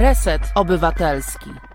Reset 0.00 0.40
Obywatelski. 0.54 1.69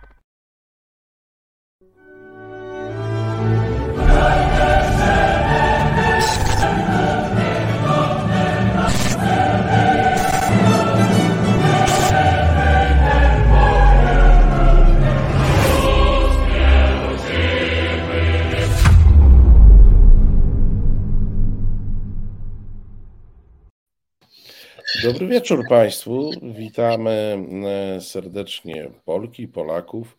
Dobry 25.25 25.39
wieczór 25.39 25.67
Państwu. 25.69 26.31
Witamy 26.41 27.37
e, 27.65 28.01
serdecznie 28.01 28.91
Polki, 29.05 29.47
Polaków, 29.47 30.17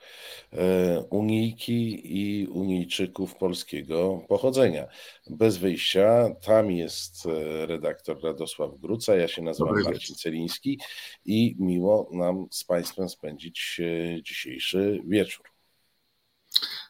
e, 0.53 1.01
Unijki 1.11 2.01
i 2.05 2.47
Unijczyków 2.47 3.35
polskiego 3.35 4.25
pochodzenia. 4.29 4.87
Bez 5.31 5.57
wyjścia, 5.57 6.35
tam 6.47 6.71
jest 6.71 7.27
e, 7.27 7.67
redaktor 7.67 8.23
Radosław 8.23 8.79
Gruca, 8.79 9.17
ja 9.17 9.29
się 9.29 9.43
nazywam 9.43 9.69
Dobry 9.69 9.85
Marcin 9.85 10.01
wieczór. 10.01 10.17
Celiński 10.17 10.81
i 11.25 11.57
miło 11.59 12.09
nam 12.13 12.47
z 12.51 12.65
Państwem 12.65 13.09
spędzić 13.09 13.81
dzisiejszy 14.23 15.03
wieczór. 15.07 15.56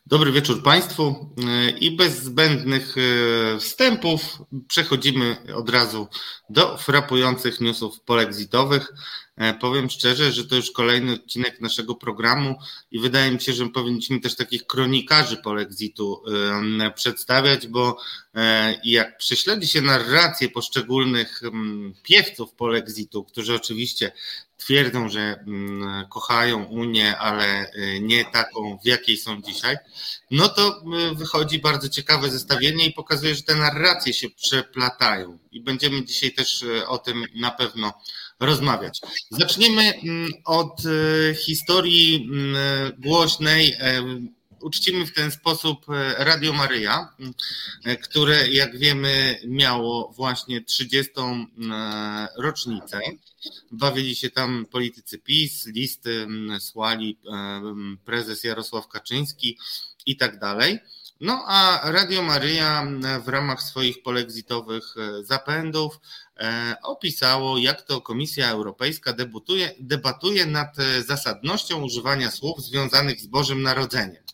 Dobry 0.08 0.32
wieczór 0.32 0.62
Państwu 0.62 1.34
i 1.80 1.96
bez 1.96 2.22
zbędnych 2.22 2.94
e, 2.98 3.58
wstępów 3.58 4.20
przechodzimy 4.68 5.36
od 5.54 5.70
razu 5.70 6.08
do 6.50 6.76
frapujących 6.76 7.60
newsów 7.60 8.00
polexitowych. 8.00 8.92
E, 9.36 9.54
powiem 9.54 9.90
szczerze, 9.90 10.32
że 10.32 10.44
to 10.44 10.56
już 10.56 10.70
kolejny 10.70 11.12
odcinek 11.12 11.60
naszego 11.60 11.94
programu 11.94 12.58
i 12.90 13.00
wydaje 13.00 13.30
mi 13.30 13.40
się, 13.40 13.52
że 13.52 13.68
powinniśmy 13.68 14.20
też 14.20 14.36
takich 14.36 14.66
kronikarzy 14.66 15.36
polexitu 15.36 16.22
e, 16.80 16.90
przedstawiać, 16.90 17.66
bo 17.66 17.98
jak 18.84 19.18
prześledzi 19.18 19.68
się 19.68 19.80
narrację 19.80 20.48
poszczególnych 20.48 21.40
piewców 22.02 22.52
polexitu, 22.52 23.24
którzy 23.24 23.54
oczywiście 23.54 24.12
twierdzą, 24.56 25.08
że 25.08 25.20
mm, 25.20 26.06
kochają 26.08 26.64
Unię, 26.64 27.18
ale 27.18 27.70
nie 28.00 28.24
taką, 28.24 28.78
w 28.84 28.86
jakiej 28.86 29.16
są 29.16 29.42
dzisiaj, 29.42 29.76
no 30.30 30.48
to 30.48 30.82
wychodzi 31.14 31.58
bardzo 31.58 31.88
ciekawe 31.88 32.30
zestawienie 32.30 32.86
i 32.86 32.92
pokazuje, 32.92 33.34
że 33.34 33.42
te 33.42 33.54
narracje 33.54 34.12
się 34.12 34.30
przeplatają. 34.30 35.38
I 35.52 35.60
będziemy 35.60 36.04
dzisiaj 36.04 36.32
też 36.32 36.64
o 36.86 36.98
tym 36.98 37.24
na 37.34 37.50
pewno 37.50 37.92
rozmawiać. 38.40 39.00
Zaczniemy 39.30 39.82
mm, 39.94 40.32
od 40.44 40.82
historii 41.46 42.28
mm, 42.32 42.56
głośnej 42.98 43.74
uczcimy 44.60 45.06
w 45.06 45.12
ten 45.12 45.30
sposób 45.30 45.86
e, 45.90 46.24
Radio 46.24 46.52
Maryja, 46.52 47.14
e, 47.84 47.96
które 47.96 48.48
jak 48.48 48.78
wiemy 48.78 49.40
miało 49.46 50.12
właśnie 50.16 50.64
30. 50.64 51.12
E, 51.72 52.28
rocznicę. 52.36 53.00
Bawili 53.70 54.16
się 54.16 54.30
tam 54.30 54.66
politycy 54.70 55.18
PiS, 55.18 55.66
listy 55.66 56.26
słali 56.58 57.18
prezes 58.04 58.44
Jarosław 58.44 58.88
Kaczyński 58.88 59.58
i 60.06 60.16
tak 60.16 60.38
dalej. 60.38 60.78
No 61.20 61.44
a 61.46 61.80
Radio 61.84 62.22
Maryja 62.22 62.86
w 63.24 63.28
ramach 63.28 63.62
swoich 63.62 64.02
polexitowych 64.02 64.94
zapędów 65.22 66.00
opisało, 66.82 67.58
jak 67.58 67.82
to 67.82 68.00
Komisja 68.00 68.50
Europejska 68.50 69.12
debatuje, 69.12 69.74
debatuje 69.80 70.46
nad 70.46 70.76
zasadnością 71.06 71.82
używania 71.82 72.30
słów 72.30 72.62
związanych 72.62 73.20
z 73.20 73.26
Bożym 73.26 73.62
Narodzeniem. 73.62 74.25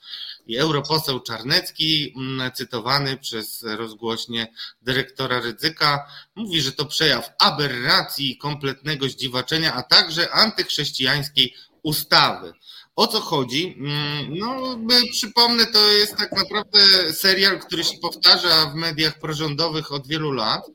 I 0.52 0.56
europoseł 0.56 1.20
Czarnecki, 1.20 2.14
mm, 2.16 2.52
cytowany 2.52 3.16
przez 3.16 3.62
rozgłośnie 3.62 4.52
dyrektora 4.82 5.40
Rydzyka, 5.40 6.06
mówi, 6.36 6.62
że 6.62 6.72
to 6.72 6.84
przejaw 6.84 7.30
aberracji 7.38 8.30
i 8.30 8.38
kompletnego 8.38 9.08
zdziwaczenia, 9.08 9.74
a 9.74 9.82
także 9.82 10.30
antychrześcijańskiej 10.30 11.54
ustawy. 11.82 12.52
O 12.96 13.06
co 13.06 13.20
chodzi? 13.20 13.76
Mm, 13.78 14.38
no, 14.38 14.78
przypomnę, 15.12 15.66
to 15.66 15.88
jest 15.88 16.16
tak 16.16 16.32
naprawdę 16.32 16.80
serial, 17.12 17.60
który 17.60 17.84
się 17.84 17.98
powtarza 17.98 18.66
w 18.66 18.74
mediach 18.74 19.18
prorządowych 19.18 19.92
od 19.92 20.06
wielu 20.06 20.32
lat. 20.32 20.66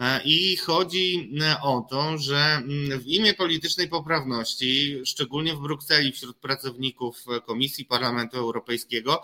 E, 0.00 0.20
I 0.24 0.56
chodzi 0.56 1.32
e, 1.42 1.60
o 1.60 1.86
to, 1.90 2.18
że 2.18 2.36
mm, 2.36 3.00
w 3.00 3.06
imię 3.06 3.34
politycznej 3.34 3.88
poprawności, 3.88 5.00
szczególnie 5.04 5.54
w 5.54 5.60
Brukseli 5.60 6.12
wśród 6.12 6.36
pracowników 6.36 7.24
Komisji 7.46 7.84
Parlamentu 7.84 8.36
Europejskiego, 8.36 9.22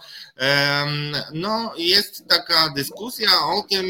no 1.33 1.75
jest 1.79 2.29
taka 2.29 2.69
dyskusja 2.77 3.31
o 3.45 3.63
tym, 3.63 3.87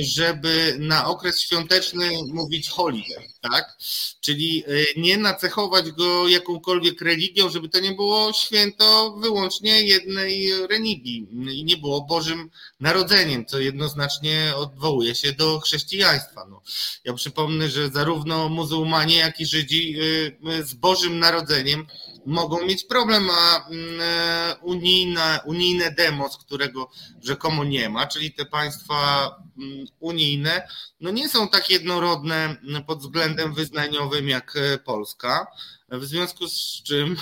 żeby 0.00 0.76
na 0.78 1.06
okres 1.06 1.40
świąteczny 1.40 2.10
mówić 2.32 2.68
holiday, 2.68 3.31
tak? 3.50 3.76
Czyli 4.20 4.64
e, 4.66 5.00
nie 5.00 5.16
nacechować 5.16 5.90
go 5.90 6.28
jakąkolwiek 6.28 7.00
religią, 7.00 7.50
żeby 7.50 7.68
to 7.68 7.80
nie 7.80 7.92
było 7.92 8.32
święto 8.32 9.16
wyłącznie 9.20 9.82
jednej 9.82 10.66
religii 10.66 11.26
i 11.52 11.64
nie 11.64 11.76
było 11.76 12.00
Bożym 12.00 12.50
Narodzeniem, 12.80 13.46
co 13.46 13.58
jednoznacznie 13.58 14.52
odwołuje 14.56 15.14
się 15.14 15.32
do 15.32 15.60
chrześcijaństwa. 15.60 16.46
No, 16.50 16.62
ja 17.04 17.14
przypomnę, 17.14 17.68
że 17.68 17.90
zarówno 17.90 18.48
muzułmanie, 18.48 19.16
jak 19.16 19.40
i 19.40 19.46
Żydzi 19.46 19.94
y, 20.00 20.64
z 20.64 20.74
Bożym 20.74 21.18
Narodzeniem 21.18 21.86
mogą 22.26 22.66
mieć 22.66 22.84
problem, 22.84 23.28
a 23.30 23.68
mm, 23.68 24.00
e, 24.00 24.56
unijne, 24.62 25.40
unijne 25.46 25.90
demos, 25.90 26.36
którego 26.36 26.90
rzekomo 27.22 27.64
nie 27.64 27.88
ma, 27.88 28.06
czyli 28.06 28.32
te 28.32 28.44
państwa 28.44 29.30
mm, 29.58 29.86
unijne, 30.00 30.68
no 31.00 31.10
nie 31.10 31.28
są 31.28 31.48
tak 31.48 31.70
jednorodne 31.70 32.56
pod 32.86 32.98
względem 32.98 33.54
wyznaniowym 33.54 34.28
jak 34.28 34.56
e, 34.56 34.78
Polska, 34.78 35.46
w 35.88 36.04
związku 36.04 36.48
z 36.48 36.82
czym 36.82 37.16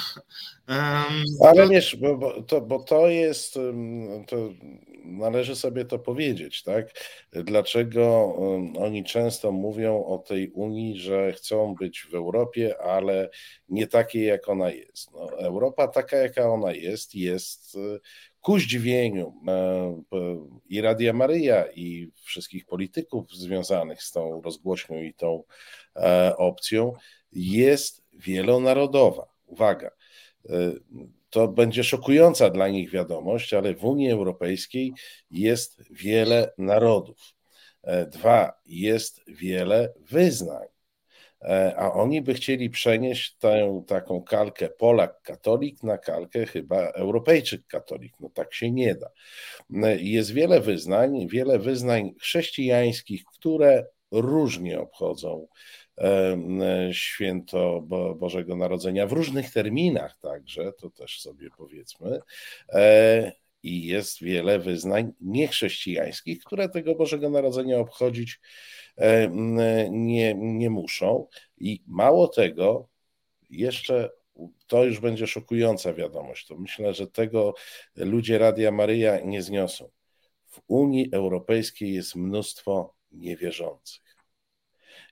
ale 1.41 1.69
wiesz, 1.69 1.97
bo, 1.97 2.17
bo, 2.17 2.43
to, 2.43 2.61
bo 2.61 2.79
to 2.79 3.09
jest, 3.09 3.55
to 4.29 4.37
należy 5.05 5.57
sobie 5.57 5.85
to 5.85 5.99
powiedzieć, 5.99 6.63
tak? 6.63 6.87
Dlaczego 7.33 8.35
oni 8.79 9.05
często 9.05 9.53
mówią 9.53 10.05
o 10.05 10.19
tej 10.19 10.51
Unii, 10.51 10.99
że 10.99 11.33
chcą 11.33 11.75
być 11.75 12.01
w 12.01 12.15
Europie, 12.15 12.83
ale 12.83 13.31
nie 13.69 13.87
takiej, 13.87 14.27
jak 14.27 14.49
ona 14.49 14.71
jest. 14.71 15.13
No, 15.13 15.39
Europa 15.39 15.89
taka, 15.89 16.17
jaka 16.17 16.53
ona 16.53 16.73
jest, 16.73 17.15
jest 17.15 17.77
e, 17.77 17.99
ku 18.41 18.59
zdziwieniu 18.59 19.35
e, 19.49 19.95
i 20.69 20.81
Radia 20.81 21.13
Maryja, 21.13 21.65
i 21.75 22.11
wszystkich 22.23 22.67
polityków 22.67 23.33
związanych 23.33 24.03
z 24.03 24.13
tą 24.13 24.43
rozgłośnią 24.43 25.03
i 25.03 25.15
tą 25.15 25.43
e, 25.97 26.37
opcją, 26.37 26.93
jest 27.33 28.03
wielonarodowa. 28.13 29.27
Uwaga, 29.47 29.91
to 31.31 31.49
będzie 31.49 31.85
szokująca 31.85 32.51
dla 32.51 32.69
nich 32.69 32.91
wiadomość, 32.91 33.55
ale 33.55 33.75
w 33.75 33.85
Unii 33.85 34.11
Europejskiej 34.11 34.93
jest 35.31 35.83
wiele 35.91 36.53
narodów. 36.59 37.35
E, 37.83 38.07
dwa, 38.07 38.53
jest 38.67 39.21
wiele 39.29 39.93
wyznań. 39.97 40.67
E, 41.43 41.75
a 41.77 41.93
oni 41.93 42.23
by 42.23 42.35
chcieli 42.35 42.71
przenieść 42.71 43.37
tę 43.37 43.85
taką 43.87 44.23
kalkę 44.23 44.69
Polak-katolik 44.69 45.83
na 45.83 45.99
kalkę 45.99 46.47
chyba 46.47 46.91
Europejczyk-katolik. 46.91 48.13
No 48.21 48.31
tak 48.35 48.55
się 48.55 48.71
nie 48.71 48.95
da. 48.95 49.11
E, 49.83 49.97
jest 49.97 50.33
wiele 50.33 50.61
wyznań, 50.61 51.29
wiele 51.29 51.59
wyznań 51.59 52.15
chrześcijańskich, 52.21 53.25
które 53.25 53.87
różnie 54.11 54.81
obchodzą 54.81 55.47
święto 56.93 57.81
Bożego 58.19 58.57
Narodzenia 58.57 59.07
w 59.07 59.13
różnych 59.13 59.53
terminach 59.53 60.19
także, 60.19 60.73
to 60.73 60.91
też 60.91 61.21
sobie 61.21 61.49
powiedzmy. 61.57 62.21
E, 62.73 63.33
I 63.63 63.87
jest 63.87 64.23
wiele 64.23 64.59
wyznań 64.59 65.13
niechrześcijańskich, 65.21 66.45
które 66.45 66.69
tego 66.69 66.95
Bożego 66.95 67.31
Narodzenia 67.31 67.79
obchodzić 67.79 68.41
nie, 69.91 70.35
nie 70.35 70.71
muszą. 70.71 71.27
I 71.59 71.83
mało 71.87 72.29
tego, 72.29 72.89
jeszcze 73.51 74.11
to 74.67 74.85
już 74.85 75.01
będzie 75.01 75.27
szokująca 75.27 75.95
wiadomość. 75.95 76.47
To 76.47 76.57
myślę, 76.57 76.95
że 76.95 77.07
tego 77.07 77.55
ludzie 77.97 78.39
Radia 78.39 78.71
Maryja 78.71 79.21
nie 79.21 79.43
zniosą. 79.43 79.91
W 80.47 80.61
Unii 80.67 81.09
Europejskiej 81.13 81.95
jest 81.95 82.17
mnóstwo 82.17 82.95
niewierzących 83.13 84.10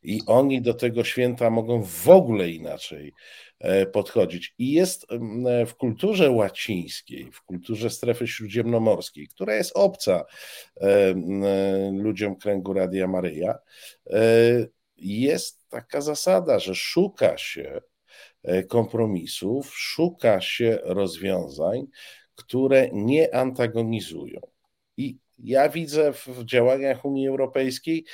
i 0.03 0.21
oni 0.27 0.63
do 0.63 0.75
tego 0.75 1.05
święta 1.05 1.51
mogą 1.51 1.83
w 1.83 2.09
ogóle 2.09 2.51
inaczej 2.51 3.13
e, 3.59 3.87
podchodzić. 3.87 4.55
I 4.59 4.73
jest 4.73 5.07
e, 5.13 5.67
w 5.67 5.75
kulturze 5.75 6.31
łacińskiej, 6.31 7.31
w 7.33 7.43
kulturze 7.43 7.91
strefy 7.91 8.29
śródziemnomorskiej, 8.29 9.29
która 9.29 9.55
jest 9.55 9.73
obca 9.75 10.25
e, 10.81 11.15
ludziom 11.93 12.37
kręgu 12.37 12.73
Radia 12.73 13.09
Maryja, 13.09 13.59
jest 14.97 15.69
taka 15.69 16.01
zasada, 16.01 16.59
że 16.59 16.75
szuka 16.75 17.39
się 17.39 17.81
kompromisów, 18.69 19.71
szuka 19.75 20.41
się 20.41 20.79
rozwiązań, 20.83 21.87
które 22.35 22.89
nie 22.93 23.35
antagonizują. 23.35 24.41
I 24.97 25.19
ja 25.39 25.69
widzę 25.69 26.13
w 26.13 26.45
działaniach 26.45 27.05
Unii 27.05 27.29
Europejskiej 27.29 28.05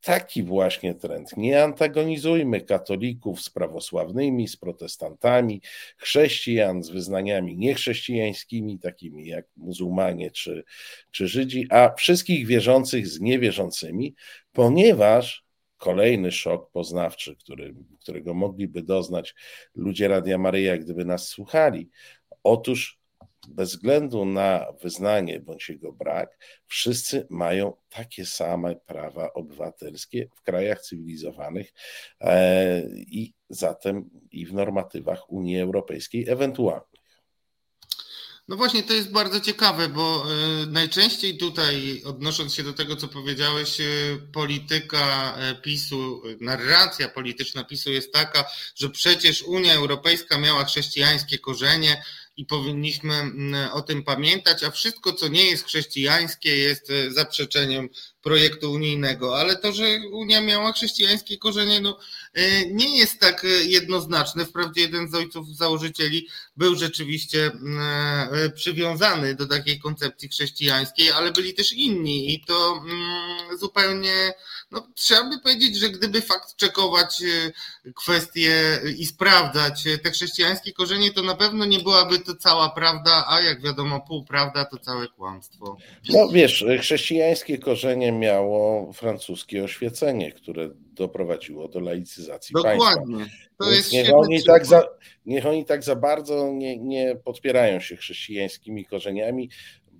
taki 0.00 0.42
właśnie 0.42 0.94
trend. 0.94 1.36
Nie 1.36 1.64
antagonizujmy 1.64 2.60
katolików 2.60 3.40
z 3.40 3.50
prawosławnymi, 3.50 4.48
z 4.48 4.56
protestantami, 4.56 5.62
chrześcijan 5.96 6.82
z 6.82 6.90
wyznaniami 6.90 7.56
niechrześcijańskimi, 7.56 8.78
takimi 8.78 9.26
jak 9.26 9.46
muzułmanie 9.56 10.30
czy, 10.30 10.64
czy 11.10 11.28
Żydzi, 11.28 11.66
a 11.70 11.94
wszystkich 11.94 12.46
wierzących 12.46 13.08
z 13.08 13.20
niewierzącymi, 13.20 14.14
ponieważ 14.52 15.44
kolejny 15.76 16.32
szok 16.32 16.70
poznawczy, 16.70 17.36
który, 17.36 17.74
którego 18.00 18.34
mogliby 18.34 18.82
doznać 18.82 19.34
ludzie 19.74 20.08
Radia 20.08 20.38
Maryja, 20.38 20.78
gdyby 20.78 21.04
nas 21.04 21.28
słuchali. 21.28 21.88
Otóż 22.42 22.99
bez 23.48 23.70
względu 23.70 24.24
na 24.24 24.66
wyznanie 24.82 25.40
bądź 25.40 25.68
jego 25.68 25.92
brak, 25.92 26.38
wszyscy 26.66 27.26
mają 27.30 27.72
takie 27.88 28.26
same 28.26 28.76
prawa 28.76 29.32
obywatelskie 29.32 30.28
w 30.34 30.42
krajach 30.42 30.82
cywilizowanych 30.82 31.72
e, 32.20 32.82
i 32.96 33.34
zatem 33.48 34.10
i 34.30 34.46
w 34.46 34.52
normatywach 34.52 35.32
Unii 35.32 35.60
Europejskiej 35.60 36.28
ewentualnych. 36.28 36.90
No 38.48 38.56
właśnie, 38.56 38.82
to 38.82 38.92
jest 38.92 39.10
bardzo 39.10 39.40
ciekawe, 39.40 39.88
bo 39.88 40.24
e, 40.24 40.66
najczęściej 40.66 41.38
tutaj, 41.38 42.02
odnosząc 42.04 42.54
się 42.54 42.62
do 42.62 42.72
tego, 42.72 42.96
co 42.96 43.08
powiedziałeś, 43.08 43.80
e, 43.80 43.84
polityka 44.32 45.38
PiSu, 45.62 46.22
narracja 46.40 47.08
polityczna 47.08 47.64
PiSu 47.64 47.90
jest 47.90 48.12
taka, 48.12 48.44
że 48.74 48.90
przecież 48.90 49.42
Unia 49.42 49.74
Europejska 49.74 50.38
miała 50.38 50.64
chrześcijańskie 50.64 51.38
korzenie, 51.38 52.02
i 52.40 52.46
powinniśmy 52.46 53.14
mm, 53.14 53.70
o 53.72 53.82
tym 53.82 54.02
pamiętać, 54.02 54.64
a 54.64 54.70
wszystko, 54.70 55.12
co 55.12 55.28
nie 55.28 55.44
jest 55.44 55.64
chrześcijańskie, 55.64 56.56
jest 56.56 56.90
e, 56.90 57.12
zaprzeczeniem 57.12 57.88
projektu 58.22 58.72
unijnego, 58.72 59.38
ale 59.38 59.56
to, 59.56 59.72
że 59.72 59.84
Unia 60.12 60.40
miała 60.40 60.72
chrześcijańskie 60.72 61.38
korzenie, 61.38 61.80
no, 61.80 61.98
e, 62.34 62.66
nie 62.66 62.98
jest 62.98 63.20
tak 63.20 63.44
e, 63.44 63.48
jednoznaczne. 63.48 64.44
Wprawdzie 64.44 64.80
jeden 64.80 65.10
z 65.10 65.14
ojców 65.14 65.56
założycieli 65.56 66.28
był 66.56 66.76
rzeczywiście 66.76 67.46
mm, 67.46 68.28
przywiązany 68.54 69.34
do 69.34 69.46
takiej 69.46 69.80
koncepcji 69.80 70.28
chrześcijańskiej, 70.28 71.10
ale 71.10 71.32
byli 71.32 71.54
też 71.54 71.72
inni 71.72 72.34
i 72.34 72.44
to 72.44 72.82
mm, 72.84 73.58
zupełnie 73.58 74.32
no, 74.70 74.88
trzeba 74.94 75.30
by 75.30 75.38
powiedzieć, 75.38 75.76
że 75.76 75.90
gdyby 75.90 76.20
fakt 76.20 76.56
czekować 76.56 77.22
e, 77.22 77.92
kwestie 77.92 78.80
i 78.98 79.06
sprawdzać 79.06 79.86
e, 79.86 79.98
te 79.98 80.10
chrześcijańskie 80.10 80.72
korzenie, 80.72 81.10
to 81.10 81.22
na 81.22 81.34
pewno 81.34 81.64
nie 81.64 81.78
byłaby 81.78 82.18
to 82.18 82.34
cała 82.34 82.68
prawda, 82.68 83.24
a 83.28 83.40
jak 83.40 83.62
wiadomo, 83.62 84.00
półprawda 84.00 84.64
to 84.64 84.78
całe 84.78 85.08
kłamstwo. 85.08 85.76
No 86.08 86.28
wiesz, 86.28 86.64
chrześcijańskie 86.80 87.58
korzenie 87.58 88.09
miało 88.12 88.92
francuskie 88.92 89.64
oświecenie, 89.64 90.32
które 90.32 90.70
doprowadziło 90.74 91.68
do 91.68 91.80
laicyzacji 91.80 92.52
Dokładnie. 92.54 93.16
państwa. 93.16 93.70
Jest 93.70 93.92
niech, 93.92 94.14
oni 94.14 94.44
tak 94.44 94.66
za, 94.66 94.88
niech 95.26 95.46
oni 95.46 95.64
tak 95.64 95.84
za 95.84 95.96
bardzo 95.96 96.52
nie, 96.52 96.78
nie 96.78 97.16
podpierają 97.24 97.80
się 97.80 97.96
chrześcijańskimi 97.96 98.84
korzeniami, 98.84 99.50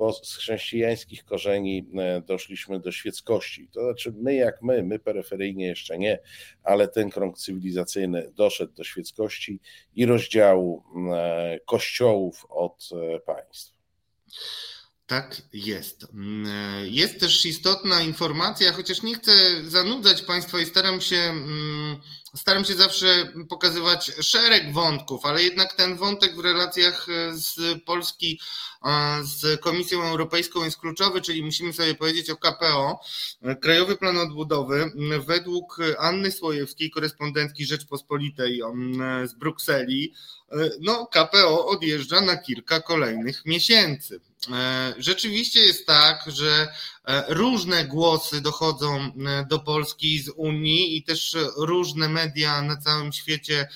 bo 0.01 0.13
z 0.13 0.37
chrześcijańskich 0.37 1.25
korzeni 1.25 1.87
e, 1.99 2.21
doszliśmy 2.21 2.81
do 2.81 2.93
świeckości. 2.93 3.69
To 3.73 3.81
znaczy, 3.85 4.13
my 4.17 4.35
jak 4.35 4.63
my, 4.63 4.83
my 4.83 4.99
peryferyjnie 4.99 5.67
jeszcze 5.67 5.99
nie, 5.99 6.19
ale 6.63 6.89
ten 6.89 7.11
krąg 7.11 7.39
cywilizacyjny 7.39 8.33
doszedł 8.35 8.73
do 8.73 8.85
świeckości 8.85 9.61
i 9.95 10.07
rozdziału 10.07 10.83
e, 11.13 11.59
kościołów 11.67 12.47
od 12.49 12.89
e, 12.93 13.21
państw. 13.21 13.75
Tak 15.11 15.43
jest. 15.53 16.07
Mm, 16.13 16.47
jest 16.85 17.21
też 17.21 17.47
istotna 17.47 18.03
informacja, 18.03 18.73
chociaż 18.73 19.03
nie 19.03 19.15
chcę 19.15 19.33
zanudzać 19.69 20.23
Państwa 20.23 20.61
i 20.61 20.67
staram 20.67 21.01
się, 21.01 21.17
mm, 21.17 22.01
staram 22.37 22.65
się 22.65 22.75
zawsze 22.75 23.33
pokazywać 23.49 24.13
szereg 24.21 24.73
wątków, 24.73 25.25
ale 25.25 25.43
jednak 25.43 25.73
ten 25.73 25.97
wątek 25.97 26.37
w 26.37 26.45
relacjach 26.45 27.07
z 27.33 27.83
Polski 27.85 28.41
z 29.23 29.61
Komisją 29.61 30.03
Europejską 30.03 30.65
jest 30.65 30.79
kluczowy, 30.79 31.21
czyli 31.21 31.43
musimy 31.43 31.73
sobie 31.73 31.95
powiedzieć 31.95 32.31
o 32.31 32.37
KPO. 32.37 33.01
Krajowy 33.61 33.97
Plan 33.97 34.19
Odbudowy 34.19 34.93
według 35.27 35.79
Anny 35.99 36.33
Słojewskiej, 36.33 36.91
korespondentki 36.91 37.67
Rzeczpospolitej 37.67 38.61
z 39.25 39.35
Brukseli, 39.35 40.15
no 40.81 41.07
KPO 41.07 41.67
odjeżdża 41.67 42.21
na 42.21 42.37
kilka 42.37 42.81
kolejnych 42.81 43.47
miesięcy. 43.47 44.21
E, 44.53 44.95
rzeczywiście 44.99 45.61
jest 45.61 45.87
tak, 45.87 46.25
że 46.27 46.69
e, 47.00 47.00
różne 47.29 47.85
głosy 47.85 48.41
dochodzą 48.41 48.99
e, 48.99 49.47
do 49.49 49.59
Polski 49.59 50.19
z 50.23 50.29
Unii 50.29 50.97
i 50.97 51.03
też 51.03 51.37
różne 51.57 52.09
media 52.09 52.63
na 52.63 52.77
całym 52.77 53.13
świecie 53.13 53.69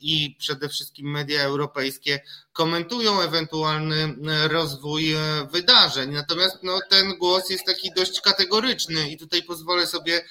i 0.00 0.36
przede 0.38 0.68
wszystkim 0.68 1.10
media 1.10 1.42
europejskie 1.42 2.20
komentują 2.56 3.20
ewentualny 3.20 4.14
rozwój 4.48 5.14
wydarzeń. 5.52 6.10
Natomiast 6.10 6.56
no, 6.62 6.78
ten 6.90 7.18
głos 7.18 7.50
jest 7.50 7.64
taki 7.66 7.90
dość 7.96 8.20
kategoryczny 8.20 9.10
i 9.10 9.16
tutaj 9.16 9.42
pozwolę 9.42 9.86
sobie 9.86 10.24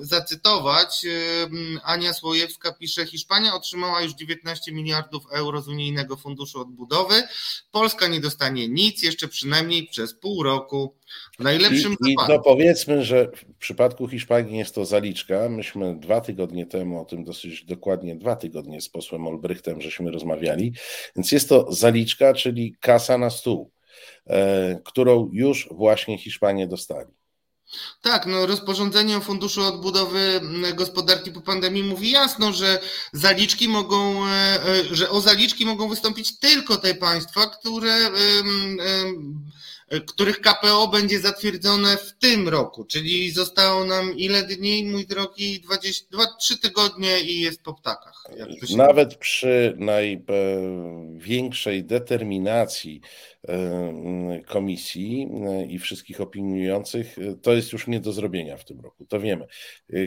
zacytować. 0.00 1.06
Ania 1.82 2.12
Słojewska 2.12 2.72
pisze: 2.72 3.06
Hiszpania 3.06 3.54
otrzymała 3.54 4.02
już 4.02 4.12
19 4.12 4.72
miliardów 4.72 5.24
euro 5.32 5.62
z 5.62 5.68
Unijnego 5.68 6.16
Funduszu 6.16 6.60
Odbudowy. 6.60 7.22
Polska 7.70 8.06
nie 8.06 8.20
dostanie 8.20 8.68
nic 8.68 9.02
jeszcze 9.02 9.28
przynajmniej 9.28 9.86
przez 9.86 10.14
pół 10.14 10.42
roku. 10.42 10.94
W 11.38 11.42
najlepszym 11.42 11.96
I, 12.06 12.12
I 12.12 12.16
to 12.26 12.38
powiedzmy, 12.38 13.04
że 13.04 13.30
w 13.30 13.58
przypadku 13.58 14.08
Hiszpanii 14.08 14.58
jest 14.58 14.74
to 14.74 14.84
zaliczka. 14.84 15.48
Myśmy 15.48 16.00
dwa 16.00 16.20
tygodnie 16.20 16.66
temu 16.66 17.02
o 17.02 17.04
tym 17.04 17.24
dosyć 17.24 17.64
dokładnie 17.64 18.16
dwa 18.16 18.36
tygodnie 18.36 18.80
z 18.80 18.88
posłem 18.88 19.26
Olbrychtem 19.26 19.80
żeśmy 19.80 20.10
rozmawiali, 20.10 20.72
więc 21.16 21.32
jest 21.32 21.48
to 21.48 21.72
zaliczka, 21.72 22.34
czyli 22.34 22.76
kasa 22.80 23.18
na 23.18 23.30
stół, 23.30 23.70
e, 24.26 24.80
którą 24.84 25.30
już 25.32 25.68
właśnie 25.70 26.18
Hiszpanie 26.18 26.66
dostali. 26.66 27.10
Tak, 28.02 28.26
no 28.26 28.46
rozporządzenie 28.46 29.16
o 29.16 29.20
Funduszu 29.20 29.62
Odbudowy 29.62 30.40
Gospodarki 30.74 31.32
po 31.32 31.40
pandemii 31.40 31.82
mówi 31.82 32.10
jasno, 32.10 32.52
że 32.52 32.80
zaliczki 33.12 33.68
mogą, 33.68 34.26
e, 34.26 34.30
e, 34.30 34.94
że 34.94 35.10
o 35.10 35.20
zaliczki 35.20 35.66
mogą 35.66 35.88
wystąpić 35.88 36.38
tylko 36.38 36.76
te 36.76 36.94
państwa, 36.94 37.46
które 37.46 38.10
których 40.00 40.40
KPO 40.40 40.88
będzie 40.88 41.20
zatwierdzone 41.20 41.96
w 41.96 42.12
tym 42.18 42.48
roku, 42.48 42.84
czyli 42.84 43.30
zostało 43.30 43.84
nam 43.84 44.16
ile 44.16 44.42
dni, 44.42 44.84
mój 44.84 45.06
drogi, 45.06 45.60
23 45.60 46.58
tygodnie 46.58 47.20
i 47.20 47.40
jest 47.40 47.62
po 47.62 47.74
ptakach. 47.74 48.24
Nawet 48.76 49.14
przy 49.14 49.76
największej 49.78 51.84
determinacji 51.84 53.00
e, 53.48 54.42
komisji 54.46 55.28
e, 55.46 55.66
i 55.66 55.78
wszystkich 55.78 56.20
opiniujących, 56.20 57.18
e, 57.18 57.34
to 57.34 57.52
jest 57.52 57.72
już 57.72 57.86
nie 57.86 58.00
do 58.00 58.12
zrobienia 58.12 58.56
w 58.56 58.64
tym 58.64 58.80
roku, 58.80 59.06
to 59.06 59.20
wiemy. 59.20 59.46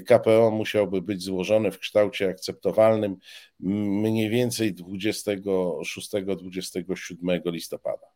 KPO 0.06 0.52
musiałby 0.52 1.02
być 1.02 1.24
złożone 1.24 1.72
w 1.72 1.80
kształcie 1.80 2.30
akceptowalnym 2.30 3.18
mniej 3.60 4.30
więcej 4.30 4.76
26-27 4.76 7.52
listopada. 7.52 8.16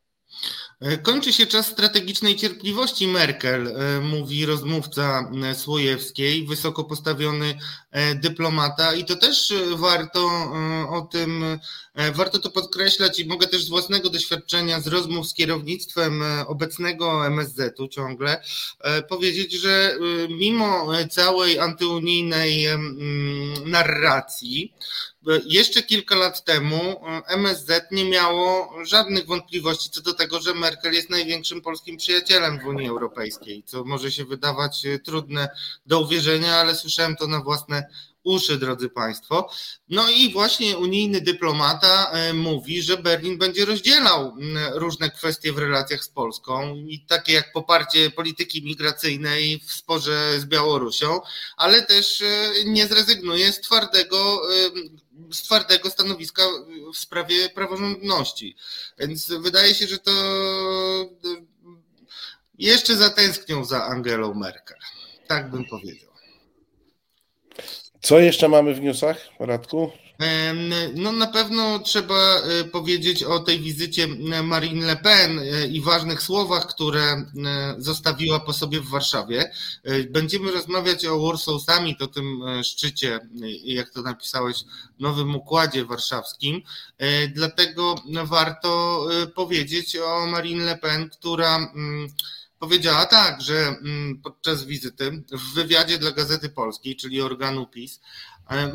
E, 0.81 0.97
kończy 0.97 1.33
się 1.33 1.47
czas 1.47 1.67
strategicznej 1.67 2.35
cierpliwości 2.35 3.07
Merkel, 3.07 3.67
e, 3.67 3.99
mówi 3.99 4.45
rozmówca 4.45 5.31
e, 5.43 5.55
Słojewskiej, 5.55 6.47
wysoko 6.47 6.83
postawiony 6.83 7.59
dyplomata. 8.15 8.93
I 8.93 9.05
to 9.05 9.15
też 9.15 9.53
warto 9.75 10.25
o 10.89 11.01
tym, 11.11 11.59
warto 12.13 12.39
to 12.39 12.49
podkreślać 12.49 13.19
i 13.19 13.25
mogę 13.25 13.47
też 13.47 13.63
z 13.63 13.69
własnego 13.69 14.09
doświadczenia, 14.09 14.81
z 14.81 14.87
rozmów 14.87 15.27
z 15.27 15.33
kierownictwem 15.33 16.23
obecnego 16.47 17.27
MSZ-u 17.27 17.87
ciągle 17.87 18.43
powiedzieć, 19.09 19.53
że 19.53 19.97
mimo 20.29 20.87
całej 21.09 21.59
antyunijnej 21.59 22.67
narracji, 23.65 24.73
jeszcze 25.45 25.83
kilka 25.83 26.15
lat 26.15 26.43
temu 26.43 26.75
e, 26.75 27.21
MSZ 27.27 27.91
nie 27.91 28.05
miało 28.05 28.73
żadnych 28.85 29.25
wątpliwości 29.25 29.89
co 29.89 30.01
do 30.01 30.13
tego, 30.13 30.41
że 30.41 30.53
Merkel 30.53 30.93
jest 30.93 31.09
największym 31.09 31.61
polskim 31.61 31.97
przyjacielem 31.97 32.59
w 32.59 32.65
Unii 32.65 32.87
Europejskiej, 32.87 33.63
co 33.63 33.83
może 33.83 34.11
się 34.11 34.25
wydawać 34.25 34.85
e, 34.85 34.99
trudne 34.99 35.49
do 35.85 36.01
uwierzenia, 36.01 36.55
ale 36.55 36.75
słyszałem 36.75 37.15
to 37.15 37.27
na 37.27 37.41
własne 37.41 37.89
uszy, 38.23 38.57
drodzy 38.57 38.89
Państwo. 38.89 39.49
No 39.89 40.09
i 40.09 40.33
właśnie 40.33 40.77
unijny 40.77 41.21
dyplomata 41.21 42.11
e, 42.11 42.33
mówi, 42.33 42.81
że 42.81 42.97
Berlin 42.97 43.37
będzie 43.37 43.65
rozdzielał 43.65 44.35
różne 44.73 45.09
kwestie 45.09 45.53
w 45.53 45.57
relacjach 45.57 46.03
z 46.03 46.09
Polską, 46.09 46.75
i 46.75 47.05
takie 47.07 47.33
jak 47.33 47.51
poparcie 47.51 48.11
polityki 48.11 48.63
migracyjnej 48.63 49.59
w 49.59 49.71
sporze 49.71 50.39
z 50.39 50.45
Białorusią, 50.45 51.19
ale 51.57 51.81
też 51.81 52.23
nie 52.65 52.87
zrezygnuje 52.87 53.53
z 53.53 53.61
twardego 53.61 54.41
z 55.31 55.41
twardego 55.41 55.89
stanowiska 55.89 56.43
w 56.93 56.97
sprawie 56.97 57.49
praworządności. 57.49 58.55
Więc 58.99 59.31
wydaje 59.31 59.75
się, 59.75 59.87
że 59.87 59.97
to 59.97 60.11
jeszcze 62.57 62.95
zatęsknią 62.95 63.65
za 63.65 63.83
Angelą 63.83 64.33
Merkel. 64.33 64.77
Tak 65.27 65.51
bym 65.51 65.65
powiedział. 65.65 66.09
Co 68.01 68.19
jeszcze 68.19 68.47
mamy 68.47 68.73
w 68.73 68.81
newsach, 68.81 69.17
Radku? 69.39 69.91
No 70.95 71.11
na 71.11 71.27
pewno 71.27 71.79
trzeba 71.79 72.35
e, 72.35 72.63
powiedzieć 72.63 73.23
o 73.23 73.39
tej 73.39 73.59
wizycie 73.59 74.07
Marine 74.43 74.85
Le 74.85 74.95
Pen 74.95 75.39
e, 75.39 75.67
i 75.67 75.81
ważnych 75.81 76.21
słowach, 76.21 76.67
które 76.67 77.25
zostawiła 77.77 78.39
po 78.39 78.53
sobie 78.53 78.81
w 78.81 78.89
Warszawie. 78.89 79.51
Będziemy 80.09 80.51
rozmawiać 80.51 81.05
o 81.05 81.19
Warsaw 81.19 81.61
Summit, 81.61 82.01
o 82.01 82.07
tym 82.07 82.41
szczycie, 82.63 83.19
jak 83.63 83.89
to 83.89 84.01
napisałeś, 84.01 84.63
nowym 84.99 85.35
układzie 85.35 85.85
warszawskim. 85.85 86.61
Dlatego 87.33 87.95
warto 88.23 89.05
powiedzieć 89.35 89.95
o 89.95 90.25
Marine 90.25 90.65
Le 90.65 90.77
Pen, 90.77 91.09
która 91.09 91.55
mm, 91.55 92.07
powiedziała 92.59 93.05
tak, 93.05 93.41
że 93.41 93.67
mm, 93.67 94.21
podczas 94.23 94.63
wizyty 94.63 95.23
w 95.31 95.53
wywiadzie 95.53 95.97
dla 95.97 96.11
Gazety 96.11 96.49
Polskiej, 96.49 96.95
czyli 96.95 97.21
organu 97.21 97.67
PiS, 97.67 97.99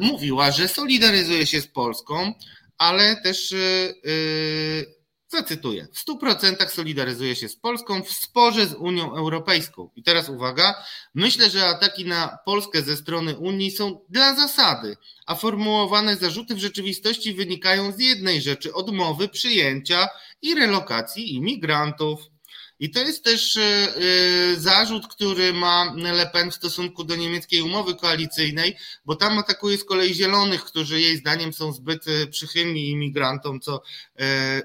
mówiła, 0.01 0.51
że 0.51 0.69
solidaryzuje 0.69 1.47
się 1.47 1.61
z 1.61 1.67
Polską, 1.67 2.33
ale 2.79 3.17
też 3.17 3.53
e, 3.53 3.57
e, 3.57 4.95
zacytuję, 5.29 5.87
w 5.93 6.05
100% 6.09 6.69
solidaryzuje 6.69 7.37
się 7.37 7.49
z 7.49 7.57
Polską 7.57 8.03
w 8.03 8.13
sporze 8.13 8.67
z 8.67 8.75
Unią 8.75 9.17
Europejską. 9.17 9.91
I 9.97 10.03
teraz 10.03 10.29
uwaga, 10.29 10.85
myślę, 11.15 11.51
że 11.51 11.67
ataki 11.67 12.05
na 12.05 12.39
Polskę 12.45 12.83
ze 12.83 12.97
strony 12.97 13.37
Unii 13.37 13.71
są 13.71 14.01
dla 14.09 14.35
zasady, 14.35 14.97
a 15.27 15.35
formułowane 15.35 16.17
zarzuty 16.17 16.55
w 16.55 16.59
rzeczywistości 16.59 17.35
wynikają 17.35 17.93
z 17.93 17.99
jednej 17.99 18.41
rzeczy 18.41 18.75
odmowy 18.75 19.29
przyjęcia 19.29 20.09
i 20.43 20.55
relokacji 20.55 21.35
imigrantów. 21.35 22.34
I 22.81 22.91
to 22.91 23.01
jest 23.01 23.25
też 23.25 23.57
e, 23.57 23.63
e, 23.63 24.57
zarzut, 24.57 25.07
który 25.07 25.53
ma 25.53 25.95
Le 25.97 26.27
Pen 26.27 26.51
w 26.51 26.55
stosunku 26.55 27.05
do 27.05 27.17
niemieckiej 27.17 27.63
umowy 27.63 27.95
koalicyjnej, 27.95 28.77
bo 29.05 29.17
tam 29.17 29.39
atakuje 29.39 29.79
z 29.79 29.85
kolei 29.85 30.15
zielonych, 30.15 30.65
którzy 30.65 31.01
jej 31.01 31.17
zdaniem 31.17 31.53
są 31.53 31.73
zbyt 31.73 32.09
e, 32.09 32.27
przychylni 32.27 32.91
imigrantom, 32.91 33.61
co 33.61 33.83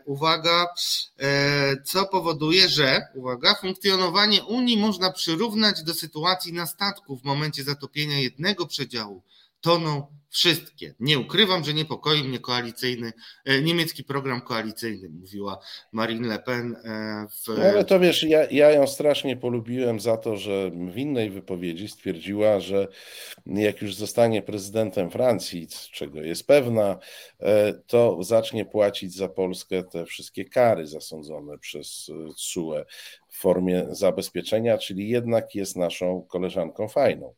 uwaga, 0.05 0.67
co 1.85 2.05
powoduje, 2.05 2.69
że 2.69 3.01
uwaga, 3.15 3.55
funkcjonowanie 3.55 4.43
Unii 4.43 4.77
można 4.77 5.11
przyrównać 5.11 5.83
do 5.83 5.93
sytuacji 5.93 6.53
na 6.53 6.65
statku 6.65 7.17
w 7.17 7.23
momencie 7.23 7.63
zatopienia 7.63 8.19
jednego 8.19 8.67
przedziału. 8.67 9.23
Toną 9.61 10.18
Wszystkie. 10.29 10.93
Nie 10.99 11.19
ukrywam, 11.19 11.63
że 11.63 11.73
niepokoi 11.73 12.23
mnie 12.23 12.39
koalicyjny, 12.39 13.13
e, 13.45 13.61
niemiecki 13.61 14.03
program 14.03 14.41
koalicyjny, 14.41 15.09
mówiła 15.09 15.59
Marine 15.91 16.27
Le 16.27 16.39
Pen. 16.39 16.75
E, 16.75 17.27
w... 17.29 17.47
No 17.47 17.63
ale 17.63 17.85
to 17.85 17.99
wiesz, 17.99 18.23
ja, 18.23 18.47
ja 18.51 18.71
ją 18.71 18.87
strasznie 18.87 19.37
polubiłem 19.37 19.99
za 19.99 20.17
to, 20.17 20.37
że 20.37 20.71
w 20.71 20.97
innej 20.97 21.29
wypowiedzi 21.29 21.87
stwierdziła, 21.87 22.59
że 22.59 22.87
jak 23.45 23.81
już 23.81 23.95
zostanie 23.95 24.41
prezydentem 24.41 25.11
Francji, 25.11 25.67
czego 25.91 26.21
jest 26.21 26.47
pewna, 26.47 26.99
e, 27.39 27.73
to 27.73 28.23
zacznie 28.23 28.65
płacić 28.65 29.15
za 29.15 29.29
Polskę 29.29 29.83
te 29.83 30.05
wszystkie 30.05 30.45
kary 30.45 30.87
zasądzone 30.87 31.57
przez 31.57 32.11
CUE 32.35 32.85
w 33.27 33.37
formie 33.37 33.87
zabezpieczenia, 33.91 34.77
czyli 34.77 35.09
jednak 35.09 35.55
jest 35.55 35.75
naszą 35.75 36.21
koleżanką 36.21 36.87
fajną. 36.87 37.33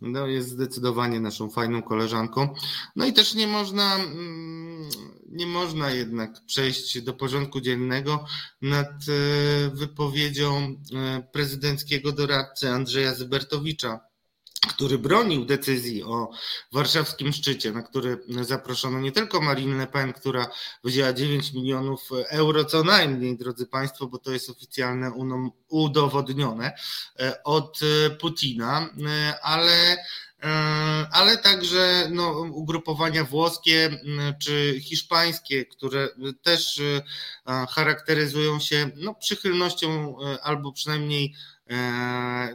No, 0.00 0.26
jest 0.26 0.48
zdecydowanie 0.48 1.20
naszą 1.20 1.50
fajną 1.50 1.82
koleżanką. 1.82 2.48
No 2.96 3.06
i 3.06 3.12
też 3.12 3.34
nie 3.34 3.46
można, 3.46 3.96
mm, 3.96 4.88
nie 5.28 5.46
można 5.46 5.90
jednak 5.90 6.44
przejść 6.46 7.00
do 7.00 7.14
porządku 7.14 7.60
dziennego 7.60 8.26
nad 8.62 8.88
e, 8.88 9.70
wypowiedzią 9.70 10.76
e, 10.94 11.22
prezydenckiego 11.32 12.12
doradcy 12.12 12.68
Andrzeja 12.68 13.14
Zybertowicza 13.14 14.11
który 14.68 14.98
bronił 14.98 15.44
decyzji 15.44 16.04
o 16.04 16.30
warszawskim 16.72 17.32
szczycie, 17.32 17.72
na 17.72 17.82
który 17.82 18.18
zaproszono 18.40 19.00
nie 19.00 19.12
tylko 19.12 19.40
Marine 19.40 19.76
Le 19.76 19.86
Pen, 19.86 20.12
która 20.12 20.46
wzięła 20.84 21.12
9 21.12 21.52
milionów 21.52 22.08
euro 22.28 22.64
co 22.64 22.84
najmniej, 22.84 23.36
drodzy 23.36 23.66
Państwo, 23.66 24.06
bo 24.06 24.18
to 24.18 24.30
jest 24.30 24.50
oficjalne 24.50 25.12
udowodnione 25.68 26.72
e, 27.20 27.42
od 27.44 27.80
Putina, 28.20 28.88
e, 29.06 29.40
ale 29.42 29.96
e, 30.42 31.06
ale 31.12 31.38
także 31.38 32.08
no, 32.10 32.30
ugrupowania 32.40 33.24
włoskie 33.24 34.00
czy 34.42 34.80
hiszpańskie, 34.80 35.66
które 35.66 36.08
też 36.42 36.80
charakteryzują 37.70 38.60
się 38.60 38.90
no, 38.96 39.14
przychylnością 39.14 40.16
albo 40.42 40.72
przynajmniej 40.72 41.34
E, 41.34 41.51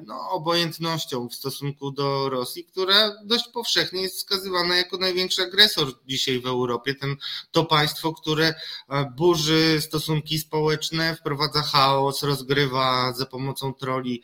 no, 0.05 0.29
obojętnością 0.29 1.29
w 1.29 1.35
stosunku 1.35 1.91
do 1.91 2.29
Rosji, 2.29 2.65
która 2.65 3.11
dość 3.23 3.47
powszechnie 3.47 4.01
jest 4.01 4.17
wskazywana 4.17 4.75
jako 4.75 4.97
największy 4.97 5.41
agresor 5.41 5.93
dzisiaj 6.05 6.39
w 6.39 6.47
Europie. 6.47 6.95
Ten, 6.95 7.15
to 7.51 7.65
państwo, 7.65 8.13
które 8.13 8.53
e, 8.89 9.13
burzy 9.17 9.77
stosunki 9.81 10.39
społeczne, 10.39 11.15
wprowadza 11.15 11.61
chaos, 11.61 12.23
rozgrywa 12.23 13.13
za 13.13 13.25
pomocą 13.25 13.73
troli 13.73 14.23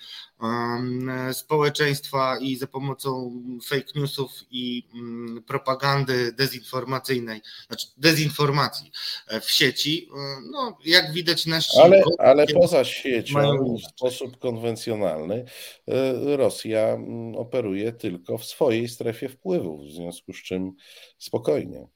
społeczeństwa 1.34 2.38
i 2.38 2.56
za 2.56 2.68
pomocą 2.68 3.32
fake 3.66 3.86
newsów 3.96 4.32
i 4.52 4.88
mm, 4.94 5.44
propagandy 5.44 6.34
dezinformacyjnej, 6.34 7.42
znaczy 7.68 7.88
dezinformacji 7.98 8.92
e, 9.28 9.42
w 9.42 9.52
sieci, 9.52 10.10
e, 10.12 10.42
no 10.52 10.78
jak 10.86 11.14
widać 11.14 11.46
na 11.46 11.60
Ale, 11.84 12.04
ale 12.18 12.48
poza 12.48 12.84
siecią 12.84 13.76
w 13.78 13.90
sposób 13.90 14.38
konwencjonalny 14.38 15.46
e, 15.88 16.38
Rosja 16.38 16.88
mm, 16.88 17.36
operuje 17.36 17.92
tylko 17.92 18.38
w 18.38 18.46
swojej 18.46 18.90
strefie 18.90 19.30
wpływów, 19.30 19.88
w 19.88 19.92
związku 19.92 20.34
z 20.34 20.44
czym 20.44 20.72
spokojnie. 21.18 21.88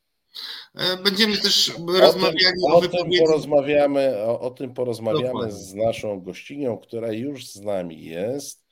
E, 0.75 0.98
będziemy 1.03 1.38
też 1.38 1.72
rozmawiali 1.88 2.56
o, 2.67 2.74
o, 2.74 2.77
o 2.77 2.82
tym 2.82 3.10
porozmawiamy, 3.20 4.17
o, 4.17 4.39
o 4.39 4.51
tym 4.51 4.74
porozmawiamy 4.74 5.27
Dokładnie. 5.27 5.51
z 5.51 5.74
naszą 5.74 6.22
gościnią, 6.22 6.77
która 6.77 7.12
już 7.12 7.48
z 7.48 7.62
nami 7.62 8.03
jest. 8.03 8.65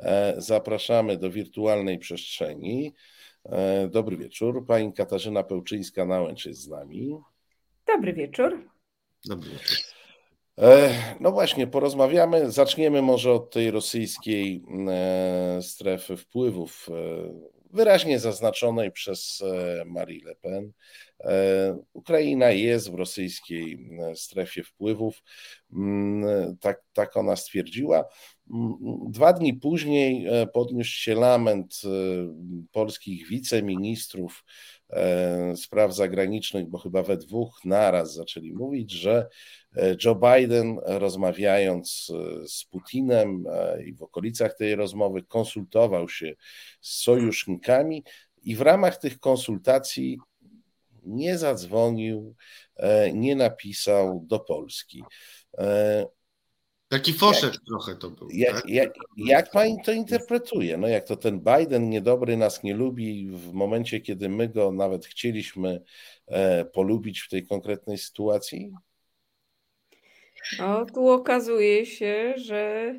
E, 0.00 0.34
zapraszamy 0.38 1.16
do 1.16 1.30
wirtualnej 1.30 1.98
przestrzeni. 1.98 2.94
E, 3.44 3.88
dobry 3.88 4.16
wieczór. 4.16 4.66
Pani 4.66 4.92
Katarzyna 4.92 5.42
Pełczyńska-Nałęcz 5.42 6.46
jest 6.46 6.60
z 6.60 6.68
nami. 6.68 7.18
Dobry 7.86 8.12
wieczór. 8.12 8.70
Dobry 9.24 9.50
wieczór. 9.50 9.76
No 11.20 11.32
właśnie, 11.32 11.66
porozmawiamy. 11.66 12.50
Zaczniemy 12.50 13.02
może 13.02 13.32
od 13.32 13.50
tej 13.50 13.70
rosyjskiej 13.70 14.64
strefy 15.60 16.16
wpływów, 16.16 16.88
wyraźnie 17.74 18.18
zaznaczonej 18.18 18.92
przez 18.92 19.42
Marie 19.86 20.24
Le 20.24 20.34
Pen. 20.34 20.72
E, 21.24 21.78
Ukraina 21.92 22.50
jest 22.50 22.90
w 22.90 22.94
rosyjskiej 22.94 23.88
e, 24.00 24.16
strefie 24.16 24.62
wpływów, 24.62 25.22
mm, 25.72 26.56
tak, 26.56 26.82
tak 26.92 27.16
ona 27.16 27.36
stwierdziła. 27.36 28.04
Mm, 28.54 28.76
dwa 29.08 29.32
dni 29.32 29.54
później 29.54 30.26
e, 30.26 30.46
podniósł 30.46 30.90
się 30.90 31.14
lament 31.14 31.82
polskich 32.72 33.28
wiceministrów 33.28 34.44
spraw 35.56 35.94
zagranicznych, 35.94 36.66
bo 36.68 36.78
chyba 36.78 37.02
we 37.02 37.16
dwóch 37.16 37.60
naraz 37.64 38.14
zaczęli 38.14 38.52
mówić, 38.52 38.92
że 38.92 39.26
Joe 40.04 40.14
Biden, 40.14 40.78
rozmawiając 40.84 42.12
z 42.46 42.64
Putinem 42.64 43.44
i 43.86 43.94
w 43.94 44.02
okolicach 44.02 44.56
tej 44.56 44.74
rozmowy, 44.74 45.22
konsultował 45.22 46.08
się 46.08 46.34
z 46.80 47.02
sojusznikami 47.02 48.04
i 48.42 48.56
w 48.56 48.60
ramach 48.60 48.96
tych 48.96 49.20
konsultacji 49.20 50.18
nie 51.06 51.38
zadzwonił, 51.38 52.34
e, 52.76 53.12
nie 53.12 53.36
napisał 53.36 54.24
do 54.26 54.40
Polski. 54.40 55.02
E, 55.58 56.06
Taki 56.88 57.12
foszek 57.12 57.52
jak, 57.54 57.64
trochę 57.64 57.94
to 57.94 58.10
był. 58.10 58.28
Jak, 58.30 58.54
tak? 58.54 58.68
jak, 58.68 58.92
jak 59.16 59.50
pani 59.50 59.76
to 59.84 59.92
interpretuje? 59.92 60.76
No 60.76 60.88
jak 60.88 61.04
to 61.04 61.16
ten 61.16 61.40
Biden 61.40 61.90
niedobry 61.90 62.36
nas 62.36 62.62
nie 62.62 62.74
lubi 62.74 63.28
w 63.30 63.52
momencie, 63.52 64.00
kiedy 64.00 64.28
my 64.28 64.48
go 64.48 64.72
nawet 64.72 65.06
chcieliśmy 65.06 65.80
e, 66.26 66.64
polubić 66.64 67.20
w 67.20 67.28
tej 67.28 67.46
konkretnej 67.46 67.98
sytuacji? 67.98 68.72
No, 70.58 70.86
tu 70.86 71.08
okazuje 71.08 71.86
się, 71.86 72.34
że 72.36 72.94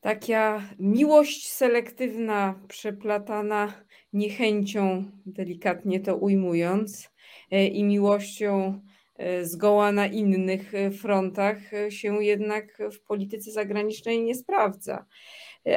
taka 0.00 0.62
miłość 0.78 1.52
selektywna, 1.52 2.60
przeplatana 2.68 3.72
niechęcią, 4.12 5.04
delikatnie 5.26 6.00
to 6.00 6.16
ujmując, 6.16 7.10
e, 7.50 7.66
i 7.66 7.84
miłością 7.84 8.80
e, 9.16 9.44
zgoła 9.44 9.92
na 9.92 10.06
innych 10.06 10.72
frontach 11.00 11.58
się 11.88 12.24
jednak 12.24 12.78
w 12.92 13.02
polityce 13.02 13.52
zagranicznej 13.52 14.22
nie 14.22 14.34
sprawdza. 14.34 15.06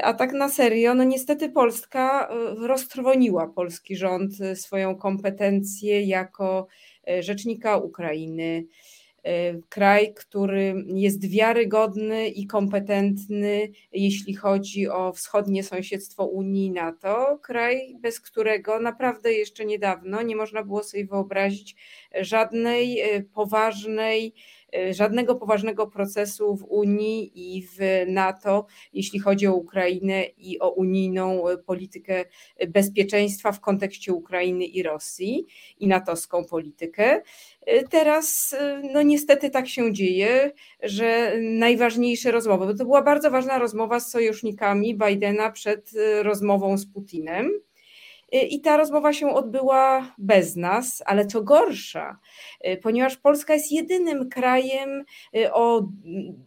A 0.01 0.13
tak 0.13 0.33
na 0.33 0.49
serio, 0.49 0.93
no 0.93 1.03
niestety 1.03 1.49
Polska 1.49 2.29
roztrwoniła 2.57 3.47
polski 3.47 3.95
rząd 3.95 4.31
swoją 4.55 4.95
kompetencję 4.95 6.01
jako 6.01 6.67
rzecznika 7.19 7.77
Ukrainy, 7.77 8.65
kraj, 9.69 10.13
który 10.13 10.85
jest 10.87 11.29
wiarygodny 11.29 12.27
i 12.27 12.47
kompetentny, 12.47 13.69
jeśli 13.91 14.35
chodzi 14.35 14.89
o 14.89 15.13
wschodnie 15.13 15.63
sąsiedztwo 15.63 16.25
Unii 16.25 16.65
i 16.65 16.71
NATO, 16.71 17.39
kraj, 17.43 17.95
bez 17.99 18.21
którego 18.21 18.79
naprawdę 18.79 19.33
jeszcze 19.33 19.65
niedawno 19.65 20.21
nie 20.21 20.35
można 20.35 20.63
było 20.63 20.83
sobie 20.83 21.05
wyobrazić 21.05 21.75
żadnej 22.21 23.15
y, 23.15 23.23
poważnej 23.23 24.33
żadnego 24.91 25.35
poważnego 25.35 25.87
procesu 25.87 26.55
w 26.55 26.63
Unii 26.63 27.31
i 27.35 27.67
w 27.67 28.05
NATO, 28.07 28.65
jeśli 28.93 29.19
chodzi 29.19 29.47
o 29.47 29.53
Ukrainę 29.53 30.23
i 30.23 30.59
o 30.59 30.69
unijną 30.69 31.49
y, 31.49 31.57
politykę 31.57 32.25
bezpieczeństwa 32.67 33.51
w 33.51 33.59
kontekście 33.59 34.13
Ukrainy 34.13 34.65
i 34.65 34.83
Rosji 34.83 35.45
i 35.79 35.87
natowską 35.87 36.45
politykę. 36.45 37.21
Y, 37.67 37.83
teraz, 37.89 38.55
no 38.93 39.01
niestety 39.01 39.49
tak 39.49 39.67
się 39.67 39.93
dzieje, 39.93 40.51
że 40.83 41.33
najważniejsze 41.41 42.31
rozmowy, 42.31 42.65
bo 42.65 42.73
to 42.73 42.85
była 42.85 43.01
bardzo 43.01 43.31
ważna 43.31 43.59
rozmowa 43.59 43.99
z 43.99 44.11
sojusznikami 44.11 44.97
Bidena 44.97 45.51
przed 45.51 45.91
rozmową 46.23 46.77
z 46.77 46.85
Putinem. 46.85 47.51
I 48.31 48.61
ta 48.61 48.77
rozmowa 48.77 49.13
się 49.13 49.29
odbyła 49.29 50.15
bez 50.17 50.55
nas, 50.55 51.03
ale 51.05 51.25
co 51.25 51.41
gorsza, 51.41 52.19
y, 52.67 52.77
ponieważ 52.77 53.17
Polska 53.17 53.53
jest 53.53 53.71
jedynym 53.71 54.29
krajem 54.29 55.03
y, 55.35 55.53
o 55.53 55.87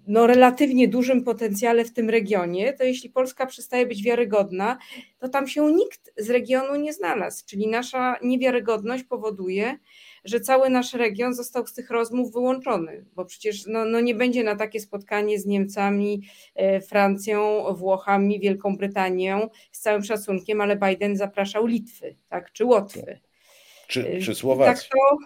no, 0.06 0.26
relatywnie 0.26 0.88
dużym 0.88 1.24
potencjale 1.24 1.84
w 1.84 1.92
tym 1.92 2.10
regionie, 2.10 2.72
to 2.72 2.84
jeśli 2.84 3.10
Polska 3.10 3.46
przestaje 3.46 3.86
być 3.86 4.02
wiarygodna, 4.02 4.78
to 5.18 5.28
tam 5.28 5.48
się 5.48 5.72
nikt 5.72 6.12
z 6.16 6.30
regionu 6.30 6.76
nie 6.76 6.92
znalazł. 6.92 7.44
Czyli 7.46 7.68
nasza 7.68 8.16
niewiarygodność 8.22 9.04
powoduje, 9.04 9.78
że 10.24 10.40
cały 10.40 10.70
nasz 10.70 10.94
region 10.94 11.34
został 11.34 11.66
z 11.66 11.72
tych 11.72 11.90
rozmów 11.90 12.32
wyłączony, 12.32 13.04
bo 13.14 13.24
przecież 13.24 13.66
no, 13.66 13.84
no 13.84 14.00
nie 14.00 14.14
będzie 14.14 14.44
na 14.44 14.56
takie 14.56 14.80
spotkanie 14.80 15.38
z 15.38 15.46
Niemcami, 15.46 16.22
e, 16.54 16.80
Francją, 16.80 17.64
Włochami, 17.74 18.40
Wielką 18.40 18.76
Brytanią, 18.76 19.48
z 19.72 19.80
całym 19.80 20.04
szacunkiem, 20.04 20.60
ale 20.60 20.76
Biden 20.76 21.16
zapraszał 21.16 21.66
Litwy, 21.66 22.16
tak, 22.28 22.52
czy 22.52 22.64
Łotwy. 22.64 23.20
Czy, 23.88 24.08
e, 24.08 24.18
czy 24.18 24.34
Słowacji. 24.34 24.88
Tak 24.90 24.98
to 24.98 25.18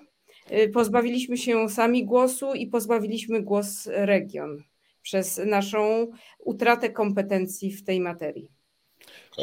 e, 0.55 0.69
pozbawiliśmy 0.69 1.37
się 1.37 1.69
sami 1.69 2.05
głosu 2.05 2.55
i 2.55 2.67
pozbawiliśmy 2.67 3.43
głos 3.43 3.89
region 3.93 4.63
przez 5.03 5.41
naszą 5.47 6.07
utratę 6.39 6.91
kompetencji 6.91 7.73
w 7.73 7.85
tej 7.85 8.01
materii. 8.01 8.56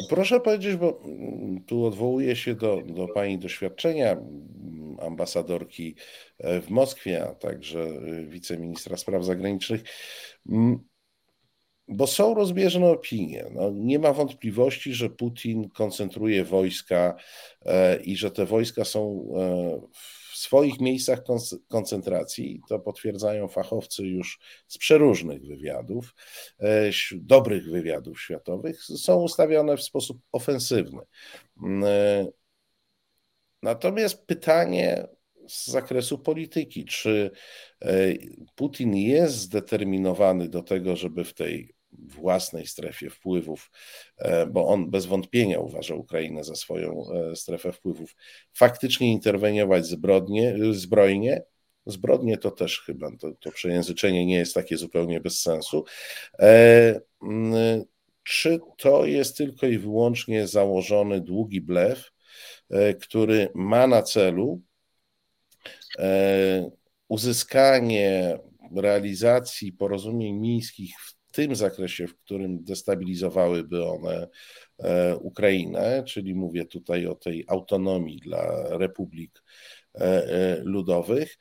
Proszę 0.09 0.39
powiedzieć, 0.39 0.75
bo 0.75 1.01
mm, 1.05 1.63
tu 1.63 1.85
odwołuję 1.85 2.35
się 2.35 2.55
do, 2.55 2.81
do 2.85 3.07
Pani 3.07 3.39
doświadczenia 3.39 4.11
mm, 4.11 4.97
ambasadorki 5.01 5.95
e, 6.39 6.61
w 6.61 6.69
Moskwie, 6.69 7.23
a 7.23 7.35
także 7.35 7.79
e, 7.79 8.25
wiceministra 8.25 8.97
spraw 8.97 9.25
zagranicznych, 9.25 9.83
mm, 10.49 10.79
bo 11.87 12.07
są 12.07 12.33
rozbieżne 12.33 12.89
opinie. 12.89 13.45
No, 13.51 13.71
nie 13.73 13.99
ma 13.99 14.13
wątpliwości, 14.13 14.93
że 14.93 15.09
Putin 15.09 15.69
koncentruje 15.69 16.45
wojska 16.45 17.15
e, 17.65 17.97
i 18.01 18.17
że 18.17 18.31
te 18.31 18.45
wojska 18.45 18.85
są 18.85 19.27
w 19.93 20.22
swoich 20.43 20.79
miejscach 20.79 21.19
koncentracji, 21.67 22.61
to 22.69 22.79
potwierdzają 22.79 23.47
fachowcy 23.47 24.03
już 24.03 24.39
z 24.67 24.77
przeróżnych 24.77 25.45
wywiadów, 25.45 26.15
e, 26.59 26.91
dobrych 27.15 27.69
wywiadów 27.69 28.21
światowych, 28.21 28.83
są 28.83 29.21
ustawione 29.21 29.77
w 29.77 29.83
sposób 29.83 30.17
ofensywny. 30.31 31.01
Mm, 31.63 31.83
e, 31.83 32.27
natomiast 33.61 34.25
pytanie 34.25 35.07
z 35.47 35.67
zakresu 35.67 36.19
polityki, 36.19 36.85
czy 36.85 37.31
e, 37.81 38.13
Putin 38.55 38.95
jest 38.95 39.35
zdeterminowany 39.35 40.49
do 40.49 40.63
tego, 40.63 40.95
żeby 40.95 41.23
w 41.23 41.33
tej 41.33 41.75
własnej 41.99 42.67
strefie 42.67 43.09
wpływów, 43.09 43.71
e, 44.17 44.45
bo 44.45 44.67
on 44.67 44.89
bez 44.89 45.05
wątpienia 45.05 45.59
uważa 45.59 45.95
Ukrainę 45.95 46.43
za 46.43 46.55
swoją 46.55 47.03
e, 47.11 47.35
strefę 47.35 47.71
wpływów, 47.71 48.15
faktycznie 48.53 49.11
interweniować 49.11 49.85
zbrodnie, 49.85 50.55
zbrojnie. 50.71 51.43
Zbrodnie 51.85 52.37
to 52.37 52.51
też 52.51 52.81
chyba, 52.81 53.17
to, 53.19 53.31
to 53.39 53.51
przejęzyczenie 53.51 54.25
nie 54.25 54.35
jest 54.35 54.53
takie 54.53 54.77
zupełnie 54.77 55.19
bez 55.19 55.41
sensu. 55.41 55.83
E, 56.39 57.01
czy 58.23 58.59
to 58.77 59.05
jest 59.05 59.37
tylko 59.37 59.67
i 59.67 59.77
wyłącznie 59.77 60.47
założony 60.47 61.21
długi 61.21 61.61
blef, 61.61 62.11
który 63.01 63.49
ma 63.53 63.87
na 63.87 64.03
celu 64.03 64.61
uzyskanie 67.07 68.39
realizacji 68.75 69.73
porozumień 69.73 70.35
mińskich 70.35 70.95
w 70.99 71.12
tym 71.33 71.55
zakresie, 71.55 72.07
w 72.07 72.17
którym 72.17 72.63
destabilizowałyby 72.63 73.85
one 73.85 74.27
e, 74.79 75.17
Ukrainę, 75.17 76.03
czyli 76.07 76.35
mówię 76.35 76.65
tutaj 76.65 77.07
o 77.07 77.15
tej 77.15 77.45
autonomii 77.47 78.19
dla 78.19 78.67
republik 78.77 79.43
e, 79.95 79.99
e, 79.99 80.61
ludowych. 80.63 81.37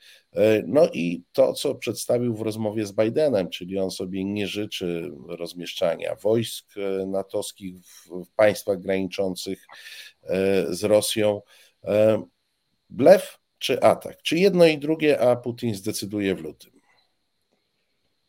No 0.67 0.89
i 0.93 1.23
to, 1.31 1.53
co 1.53 1.75
przedstawił 1.75 2.35
w 2.35 2.41
rozmowie 2.41 2.85
z 2.85 2.91
Bidenem, 2.91 3.49
czyli 3.49 3.79
on 3.79 3.91
sobie 3.91 4.25
nie 4.25 4.47
życzy 4.47 5.11
rozmieszczania 5.27 6.15
wojsk 6.15 6.65
natowskich 7.07 7.75
w 7.85 8.27
państwach 8.35 8.79
graniczących 8.79 9.65
z 10.69 10.83
Rosją. 10.83 11.41
Blef 12.89 13.39
czy 13.59 13.81
atak? 13.81 14.21
Czy 14.21 14.37
jedno 14.37 14.65
i 14.65 14.77
drugie, 14.77 15.19
a 15.19 15.35
Putin 15.35 15.75
zdecyduje 15.75 16.35
w 16.35 16.41
lutym? 16.41 16.82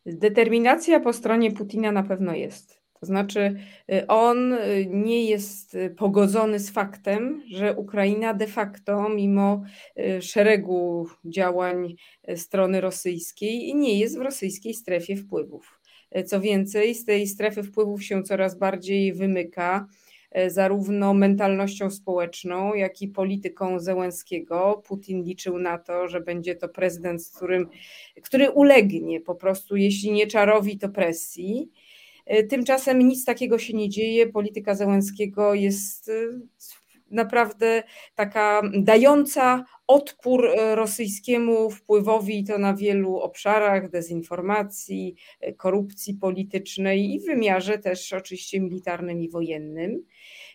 Determinacja 0.05 0.99
po 0.99 1.13
stronie 1.13 1.51
Putina 1.51 1.91
na 1.91 2.03
pewno 2.03 2.33
jest. 2.33 2.85
To 2.99 3.05
znaczy, 3.05 3.55
y, 3.93 4.07
on 4.07 4.53
y, 4.53 4.87
nie 4.89 5.25
jest 5.25 5.75
y, 5.75 5.89
pogodzony 5.89 6.59
z 6.59 6.69
faktem, 6.69 7.41
że 7.51 7.75
Ukraina 7.75 8.33
de 8.33 8.47
facto, 8.47 9.09
mimo 9.09 9.63
szeregu 10.21 11.07
działań 11.25 11.95
strony 12.35 12.81
rosyjskiej, 12.81 13.75
nie 13.75 13.99
jest 13.99 14.17
w 14.17 14.21
rosyjskiej 14.21 14.73
strefie 14.73 15.15
wpływów. 15.15 15.79
Co 16.25 16.41
więcej, 16.41 16.95
z 16.95 17.05
tej 17.05 17.27
strefy 17.27 17.63
wpływów 17.63 18.03
się 18.03 18.23
coraz 18.23 18.57
bardziej 18.57 19.13
wymyka 19.13 19.87
zarówno 20.47 21.13
mentalnością 21.13 21.91
społeczną, 21.91 22.73
jak 22.73 23.01
i 23.01 23.07
polityką 23.07 23.79
Zełenskiego. 23.79 24.83
Putin 24.87 25.23
liczył 25.23 25.59
na 25.59 25.77
to, 25.77 26.07
że 26.07 26.21
będzie 26.21 26.55
to 26.55 26.69
prezydent, 26.69 27.25
z 27.25 27.35
którym, 27.35 27.69
który 28.23 28.51
ulegnie 28.51 29.21
po 29.21 29.35
prostu, 29.35 29.75
jeśli 29.75 30.11
nie 30.11 30.27
czarowi, 30.27 30.77
to 30.77 30.89
presji. 30.89 31.71
E, 32.25 32.43
tymczasem 32.43 32.99
nic 32.99 33.25
takiego 33.25 33.59
się 33.59 33.73
nie 33.73 33.89
dzieje. 33.89 34.27
Polityka 34.27 34.75
Zełenskiego 34.75 35.53
jest 35.53 36.09
e, 36.09 36.13
naprawdę 37.11 37.83
taka 38.15 38.61
dająca 38.73 39.65
odpór 39.87 40.49
rosyjskiemu 40.75 41.69
wpływowi 41.69 42.43
to 42.43 42.57
na 42.57 42.73
wielu 42.73 43.17
obszarach 43.17 43.89
dezinformacji, 43.89 45.15
korupcji 45.57 46.13
politycznej 46.13 47.13
i 47.13 47.19
w 47.19 47.25
wymiarze 47.25 47.77
też 47.77 48.13
oczywiście 48.13 48.59
militarnym 48.59 49.21
i 49.21 49.29
wojennym. 49.29 50.05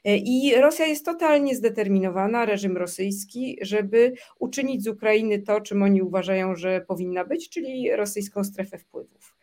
E, 0.05 0.17
I 0.17 0.55
Rosja 0.61 0.87
jest 0.87 1.05
totalnie 1.05 1.57
zdeterminowana, 1.57 2.45
reżim 2.45 2.77
rosyjski, 2.77 3.59
żeby 3.63 4.13
uczynić 4.39 4.85
z 4.85 4.89
Ukrainy 4.89 5.39
to, 5.39 5.61
czym 5.61 5.83
oni 5.83 6.03
uważają, 6.03 6.57
że 6.57 6.81
powinna 6.81 7.25
być, 7.25 7.49
czyli 7.49 7.97
rosyjską 7.97 8.45
strefę 8.45 8.79
wpływów. 8.79 9.37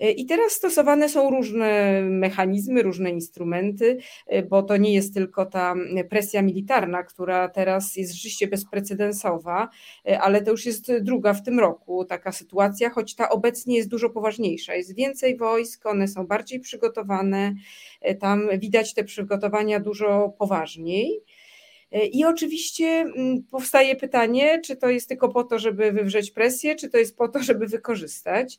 E, 0.00 0.10
I 0.10 0.26
teraz 0.26 0.52
stosowane 0.52 1.08
są 1.08 1.30
różne 1.30 2.02
mechanizmy, 2.02 2.82
różne 2.82 3.10
instrumenty, 3.10 3.98
e, 4.26 4.42
bo 4.42 4.62
to 4.62 4.76
nie 4.76 4.94
jest 4.94 5.14
tylko 5.14 5.46
ta 5.46 5.74
presja 6.10 6.42
militarna, 6.42 7.02
która 7.02 7.48
teraz 7.48 7.96
jest 7.96 8.12
rzeczywiście 8.12 8.48
bezprecedensowa, 8.48 9.68
ale 10.20 10.42
to 10.42 10.50
już 10.50 10.66
jest 10.66 10.92
druga 11.00 11.34
w 11.34 11.42
tym 11.42 11.60
roku 11.60 12.04
taka 12.04 12.32
sytuacja, 12.32 12.90
choć 12.90 13.14
ta 13.14 13.28
obecnie 13.28 13.76
jest 13.76 13.88
dużo 13.88 14.10
poważniejsza. 14.10 14.74
Jest 14.74 14.94
więcej 14.94 15.36
wojsk, 15.36 15.86
one 15.86 16.08
są 16.08 16.26
bardziej 16.26 16.60
przygotowane, 16.60 17.54
tam 18.20 18.48
widać 18.58 18.94
te 18.94 19.04
przygotowania 19.04 19.80
dużo 19.80 20.34
poważniej. 20.38 21.22
I 22.12 22.24
oczywiście 22.24 22.86
mm, 22.86 23.42
powstaje 23.50 23.96
pytanie, 23.96 24.60
czy 24.64 24.76
to 24.76 24.88
jest 24.88 25.08
tylko 25.08 25.28
po 25.28 25.44
to, 25.44 25.58
żeby 25.58 25.92
wywrzeć 25.92 26.30
presję, 26.30 26.74
czy 26.74 26.90
to 26.90 26.98
jest 26.98 27.16
po 27.16 27.28
to, 27.28 27.42
żeby 27.50 27.66
wykorzystać. 27.66 28.58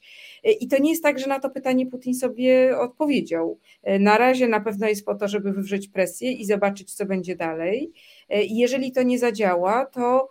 I 0.59 0.67
to 0.67 0.77
nie 0.81 0.89
jest 0.89 1.03
tak, 1.03 1.19
że 1.19 1.27
na 1.27 1.39
to 1.39 1.49
pytanie 1.49 1.85
Putin 1.85 2.13
sobie 2.13 2.77
odpowiedział. 2.77 3.59
Na 3.99 4.17
razie 4.17 4.47
na 4.47 4.59
pewno 4.59 4.87
jest 4.87 5.05
po 5.05 5.15
to, 5.15 5.27
żeby 5.27 5.51
wywrzeć 5.51 5.87
presję 5.87 6.31
i 6.31 6.45
zobaczyć, 6.45 6.93
co 6.93 7.05
będzie 7.05 7.35
dalej. 7.35 7.91
I 8.29 8.57
jeżeli 8.57 8.91
to 8.91 9.03
nie 9.03 9.19
zadziała, 9.19 9.85
to 9.85 10.29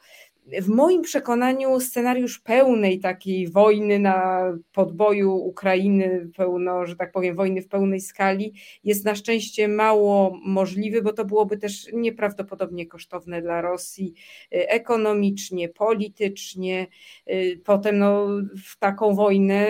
w 0.62 0.68
moim 0.68 1.02
przekonaniu 1.02 1.80
scenariusz 1.80 2.38
pełnej 2.38 3.00
takiej 3.00 3.48
wojny 3.48 3.98
na 3.98 4.42
podboju 4.72 5.34
Ukrainy, 5.34 6.30
pełno, 6.36 6.86
że 6.86 6.96
tak 6.96 7.12
powiem, 7.12 7.36
wojny 7.36 7.62
w 7.62 7.68
pełnej 7.68 8.00
skali 8.00 8.54
jest 8.84 9.04
na 9.04 9.14
szczęście 9.14 9.68
mało 9.68 10.38
możliwy, 10.44 11.02
bo 11.02 11.12
to 11.12 11.24
byłoby 11.24 11.58
też 11.58 11.86
nieprawdopodobnie 11.92 12.86
kosztowne 12.86 13.42
dla 13.42 13.60
Rosji 13.60 14.14
y, 14.54 14.68
ekonomicznie, 14.68 15.68
politycznie. 15.68 16.86
Y, 17.30 17.60
potem 17.64 17.98
no, 17.98 18.26
w 18.66 18.78
taką 18.78 19.14
wojnę 19.14 19.66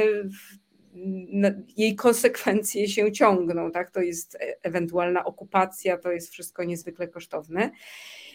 jej 1.77 1.97
konsekwencje 1.97 2.89
się 2.89 3.13
ciągną, 3.13 3.71
tak? 3.71 3.91
To 3.91 4.01
jest 4.01 4.35
e, 4.35 4.39
ewentualna 4.63 5.25
okupacja, 5.25 5.99
to 5.99 6.13
jest 6.13 6.33
wszystko 6.33 6.65
niezwykle 6.65 7.09
kosztowne. 7.09 7.71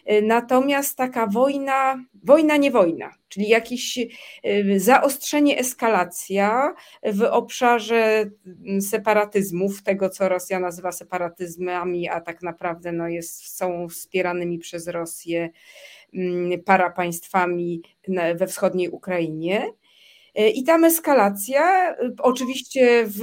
E, 0.06 0.22
natomiast 0.22 0.98
taka 0.98 1.28
wojna, 1.28 2.06
wojna 2.24 2.58
nie 2.58 2.72
wojna, 2.72 3.12
czyli 3.30 3.50
jakieś 3.50 3.98
e, 3.98 4.80
zaostrzenie, 4.80 5.58
eskalacja 5.58 6.74
w 7.04 7.24
obszarze 7.24 8.32
separatyzmów, 8.82 9.84
tego 9.84 10.10
co 10.10 10.30
Rosja 10.30 10.60
nazywa 10.60 10.92
separatyzmami, 10.92 12.10
a 12.10 12.22
tak 12.22 12.42
naprawdę 12.42 12.92
no 12.92 13.08
jest, 13.08 13.58
są 13.58 13.90
wspieranymi 13.90 14.60
przez 14.60 14.88
Rosję 14.88 15.50
parapaństwami 16.66 17.82
we 18.36 18.48
wschodniej 18.48 18.90
Ukrainie. 18.90 19.72
E, 20.36 20.50
I 20.50 20.64
tam 20.64 20.84
eskalacja, 20.84 21.96
oczywiście 22.20 23.06
w 23.08 23.22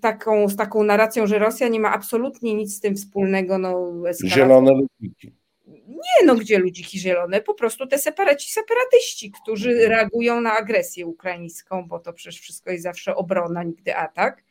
taką, 0.00 0.48
z 0.48 0.56
taką 0.56 0.84
narracją, 0.84 1.26
że 1.26 1.38
Rosja 1.38 1.68
nie 1.68 1.80
ma 1.80 1.92
absolutnie 1.92 2.54
nic 2.54 2.76
z 2.76 2.80
tym 2.80 2.96
wspólnego. 2.96 3.58
No, 3.58 3.92
Zielone 4.24 4.70
ludziki. 4.70 5.32
Nie, 5.66 6.26
no 6.26 6.34
gdzie 6.34 6.58
ludziki 6.58 6.98
zielone, 6.98 7.40
po 7.40 7.54
prostu 7.54 7.86
te 7.86 7.98
separaci, 7.98 8.52
separatyści, 8.52 9.30
którzy 9.42 9.88
reagują 9.88 10.40
na 10.40 10.56
agresję 10.56 11.06
ukraińską, 11.06 11.88
bo 11.88 11.98
to 11.98 12.12
przecież 12.12 12.40
wszystko 12.40 12.70
jest 12.70 12.82
zawsze 12.82 13.14
obrona, 13.14 13.62
nigdy 13.62 13.96
atak. 13.96 14.44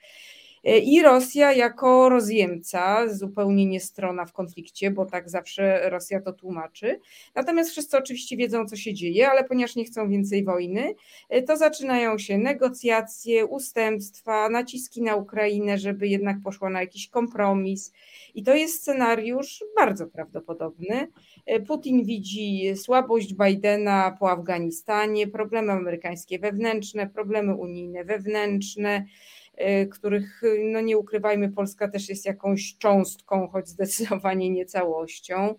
E, 0.63 0.77
I 0.77 1.01
Rosja 1.01 1.53
jako 1.53 2.09
rozjemca, 2.09 3.07
zupełnie 3.09 3.65
nie 3.65 3.79
strona 3.79 4.25
w 4.25 4.33
konflikcie, 4.33 4.91
bo 4.91 5.05
tak 5.05 5.29
zawsze 5.29 5.89
Rosja 5.89 6.21
to 6.21 6.33
tłumaczy. 6.33 6.99
Natomiast 7.35 7.71
wszyscy 7.71 7.97
oczywiście 7.97 8.37
wiedzą, 8.37 8.65
co 8.65 8.75
się 8.75 8.93
dzieje, 8.93 9.29
ale 9.29 9.43
ponieważ 9.43 9.75
nie 9.75 9.85
chcą 9.85 10.09
więcej 10.09 10.43
wojny, 10.43 10.93
e, 11.29 11.41
to 11.41 11.57
zaczynają 11.57 12.17
się 12.17 12.37
negocjacje, 12.37 13.45
ustępstwa, 13.45 14.49
naciski 14.49 15.01
na 15.01 15.15
Ukrainę, 15.15 15.77
żeby 15.77 16.07
jednak 16.07 16.37
poszła 16.43 16.69
na 16.69 16.81
jakiś 16.81 17.09
kompromis. 17.09 17.93
I 18.35 18.43
to 18.43 18.55
jest 18.55 18.81
scenariusz 18.81 19.63
bardzo 19.75 20.07
prawdopodobny. 20.07 21.07
E, 21.45 21.59
Putin 21.59 22.03
widzi 22.05 22.73
słabość 22.75 23.33
Bidena 23.33 24.17
po 24.19 24.31
Afganistanie, 24.31 25.27
problemy 25.27 25.71
amerykańskie 25.71 26.39
wewnętrzne, 26.39 27.09
problemy 27.09 27.55
unijne 27.55 28.05
wewnętrzne. 28.05 29.05
Y, 29.69 29.87
których, 29.87 30.41
no 30.59 30.81
nie 30.81 30.97
ukrywajmy, 30.97 31.49
Polska 31.49 31.87
też 31.87 32.09
jest 32.09 32.25
jakąś 32.25 32.77
cząstką, 32.77 33.47
choć 33.47 33.69
zdecydowanie 33.69 34.49
nie 34.49 34.65
całością. 34.65 35.55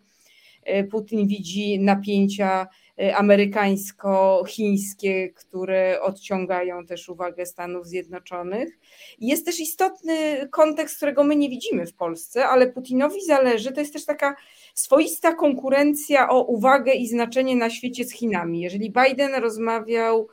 Y, 0.69 0.85
Putin 0.85 1.29
widzi 1.29 1.81
napięcia 1.81 2.67
y, 3.01 3.15
amerykańsko-chińskie, 3.15 5.33
które 5.35 6.01
odciągają 6.01 6.87
też 6.87 7.09
uwagę 7.09 7.47
Stanów 7.47 7.87
Zjednoczonych. 7.87 8.79
Jest 9.19 9.47
też 9.47 9.61
istotny 9.61 10.49
kontekst, 10.51 10.97
którego 10.97 11.25
my 11.25 11.37
nie 11.37 11.49
widzimy 11.49 11.87
w 11.87 11.95
Polsce, 11.95 12.49
ale 12.49 12.67
Putinowi 12.67 13.25
zależy, 13.25 13.73
to 13.73 13.81
jest 13.81 13.93
też 13.93 14.05
taka 14.05 14.37
swoista 14.75 15.35
konkurencja 15.35 16.29
o 16.29 16.45
uwagę 16.45 16.93
i 16.93 17.09
znaczenie 17.09 17.57
na 17.57 17.71
świecie 17.71 18.05
z 18.05 18.13
Chinami. 18.13 18.61
Jeżeli 18.61 18.93
Biden 18.93 19.35
rozmawiał 19.35 20.29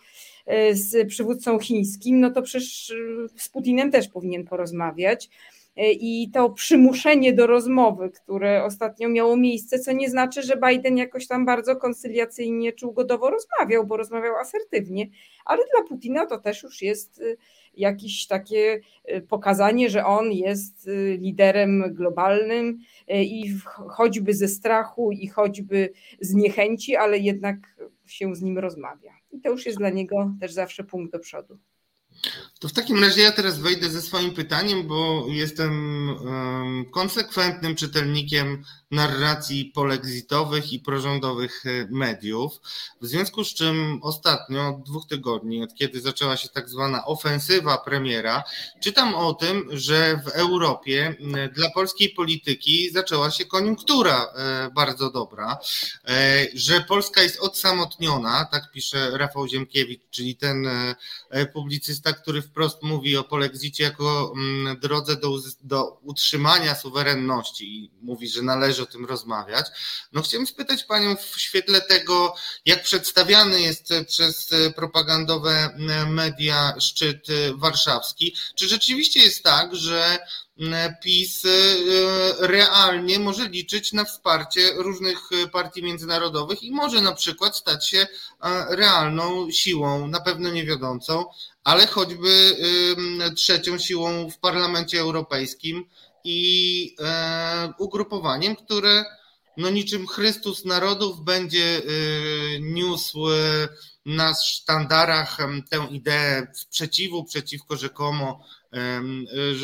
z 0.71 1.07
przywódcą 1.07 1.59
chińskim, 1.59 2.19
no 2.19 2.29
to 2.31 2.41
przecież 2.41 2.91
e, 2.91 3.39
z 3.39 3.49
Putinem 3.49 3.91
też 3.91 4.07
powinien 4.07 4.45
porozmawiać. 4.45 5.29
E, 5.75 5.91
I 5.91 6.31
to 6.33 6.49
przymuszenie 6.49 7.33
do 7.33 7.47
rozmowy, 7.47 8.09
które 8.09 8.63
ostatnio 8.63 9.09
miało 9.09 9.37
miejsce, 9.37 9.79
co 9.79 9.91
nie 9.91 10.09
znaczy, 10.09 10.43
że 10.43 10.57
Biden 10.69 10.97
jakoś 10.97 11.27
tam 11.27 11.45
bardzo 11.45 11.75
koncyliacyjnie 11.75 12.73
czy 12.73 12.87
ugodowo 12.87 13.29
rozmawiał, 13.29 13.87
bo 13.87 13.97
rozmawiał 13.97 14.35
asertywnie, 14.35 15.07
ale 15.45 15.61
dla 15.73 15.87
Putina 15.87 16.25
to 16.25 16.37
też 16.39 16.63
już 16.63 16.81
jest 16.81 17.23
jakieś 17.73 18.27
takie 18.27 18.79
pokazanie, 19.27 19.89
że 19.89 20.05
on 20.05 20.31
jest 20.31 20.89
liderem 21.17 21.83
globalnym 21.93 22.79
i 23.07 23.53
choćby 23.87 24.33
ze 24.33 24.47
strachu 24.47 25.11
i 25.11 25.27
choćby 25.27 25.89
z 26.19 26.33
niechęci, 26.33 26.95
ale 26.95 27.17
jednak 27.17 27.57
się 28.11 28.35
z 28.35 28.41
nim 28.41 28.57
rozmawia. 28.57 29.13
I 29.31 29.41
to 29.41 29.49
już 29.49 29.65
jest 29.65 29.77
dla 29.77 29.89
niego 29.89 30.33
też 30.39 30.51
zawsze 30.51 30.83
punkt 30.83 31.11
do 31.11 31.19
przodu. 31.19 31.59
To 32.59 32.67
w 32.67 32.73
takim 32.73 33.03
razie 33.03 33.21
ja 33.21 33.31
teraz 33.31 33.59
wejdę 33.59 33.89
ze 33.89 34.01
swoim 34.01 34.33
pytaniem, 34.33 34.87
bo 34.87 35.25
jestem 35.27 36.09
konsekwentnym 36.91 37.75
czytelnikiem 37.75 38.63
narracji 38.91 39.65
polexitowych 39.65 40.73
i 40.73 40.79
prorządowych 40.79 41.65
e, 41.65 41.87
mediów. 41.91 42.61
W 43.01 43.07
związku 43.07 43.43
z 43.43 43.53
czym 43.53 43.99
ostatnio, 44.01 44.67
od 44.67 44.83
dwóch 44.83 45.07
tygodni, 45.07 45.63
od 45.63 45.75
kiedy 45.75 46.01
zaczęła 46.01 46.37
się 46.37 46.49
tak 46.49 46.69
zwana 46.69 47.05
ofensywa 47.05 47.77
premiera, 47.77 48.43
czytam 48.79 49.15
o 49.15 49.33
tym, 49.33 49.69
że 49.71 50.21
w 50.25 50.27
Europie 50.27 51.15
dla 51.53 51.69
polskiej 51.69 52.09
polityki 52.09 52.91
zaczęła 52.91 53.31
się 53.31 53.45
koniunktura 53.45 54.25
e, 54.35 54.69
bardzo 54.75 55.11
dobra, 55.11 55.57
e, 56.07 56.45
że 56.53 56.81
Polska 56.81 57.21
jest 57.21 57.39
odsamotniona, 57.39 58.45
tak 58.45 58.71
pisze 58.71 59.17
Rafał 59.17 59.47
Ziemkiewicz, 59.47 60.01
czyli 60.09 60.35
ten 60.35 60.67
publicysta, 61.53 62.13
który 62.13 62.41
wprost 62.41 62.83
mówi 62.83 63.17
o 63.17 63.23
polexicie 63.23 63.83
jako 63.83 64.33
drodze 64.81 65.15
do, 65.15 65.39
do 65.63 65.99
utrzymania 66.03 66.75
suwerenności 66.75 67.75
i 67.75 67.91
mówi, 68.01 68.29
że 68.29 68.41
należy 68.41 68.78
o 68.79 68.85
tym 68.85 69.05
rozmawiać. 69.05 69.65
No 70.11 70.21
chciałem 70.21 70.47
spytać 70.47 70.83
Panią 70.83 71.15
w 71.15 71.41
świetle 71.41 71.81
tego, 71.81 72.35
jak 72.65 72.83
przedstawiany 72.83 73.61
jest 73.61 73.89
przez 74.07 74.49
propagandowe 74.75 75.77
media 76.07 76.73
szczyt 76.79 77.27
warszawski, 77.53 78.35
czy 78.55 78.67
rzeczywiście 78.67 79.19
jest 79.19 79.43
tak, 79.43 79.75
że 79.75 80.19
PiS 81.03 81.43
realnie 82.39 83.19
może 83.19 83.49
liczyć 83.49 83.93
na 83.93 84.05
wsparcie 84.05 84.73
różnych 84.75 85.29
partii 85.51 85.83
międzynarodowych 85.83 86.63
i 86.63 86.71
może 86.71 87.01
na 87.01 87.13
przykład 87.13 87.57
stać 87.57 87.89
się 87.89 88.07
realną 88.69 89.51
siłą, 89.51 90.07
na 90.07 90.19
pewno 90.19 90.49
niewiodącą, 90.49 91.25
ale 91.63 91.87
choćby 91.87 92.57
trzecią 93.35 93.77
siłą 93.77 94.29
w 94.29 94.37
Parlamencie 94.37 94.99
Europejskim, 94.99 95.89
i 96.23 96.95
e, 96.99 97.73
ugrupowaniem, 97.79 98.55
które 98.55 99.03
no 99.57 99.69
niczym 99.69 100.07
Chrystus 100.07 100.65
narodów 100.65 101.23
będzie 101.23 101.77
e, 101.77 101.81
niósł 102.59 103.29
e, 103.29 103.33
na 104.05 104.33
sztandarach 104.33 105.37
tę 105.69 105.87
ideę 105.91 106.47
sprzeciwu 106.53 107.23
przeciwko 107.23 107.75
rzekomo, 107.75 108.45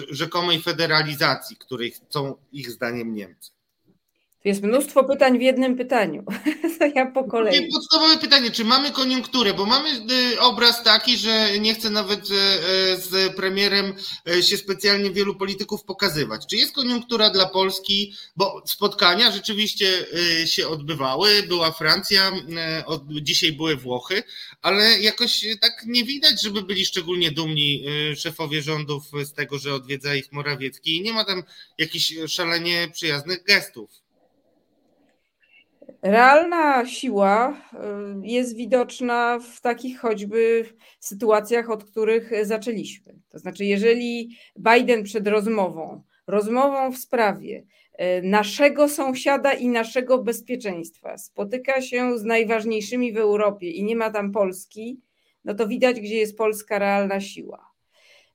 rzekomej 0.09 0.61
federalizacji, 0.61 1.57
której 1.57 1.91
chcą 1.91 2.35
ich 2.51 2.71
zdaniem 2.71 3.13
Niemcy. 3.13 3.54
Jest 4.45 4.63
mnóstwo 4.63 5.03
pytań 5.03 5.39
w 5.39 5.41
jednym 5.41 5.77
pytaniu. 5.77 6.23
To 6.79 6.85
ja 6.95 7.11
po 7.11 7.23
kolei. 7.23 7.69
Podstawowe 7.71 8.17
pytanie, 8.17 8.51
czy 8.51 8.65
mamy 8.65 8.91
koniunkturę? 8.91 9.53
Bo 9.53 9.65
mamy 9.65 9.89
y, 10.33 10.39
obraz 10.39 10.83
taki, 10.83 11.17
że 11.17 11.59
nie 11.59 11.75
chcę 11.75 11.89
nawet 11.89 12.29
y, 12.29 12.33
y, 12.33 12.97
z 12.97 13.35
premierem 13.35 13.93
się 14.41 14.57
specjalnie 14.57 15.11
wielu 15.11 15.35
polityków 15.35 15.83
pokazywać. 15.83 16.47
Czy 16.47 16.55
jest 16.55 16.75
koniunktura 16.75 17.29
dla 17.29 17.45
Polski? 17.45 18.13
Bo 18.35 18.63
spotkania 18.65 19.31
rzeczywiście 19.31 20.05
się 20.45 20.67
odbywały. 20.67 21.43
Była 21.47 21.71
Francja, 21.71 22.31
dzisiaj 23.21 23.51
były 23.51 23.75
Włochy, 23.75 24.23
ale 24.61 24.99
jakoś 24.99 25.45
tak 25.61 25.83
nie 25.85 26.03
widać, 26.03 26.41
żeby 26.41 26.61
byli 26.61 26.85
szczególnie 26.85 27.31
dumni 27.31 27.85
szefowie 28.17 28.61
rządów 28.61 29.03
z 29.23 29.33
tego, 29.33 29.59
że 29.59 29.73
odwiedza 29.73 30.15
ich 30.15 30.31
Morawiecki 30.31 30.97
i 30.97 31.01
nie 31.01 31.13
ma 31.13 31.25
tam 31.25 31.43
jakichś 31.77 32.13
szalenie 32.27 32.87
przyjaznych 32.93 33.43
gestów. 33.43 34.04
Realna 36.05 36.85
siła 36.85 37.51
y, 37.51 38.27
jest 38.27 38.55
widoczna 38.55 39.39
w 39.39 39.61
takich 39.61 39.99
choćby 39.99 40.65
sytuacjach, 40.99 41.69
od 41.69 41.83
których 41.83 42.31
zaczęliśmy. 42.45 43.15
To 43.29 43.39
znaczy, 43.39 43.65
jeżeli 43.65 44.37
Biden 44.59 45.03
przed 45.03 45.27
rozmową 45.27 46.03
rozmową 46.27 46.91
w 46.91 46.97
sprawie 46.97 47.63
e, 47.93 48.21
naszego 48.21 48.89
sąsiada 48.89 49.53
i 49.53 49.67
naszego 49.67 50.23
bezpieczeństwa 50.23 51.17
spotyka 51.17 51.81
się 51.81 52.17
z 52.17 52.23
najważniejszymi 52.23 53.13
w 53.13 53.17
Europie 53.17 53.71
i 53.71 53.83
nie 53.83 53.95
ma 53.95 54.09
tam 54.09 54.31
Polski, 54.31 55.01
no 55.43 55.53
to 55.53 55.67
widać, 55.67 55.99
gdzie 55.99 56.15
jest 56.15 56.37
polska 56.37 56.79
realna 56.79 57.21
siła. 57.21 57.71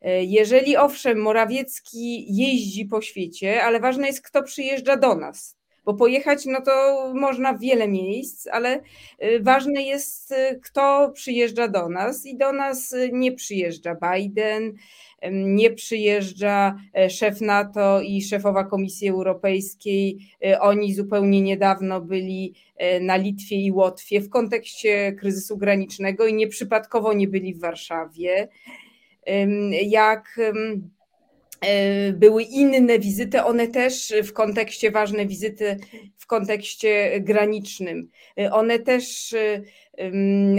E, 0.01 0.25
jeżeli 0.25 0.77
owszem, 0.77 1.19
Morawiecki 1.19 2.37
jeździ 2.37 2.85
po 2.85 3.01
świecie, 3.03 3.63
ale 3.63 3.81
ważne 3.81 4.07
jest, 4.07 4.23
kto 4.23 4.43
przyjeżdża 4.43 4.97
do 4.97 5.15
nas. 5.15 5.60
Bo 5.91 5.95
pojechać, 5.95 6.47
no 6.47 6.61
to 6.61 6.73
można 7.15 7.53
w 7.53 7.61
wiele 7.61 7.89
miejsc, 7.89 8.47
ale 8.47 8.83
e, 9.19 9.41
ważne 9.41 9.83
jest, 9.83 10.35
kto 10.63 11.11
przyjeżdża 11.15 11.69
do 11.69 11.89
nas, 11.89 12.27
i 12.27 12.37
do 12.37 12.53
nas 12.53 12.95
nie 13.13 13.33
przyjeżdża 13.33 13.97
Biden, 14.13 14.75
nie 15.33 15.71
przyjeżdża 15.71 16.77
e, 16.95 17.11
szef 17.11 17.41
NATO 17.41 18.01
i 18.01 18.23
szefowa 18.23 18.65
Komisji 18.65 19.09
Europejskiej. 19.09 20.19
E, 20.45 20.61
oni 20.61 20.95
zupełnie 20.95 21.43
niedawno 21.43 22.01
byli 22.01 22.55
e, 22.77 23.01
na 23.01 23.17
Litwie 23.17 23.57
i 23.57 23.73
Łotwie 23.73 24.21
w 24.21 24.31
kontekście 24.31 25.13
kryzysu 25.13 25.57
granicznego 25.57 26.27
i 26.27 26.35
nieprzypadkowo 26.35 27.13
nie 27.13 27.29
byli 27.29 27.55
w 27.55 27.61
Warszawie. 27.61 28.49
Jak 29.83 30.41
były 32.13 32.43
inne 32.43 32.99
wizyty, 32.99 33.43
one 33.43 33.69
też 33.69 34.13
w 34.25 34.33
kontekście 34.33 34.91
ważne 34.91 35.27
wizyty 35.27 35.77
w 36.17 36.27
kontekście 36.27 37.21
granicznym. 37.21 38.11
One 38.53 38.79
też 38.79 39.35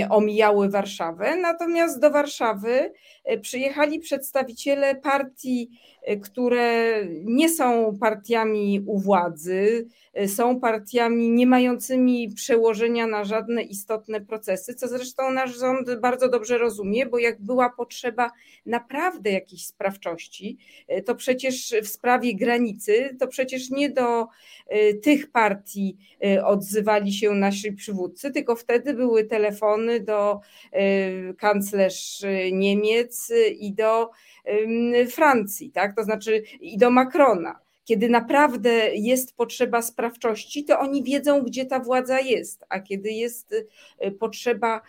omijały 0.09 0.69
Warszawę, 0.69 1.35
natomiast 1.35 1.99
do 1.99 2.11
Warszawy 2.11 2.93
e, 3.23 3.37
przyjechali 3.37 3.99
przedstawiciele 3.99 4.95
partii, 4.95 5.69
e, 6.01 6.17
które 6.17 6.95
nie 7.23 7.49
są 7.49 7.97
partiami 7.99 8.83
u 8.85 8.99
władzy, 8.99 9.87
e, 10.13 10.27
są 10.27 10.59
partiami 10.59 11.29
nie 11.29 11.47
mającymi 11.47 12.33
przełożenia 12.35 13.07
na 13.07 13.23
żadne 13.23 13.63
istotne 13.63 14.21
procesy, 14.21 14.73
co 14.73 14.87
zresztą 14.87 15.31
nasz 15.31 15.59
rząd 15.59 15.99
bardzo 15.99 16.29
dobrze 16.29 16.57
rozumie, 16.57 17.05
bo 17.05 17.19
jak 17.19 17.41
była 17.41 17.69
potrzeba 17.69 18.31
naprawdę 18.65 19.31
jakiejś 19.31 19.65
sprawczości, 19.65 20.57
to 21.05 21.15
przecież 21.15 21.73
w 21.83 21.87
sprawie 21.87 22.35
granicy, 22.35 23.15
to 23.19 23.27
przecież 23.27 23.69
nie 23.69 23.89
do 23.89 24.27
tych 25.03 25.31
partii 25.31 25.97
odzywali 26.43 27.13
się 27.13 27.31
nasi 27.31 27.73
przywódcy, 27.73 28.31
tylko 28.31 28.55
wtedy 28.55 28.93
były 28.93 29.23
telefony 29.31 29.99
do 29.99 30.39
y, 30.75 31.33
kanclerz 31.37 32.25
Niemiec 32.51 33.33
i 33.59 33.73
do 33.73 34.09
Francji, 35.09 35.71
tak? 35.71 35.95
to 35.95 36.03
znaczy 36.03 36.43
i 36.61 36.77
do 36.77 36.91
Macrona. 36.91 37.59
Kiedy 37.85 38.09
naprawdę 38.09 38.95
jest 38.95 39.35
potrzeba 39.35 39.81
sprawczości, 39.81 40.65
to 40.65 40.79
oni 40.79 41.03
wiedzą, 41.03 41.41
gdzie 41.43 41.65
ta 41.65 41.79
władza 41.79 42.19
jest, 42.19 42.65
a 42.69 42.79
kiedy 42.79 43.09
jest 43.09 43.53
y, 44.05 44.11
potrzeba 44.11 44.81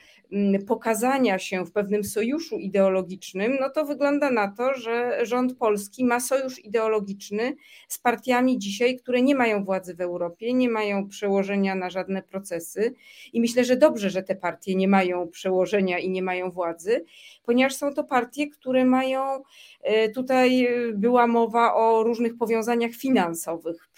pokazania 0.66 1.38
się 1.38 1.64
w 1.64 1.72
pewnym 1.72 2.04
sojuszu 2.04 2.58
ideologicznym, 2.58 3.56
no 3.60 3.70
to 3.70 3.84
wygląda 3.84 4.30
na 4.30 4.48
to, 4.48 4.74
że 4.74 5.26
rząd 5.26 5.56
polski 5.58 6.04
ma 6.04 6.20
sojusz 6.20 6.64
ideologiczny 6.64 7.56
z 7.88 7.98
partiami 7.98 8.58
dzisiaj, 8.58 8.96
które 8.96 9.22
nie 9.22 9.34
mają 9.34 9.64
władzy 9.64 9.94
w 9.94 10.00
Europie, 10.00 10.54
nie 10.54 10.68
mają 10.68 11.08
przełożenia 11.08 11.74
na 11.74 11.90
żadne 11.90 12.22
procesy. 12.22 12.94
I 13.32 13.40
myślę, 13.40 13.64
że 13.64 13.76
dobrze, 13.76 14.10
że 14.10 14.22
te 14.22 14.36
partie 14.36 14.74
nie 14.74 14.88
mają 14.88 15.28
przełożenia 15.28 15.98
i 15.98 16.10
nie 16.10 16.22
mają 16.22 16.50
władzy, 16.50 17.04
ponieważ 17.44 17.74
są 17.74 17.94
to 17.94 18.04
partie, 18.04 18.48
które 18.48 18.84
mają, 18.84 19.42
e, 19.82 20.08
tutaj 20.08 20.68
była 20.94 21.26
mowa 21.26 21.74
o 21.74 22.02
różnych 22.02 22.36
powiązaniach 22.36 22.92
finansowych, 22.92 23.88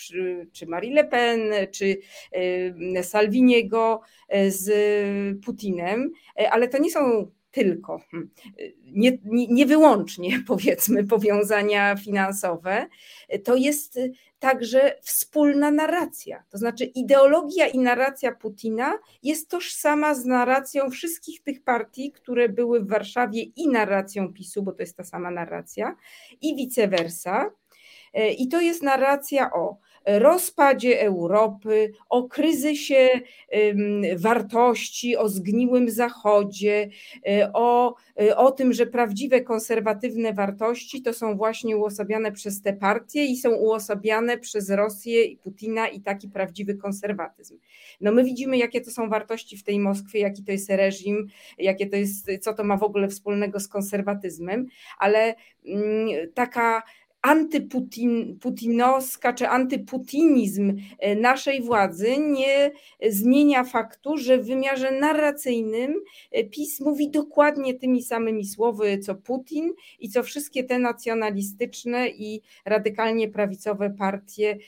czy 0.53 0.67
Marie 0.67 0.95
Le 0.95 1.05
Pen, 1.05 1.41
czy 1.71 1.99
e, 2.33 3.03
Salviniego 3.03 4.01
e, 4.29 4.51
z 4.51 4.71
Putinem. 5.45 6.11
E, 6.41 6.51
ale 6.51 6.69
to 6.69 6.79
nie 6.79 6.91
są 6.91 7.31
tylko, 7.51 8.01
hmm, 8.11 8.31
nie, 8.85 9.19
nie, 9.25 9.47
nie, 9.47 9.67
wyłącznie 9.67 10.31
powiedzmy 10.47 11.05
powiązania 11.05 11.97
finansowe, 11.97 12.87
to 13.45 13.57
jest 13.57 13.99
także 14.39 14.99
wspólna 15.03 15.71
narracja. 15.71 16.45
To 16.51 16.59
znaczy 16.59 16.85
ideologia 16.85 17.67
i 17.67 17.79
narracja 17.79 18.33
Putina 18.33 18.99
jest 19.23 19.51
tożsama 19.51 20.15
z 20.15 20.25
narracją 20.25 20.91
wszystkich 20.91 21.43
tych 21.43 21.65
partii, 21.65 22.13
które 22.13 22.49
były 22.49 22.81
w 22.81 22.89
Warszawie 22.89 23.43
i 23.43 23.69
narracją 23.69 24.33
PiSu, 24.33 24.63
bo 24.63 24.73
to 24.73 24.83
jest 24.83 24.97
ta 24.97 25.05
sama 25.05 25.31
narracja, 25.31 25.97
i 26.41 26.57
vice 26.57 26.89
versa. 26.89 27.51
E, 28.15 28.31
I 28.31 28.49
to 28.49 28.61
jest 28.61 28.83
narracja 28.83 29.53
o 29.53 29.79
rozpadzie 30.07 31.01
Europy, 31.01 31.93
o 32.09 32.29
kryzysie 32.29 33.09
wartości, 34.17 35.17
o 35.17 35.29
zgniłym 35.29 35.91
Zachodzie, 35.91 36.89
y, 37.29 37.53
o, 37.53 37.95
y, 38.23 38.37
o 38.37 38.53
tym, 38.53 38.73
że 38.73 38.87
prawdziwe 38.87 39.41
konserwatywne 39.41 40.33
wartości 40.33 41.03
to 41.03 41.13
są 41.13 41.37
właśnie 41.37 41.77
uosabiane 41.77 42.33
przez 42.33 42.63
te 42.63 42.73
partie 42.73 43.25
i 43.25 43.37
są 43.37 43.55
uosabiane 43.55 44.39
przez 44.39 44.71
Rosję 44.71 45.25
i 45.25 45.37
Putina 45.37 45.89
i 45.89 46.01
taki 46.01 46.29
prawdziwy 46.29 46.75
konserwatyzm. 46.75 47.59
No 48.01 48.13
my 48.13 48.25
widzimy, 48.25 48.59
jakie 48.59 48.81
to 48.81 48.91
są 48.91 49.09
wartości 49.09 49.57
w 49.57 49.65
tej 49.65 49.79
Moskwie, 49.79 50.21
jaki 50.21 50.45
to 50.45 50.53
jest 50.53 50.71
reżim, 50.71 51.27
jakie 51.59 51.87
to 51.87 51.97
jest, 51.97 52.31
co 52.41 52.55
to 52.55 52.65
ma 52.65 52.77
w 52.77 52.83
ogóle 52.83 53.09
wspólnego 53.09 53.61
z 53.61 53.69
konserwatyzmem, 53.69 54.67
ale 54.99 55.35
mm, 55.67 56.09
taka 56.35 56.83
antyputinowska 57.25 59.33
czy 59.33 59.49
antyputinizm 59.49 60.77
e, 60.99 61.17
naszej 61.17 61.63
władzy 61.63 62.19
nie 62.19 62.71
zmienia 63.09 63.65
faktu, 63.65 64.17
że 64.17 64.39
w 64.39 64.47
wymiarze 64.47 64.91
narracyjnym 64.91 65.95
e, 66.33 66.45
PiS 66.45 66.81
mówi 66.81 67.11
dokładnie 67.11 67.75
tymi 67.75 68.03
samymi 68.03 68.47
słowy 68.47 68.99
co 68.99 69.15
Putin 69.15 69.73
i 69.99 70.09
co 70.09 70.23
wszystkie 70.23 70.65
te 70.65 70.79
nacjonalistyczne 70.79 72.09
i 72.09 72.43
radykalnie 72.65 73.29
prawicowe 73.29 73.91
partie 73.91 74.59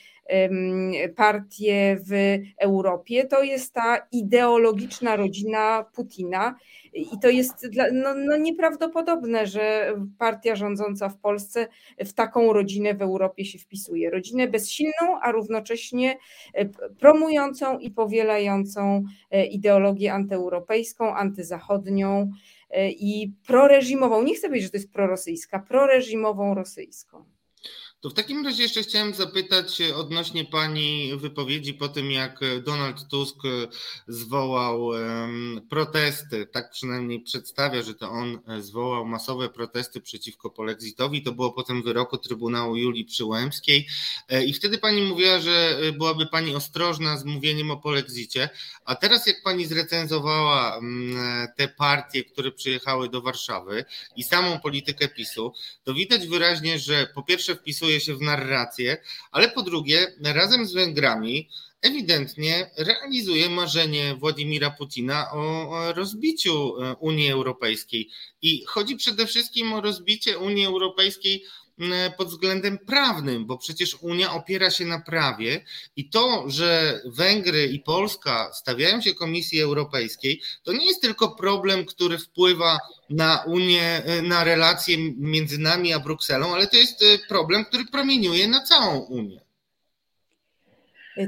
partie 1.15 1.97
w 2.09 2.37
Europie. 2.57 3.25
To 3.25 3.43
jest 3.43 3.73
ta 3.73 4.07
ideologiczna 4.11 5.15
rodzina 5.15 5.85
Putina 5.95 6.55
i 6.93 7.19
to 7.21 7.29
jest 7.29 7.67
dla, 7.67 7.85
no, 7.93 8.15
no 8.15 8.37
nieprawdopodobne, 8.37 9.47
że 9.47 9.93
partia 10.17 10.55
rządząca 10.55 11.09
w 11.09 11.17
Polsce 11.17 11.67
w 12.05 12.13
taką 12.13 12.53
rodzinę 12.53 12.93
w 12.93 13.01
Europie 13.01 13.45
się 13.45 13.59
wpisuje. 13.59 14.09
Rodzinę 14.09 14.47
bezsilną, 14.47 15.19
a 15.21 15.31
równocześnie 15.31 16.17
e, 16.53 16.65
promującą 16.99 17.79
i 17.79 17.91
powielającą 17.91 19.03
e, 19.31 19.45
ideologię 19.45 20.13
antyeuropejską, 20.13 21.15
antyzachodnią 21.15 22.31
e, 22.69 22.91
i 22.91 23.33
proreżimową. 23.47 24.23
Nie 24.23 24.35
chcę 24.35 24.47
powiedzieć, 24.47 24.65
że 24.65 24.71
to 24.71 24.77
jest 24.77 24.93
prorosyjska, 24.93 25.59
proreżimową 25.59 26.53
rosyjską. 26.53 27.36
To 28.07 28.11
w 28.11 28.13
takim 28.13 28.45
razie 28.45 28.63
jeszcze 28.63 28.83
chciałem 28.83 29.13
zapytać 29.13 29.81
odnośnie 29.81 30.45
Pani 30.45 31.11
wypowiedzi 31.17 31.73
po 31.73 31.87
tym, 31.87 32.11
jak 32.11 32.39
Donald 32.65 33.07
Tusk 33.07 33.35
zwołał 34.07 34.89
protesty, 35.69 36.45
tak 36.45 36.71
przynajmniej 36.71 37.19
przedstawia, 37.19 37.81
że 37.81 37.93
to 37.93 38.09
on 38.09 38.39
zwołał 38.59 39.05
masowe 39.05 39.49
protesty 39.49 40.01
przeciwko 40.01 40.49
polexitowi. 40.49 41.23
To 41.23 41.31
było 41.31 41.51
potem 41.51 41.83
wyroku 41.83 42.17
Trybunału 42.17 42.75
Julii 42.75 43.05
Przyłębskiej. 43.05 43.87
E, 44.29 44.45
i 44.45 44.53
wtedy 44.53 44.77
Pani 44.77 45.01
mówiła, 45.01 45.39
że 45.39 45.79
byłaby 45.97 46.25
Pani 46.25 46.55
ostrożna 46.55 47.17
z 47.17 47.25
mówieniem 47.25 47.71
o 47.71 47.77
polexicie, 47.77 48.49
a 48.85 48.95
teraz 48.95 49.27
jak 49.27 49.43
Pani 49.43 49.65
zrecenzowała 49.65 50.79
te 51.57 51.67
partie, 51.67 52.23
które 52.23 52.51
przyjechały 52.51 53.09
do 53.09 53.21
Warszawy 53.21 53.85
i 54.15 54.23
samą 54.23 54.59
politykę 54.59 55.07
PiSu, 55.07 55.53
to 55.83 55.93
widać 55.93 56.27
wyraźnie, 56.27 56.79
że 56.79 57.07
po 57.15 57.23
pierwsze 57.23 57.55
wpisuje 57.55 57.96
wpisuje 57.97 58.15
się 58.15 58.19
w 58.19 58.25
narrację, 58.25 58.97
ale 59.31 59.49
po 59.49 59.61
drugie, 59.61 60.13
razem 60.23 60.67
z 60.67 60.73
Węgrami 60.73 61.49
ewidentnie 61.81 62.69
realizuje 62.77 63.49
marzenie 63.49 64.15
Władimira 64.15 64.71
Putina 64.71 65.31
o 65.31 65.93
rozbiciu 65.93 66.81
e, 66.81 66.95
Unii 66.95 67.31
Europejskiej. 67.31 68.09
I 68.41 68.65
chodzi 68.65 68.95
przede 68.95 69.25
wszystkim 69.25 69.73
o 69.73 69.81
rozbicie 69.81 70.37
Unii 70.37 70.65
Europejskiej 70.65 71.43
pod 72.17 72.27
względem 72.27 72.77
prawnym, 72.77 73.45
bo 73.45 73.57
przecież 73.57 73.97
Unia 74.01 74.33
opiera 74.33 74.71
się 74.71 74.85
na 74.85 74.99
prawie 74.99 75.65
i 75.95 76.09
to, 76.09 76.43
że 76.47 77.01
Węgry 77.05 77.65
i 77.65 77.79
Polska 77.79 78.53
stawiają 78.53 79.01
się 79.01 79.13
Komisji 79.13 79.61
Europejskiej, 79.61 80.41
to 80.63 80.73
nie 80.73 80.85
jest 80.85 81.01
tylko 81.01 81.35
problem, 81.35 81.85
który 81.85 82.17
wpływa 82.17 82.79
na 83.09 83.43
Unię, 83.47 84.03
na 84.23 84.43
relacje 84.43 84.97
między 85.17 85.57
nami 85.57 85.93
a 85.93 85.99
Brukselą, 85.99 86.53
ale 86.53 86.67
to 86.67 86.77
jest 86.77 87.01
e, 87.01 87.27
problem, 87.27 87.65
który 87.65 87.85
promieniuje 87.85 88.47
na 88.47 88.63
całą 88.63 88.99
Unię. 88.99 89.46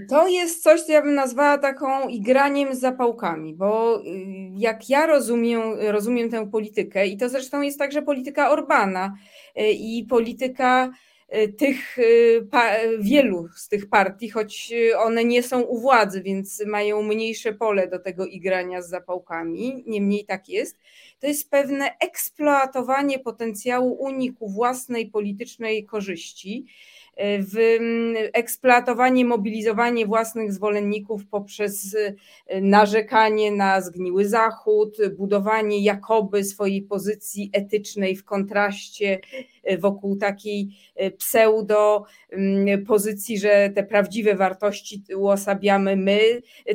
To 0.10 0.28
jest 0.28 0.63
coś, 0.63 0.82
co 0.82 0.91
ja 0.91 1.02
bym 1.02 1.15
nazwała 1.15 1.58
taką 1.58 2.08
igraniem 2.08 2.75
z 2.75 2.80
zapałkami, 2.80 3.54
bo 3.54 3.99
y, 3.99 4.04
jak 4.58 4.89
ja 4.89 5.06
rozumiem, 5.06 5.62
rozumiem 5.80 6.30
tę 6.30 6.49
politykę, 6.49 7.08
i 7.08 7.17
to 7.17 7.30
zresztą 7.30 7.62
jest 7.62 7.80
także 7.80 8.02
polityka 8.02 8.49
Orbana 8.52 9.15
y, 9.58 9.71
i 9.71 10.06
polityka 10.10 10.91
tych 11.58 11.97
wielu 12.99 13.47
z 13.56 13.67
tych 13.67 13.89
partii, 13.89 14.30
choć 14.30 14.73
one 14.97 15.23
nie 15.23 15.43
są 15.43 15.62
u 15.62 15.80
władzy, 15.80 16.21
więc 16.21 16.63
mają 16.65 17.04
mniejsze 17.04 17.54
pole 17.54 17.88
do 17.88 17.99
tego 17.99 18.25
igrania 18.25 18.82
z 18.82 18.89
zapałkami, 18.89 19.84
niemniej 19.88 20.25
tak 20.25 20.49
jest, 20.49 20.80
to 21.19 21.28
jest 21.28 21.49
pewne 21.49 21.97
eksploatowanie 21.99 23.19
potencjału 23.19 23.93
Unii 23.93 24.34
ku 24.34 24.49
własnej 24.49 25.08
politycznej 25.08 25.86
korzyści 25.86 26.65
w 27.40 27.58
mm, 27.58 28.30
eksploatowanie, 28.34 29.26
mobilizowanie 29.26 30.06
własnych 30.06 30.54
zwolenników 30.54 31.26
poprzez 31.26 31.94
y, 31.94 32.16
narzekanie 32.62 33.52
na 33.52 33.82
zgniły 33.82 34.28
Zachód, 34.28 34.98
budowanie 35.18 35.84
jakoby 35.84 36.44
swojej 36.44 36.82
pozycji 36.82 37.50
etycznej 37.54 38.16
w 38.16 38.26
kontraście 38.26 39.20
y, 39.72 39.78
wokół 39.78 40.16
takiej 40.16 40.70
y, 41.02 41.12
pseudo 41.12 42.04
mm, 42.30 42.86
pozycji, 42.86 43.40
że 43.40 43.70
te 43.76 43.84
prawdziwe 43.84 44.36
wartości 44.36 45.04
uosabiamy 45.18 45.96
my. 45.96 46.20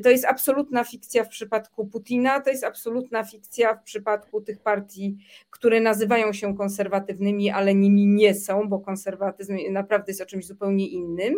To 0.02 0.10
jest 0.10 0.24
absolutna 0.24 0.84
fikcja 0.84 1.24
w 1.24 1.28
przypadku 1.28 1.86
Putina, 1.86 2.40
to 2.40 2.50
jest 2.50 2.64
absolutna 2.64 3.24
fikcja 3.24 3.74
w 3.74 3.82
przypadku 3.82 4.40
tych 4.40 4.60
partii, 4.60 5.16
które 5.50 5.80
nazywają 5.80 6.32
się 6.32 6.56
konserwatywnymi, 6.56 7.50
ale 7.50 7.74
nimi 7.74 8.06
nie 8.06 8.34
są, 8.34 8.68
bo 8.68 8.80
konserwatyzm 8.80 9.56
naprawdę 9.70 10.04
jest 10.10 10.20
oczywiście 10.20 10.33
czymś 10.34 10.46
zupełnie 10.46 10.88
innym. 10.88 11.34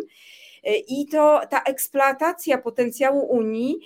E, 0.63 0.77
I 0.77 1.07
to 1.07 1.41
ta 1.49 1.61
eksploatacja 1.63 2.57
potencjału 2.57 3.19
Unii 3.19 3.79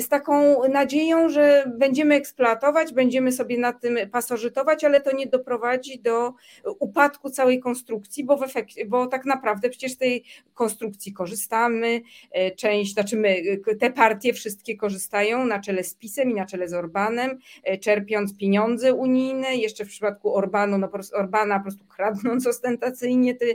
z 0.00 0.08
taką 0.08 0.62
nadzieją, 0.68 1.28
że 1.28 1.72
będziemy 1.78 2.14
eksploatować, 2.14 2.92
będziemy 2.92 3.32
sobie 3.32 3.58
na 3.58 3.72
tym 3.72 3.98
pasożytować, 4.12 4.84
ale 4.84 5.00
to 5.00 5.16
nie 5.16 5.26
doprowadzi 5.26 6.00
do 6.00 6.32
upadku 6.78 7.30
całej 7.30 7.60
konstrukcji, 7.60 8.24
bo, 8.24 8.36
w 8.36 8.42
efekcie, 8.42 8.86
bo 8.86 9.06
tak 9.06 9.24
naprawdę 9.24 9.70
przecież 9.70 9.92
z 9.92 9.98
tej 9.98 10.24
konstrukcji 10.54 11.12
korzystamy. 11.12 12.02
E, 12.30 12.50
część, 12.50 12.92
znaczy 12.92 13.16
my, 13.16 13.42
te 13.80 13.90
partie 13.90 14.32
wszystkie 14.32 14.76
korzystają 14.76 15.46
na 15.46 15.60
czele 15.60 15.84
z 15.84 15.94
PiSem 15.94 16.30
i 16.30 16.34
na 16.34 16.46
czele 16.46 16.68
z 16.68 16.74
Orbanem, 16.74 17.38
e, 17.64 17.78
czerpiąc 17.78 18.36
pieniądze 18.36 18.94
unijne. 18.94 19.56
Jeszcze 19.56 19.84
w 19.84 19.88
przypadku 19.88 20.34
Orbanu, 20.34 20.78
no, 20.78 20.88
Orbana 21.12 21.58
po 21.58 21.62
prostu 21.62 21.84
kradnąc 21.84 22.46
ostentacyjnie 22.54 23.34
te 23.34 23.46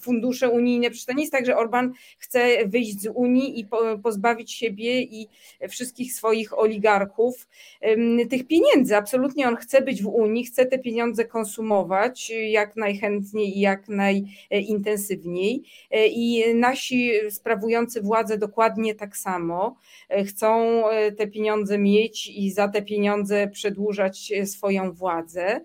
fundusze 0.00 0.50
unijne. 0.50 0.90
Przecież 0.90 1.06
to 1.06 1.12
nie 1.12 1.22
jest 1.22 1.32
tak, 1.32 1.46
że 1.46 1.51
Orban 1.56 1.92
chce 2.18 2.66
wyjść 2.66 3.00
z 3.00 3.06
Unii 3.14 3.60
i 3.60 3.66
pozbawić 4.02 4.52
siebie 4.52 5.02
i 5.02 5.28
wszystkich 5.68 6.14
swoich 6.14 6.58
oligarchów 6.58 7.48
tych 8.30 8.46
pieniędzy. 8.46 8.96
Absolutnie 8.96 9.48
on 9.48 9.56
chce 9.56 9.82
być 9.82 10.02
w 10.02 10.06
Unii, 10.06 10.44
chce 10.44 10.66
te 10.66 10.78
pieniądze 10.78 11.24
konsumować 11.24 12.32
jak 12.50 12.76
najchętniej 12.76 13.58
i 13.58 13.60
jak 13.60 13.88
najintensywniej. 13.88 15.62
E, 15.90 16.06
I 16.06 16.54
nasi 16.54 17.12
sprawujący 17.30 18.02
władzę 18.02 18.38
dokładnie 18.38 18.94
tak 18.94 19.16
samo 19.16 19.76
e, 20.08 20.24
chcą 20.24 20.82
e, 20.88 21.12
te 21.12 21.26
pieniądze 21.26 21.78
mieć 21.78 22.26
i 22.28 22.50
za 22.50 22.68
te 22.68 22.82
pieniądze 22.82 23.48
przedłużać 23.48 24.32
swoją 24.44 24.92
władzę 24.92 25.60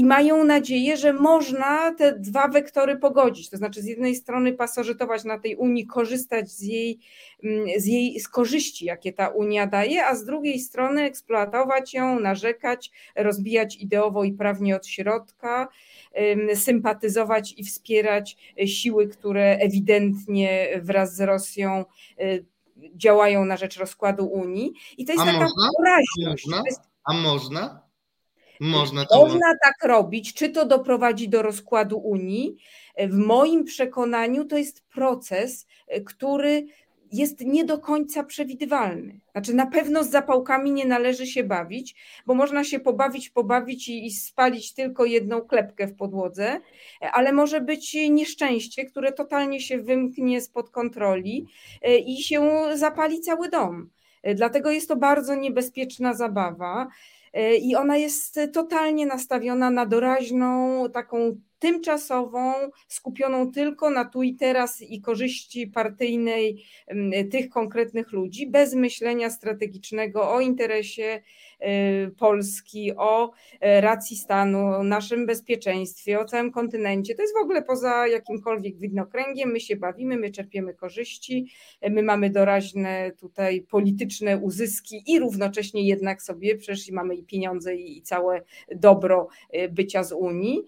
i 0.00 0.04
mają 0.04 0.44
nadzieję, 0.44 0.96
że 0.96 1.12
można 1.12 1.94
te 1.94 2.18
dwa 2.18 2.48
wektory 2.48 2.96
pogodzić. 2.96 3.50
To 3.50 3.56
znaczy, 3.56 3.82
z 3.82 3.86
jednej 3.86 4.14
strony 4.14 4.52
pasożytować 4.52 5.24
na 5.24 5.38
tej 5.38 5.56
Unii, 5.56 5.86
korzystać 5.86 6.50
z 6.50 6.62
jej, 6.62 6.98
mm, 7.44 7.66
z 7.76 7.86
jej 7.86 8.20
z 8.20 8.28
korzyści, 8.28 8.84
jakie 8.84 9.12
ta 9.12 9.28
Unia 9.28 9.66
daje, 9.66 10.06
a 10.06 10.14
z 10.14 10.24
drugiej 10.24 10.58
strony 10.60 11.02
eksploatować 11.02 11.94
ją, 11.94 12.20
narzekać, 12.20 12.90
rozbijać 13.16 13.76
ideowo 13.76 14.24
i 14.24 14.32
prawnie 14.32 14.76
od 14.76 14.86
środka, 14.86 15.68
sympatyzować 16.54 17.54
i 17.56 17.64
wspierać 17.64 18.36
siły, 18.66 19.08
które 19.08 19.56
ewidentnie 19.60 20.80
wraz 20.82 21.16
z 21.16 21.20
Rosją 21.20 21.84
y, 22.20 22.44
działają 22.96 23.44
na 23.44 23.56
rzecz 23.56 23.78
rozkładu 23.78 24.26
Unii. 24.26 24.72
I 24.98 25.04
to 25.04 25.12
jest 25.12 25.24
a 25.24 25.26
taka 25.26 25.38
można? 25.38 25.70
A 26.24 26.30
można? 26.30 26.62
A 27.04 27.12
można? 27.14 27.89
Można, 28.60 29.06
to 29.06 29.20
Można 29.20 29.54
tak 29.62 29.84
robić. 29.84 30.34
Czy 30.34 30.48
to 30.48 30.66
doprowadzi 30.66 31.28
do 31.28 31.42
rozkładu 31.42 31.98
Unii? 31.98 32.56
W 32.98 33.16
moim 33.16 33.64
przekonaniu 33.64 34.44
to 34.44 34.58
jest 34.58 34.84
proces, 34.88 35.66
który 36.06 36.66
jest 37.12 37.40
nie 37.40 37.64
do 37.64 37.78
końca 37.78 38.24
przewidywalny. 38.24 39.20
Znaczy, 39.32 39.54
na 39.54 39.66
pewno 39.66 40.04
z 40.04 40.10
zapałkami 40.10 40.72
nie 40.72 40.84
należy 40.84 41.26
się 41.26 41.44
bawić, 41.44 41.94
bo 42.26 42.34
można 42.34 42.64
się 42.64 42.80
pobawić, 42.80 43.30
pobawić 43.30 43.88
i, 43.88 44.06
i 44.06 44.10
spalić 44.10 44.74
tylko 44.74 45.04
jedną 45.04 45.40
klepkę 45.40 45.86
w 45.86 45.96
podłodze, 45.96 46.60
ale 47.12 47.32
może 47.32 47.60
być 47.60 47.96
nieszczęście, 48.10 48.84
które 48.84 49.12
totalnie 49.12 49.60
się 49.60 49.78
wymknie 49.78 50.40
spod 50.40 50.70
kontroli 50.70 51.46
e, 51.82 51.98
i 51.98 52.22
się 52.22 52.50
zapali 52.74 53.20
cały 53.20 53.48
dom. 53.48 53.90
E, 54.22 54.34
dlatego 54.34 54.70
jest 54.70 54.88
to 54.88 54.96
bardzo 54.96 55.34
niebezpieczna 55.34 56.14
zabawa. 56.14 56.88
E, 57.32 57.56
i 57.56 57.76
ona 57.76 57.96
jest 57.96 58.40
totalnie 58.52 59.06
nastawiona 59.06 59.70
na 59.70 59.86
doraźną, 59.86 60.84
taką 60.90 61.40
tymczasową, 61.60 62.52
skupioną 62.88 63.52
tylko 63.52 63.90
na 63.90 64.04
tu 64.04 64.22
i 64.22 64.34
teraz 64.34 64.82
i 64.82 65.00
korzyści 65.00 65.66
partyjnej 65.66 66.64
tych 67.30 67.48
konkretnych 67.48 68.12
ludzi, 68.12 68.46
bez 68.46 68.74
myślenia 68.74 69.30
strategicznego 69.30 70.32
o 70.32 70.40
interesie 70.40 71.22
y, 71.62 72.10
Polski, 72.18 72.92
o 72.96 73.32
e, 73.60 73.80
racji 73.80 74.16
stanu, 74.16 74.58
o 74.58 74.82
naszym 74.82 75.26
bezpieczeństwie, 75.26 76.20
o 76.20 76.24
całym 76.24 76.52
kontynencie. 76.52 77.14
To 77.14 77.22
jest 77.22 77.34
w 77.34 77.42
ogóle 77.42 77.62
poza 77.62 78.06
jakimkolwiek 78.06 78.78
widnokręgiem. 78.78 79.50
My 79.50 79.60
się 79.60 79.76
bawimy, 79.76 80.16
my 80.16 80.30
czerpiemy 80.30 80.74
korzyści, 80.74 81.46
my 81.90 82.02
mamy 82.02 82.30
doraźne 82.30 83.12
tutaj 83.20 83.62
polityczne 83.62 84.38
uzyski 84.38 85.02
i 85.06 85.18
równocześnie 85.18 85.86
jednak 85.86 86.22
sobie 86.22 86.56
przecież 86.56 86.90
mamy 86.90 87.14
i 87.14 87.24
pieniądze 87.24 87.76
i 87.76 88.02
całe 88.02 88.42
dobro 88.76 89.28
y, 89.54 89.68
bycia 89.68 90.04
z 90.04 90.12
Unii. 90.12 90.64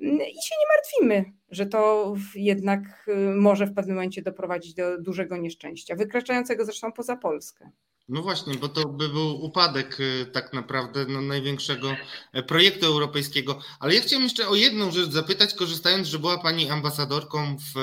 Mm, 0.00 0.16
i 0.16 0.42
się 0.42 0.54
nie 0.60 0.66
martwimy, 0.76 1.32
że 1.50 1.66
to 1.66 2.14
jednak 2.34 3.06
y, 3.08 3.16
może 3.34 3.66
w 3.66 3.74
pewnym 3.74 3.96
momencie 3.96 4.22
doprowadzić 4.22 4.74
do 4.74 5.02
dużego 5.02 5.36
nieszczęścia, 5.36 5.96
wykraczającego 5.96 6.64
zresztą 6.64 6.92
poza 6.92 7.16
Polskę. 7.16 7.70
No 8.08 8.22
właśnie, 8.22 8.54
bo 8.54 8.68
to 8.68 8.88
by 8.88 9.08
był 9.08 9.44
upadek 9.44 10.00
y, 10.00 10.26
tak 10.32 10.52
naprawdę 10.52 11.06
no, 11.08 11.20
największego 11.20 11.96
e, 12.32 12.42
projektu 12.42 12.86
europejskiego. 12.86 13.58
Ale 13.80 13.94
ja 13.94 14.00
chciałem 14.00 14.24
jeszcze 14.24 14.48
o 14.48 14.54
jedną 14.54 14.90
rzecz 14.90 15.10
zapytać, 15.10 15.54
korzystając, 15.54 16.08
że 16.08 16.18
była 16.18 16.38
Pani 16.38 16.70
ambasadorką 16.70 17.56
w 17.56 17.74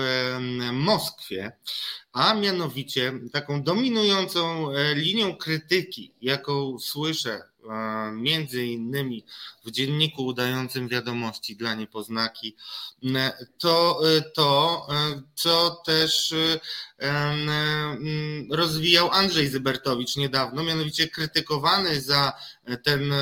Moskwie, 0.74 1.52
a 2.14 2.34
mianowicie 2.34 3.14
taką 3.32 3.64
dominującą 3.64 4.72
e, 4.72 4.96
linią 4.96 5.36
krytyki, 5.36 6.14
jaką 6.22 6.80
słyszę 6.80 7.42
między 8.14 8.66
innymi 8.66 9.26
w 9.66 9.72
dzienniku 9.72 10.26
udającym 10.26 10.88
wiadomości 10.88 11.56
dla 11.56 11.76
niepoznaki, 11.76 12.56
to, 13.58 14.02
to 14.36 14.88
co 15.36 15.82
też 15.86 16.34
rozwijał 18.50 19.12
Andrzej 19.12 19.48
Zybertowicz 19.48 20.16
niedawno, 20.16 20.64
mianowicie 20.64 21.08
krytykowany 21.08 22.02
za 22.02 22.34
ten 22.84 23.14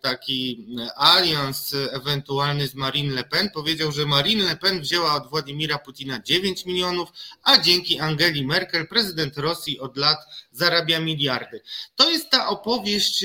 taki 0.00 0.66
alians 0.96 1.74
ewentualny 1.90 2.68
z 2.68 2.74
Marine 2.74 3.14
Le 3.14 3.24
Pen, 3.24 3.50
powiedział, 3.50 3.92
że 3.92 4.06
Marine 4.06 4.44
Le 4.44 4.56
Pen 4.56 4.80
wzięła 4.80 5.14
od 5.14 5.30
Władimira 5.30 5.78
Putina 5.78 6.20
9 6.22 6.66
milionów, 6.66 7.08
a 7.42 7.58
dzięki 7.58 8.00
Angeli 8.00 8.46
Merkel 8.46 8.86
prezydent 8.86 9.38
Rosji 9.38 9.80
od 9.80 9.96
lat 9.96 10.18
zarabia 10.52 11.00
miliardy. 11.00 11.62
To 11.96 12.10
jest 12.10 12.30
ta 12.30 12.48
opowieść 12.48 13.24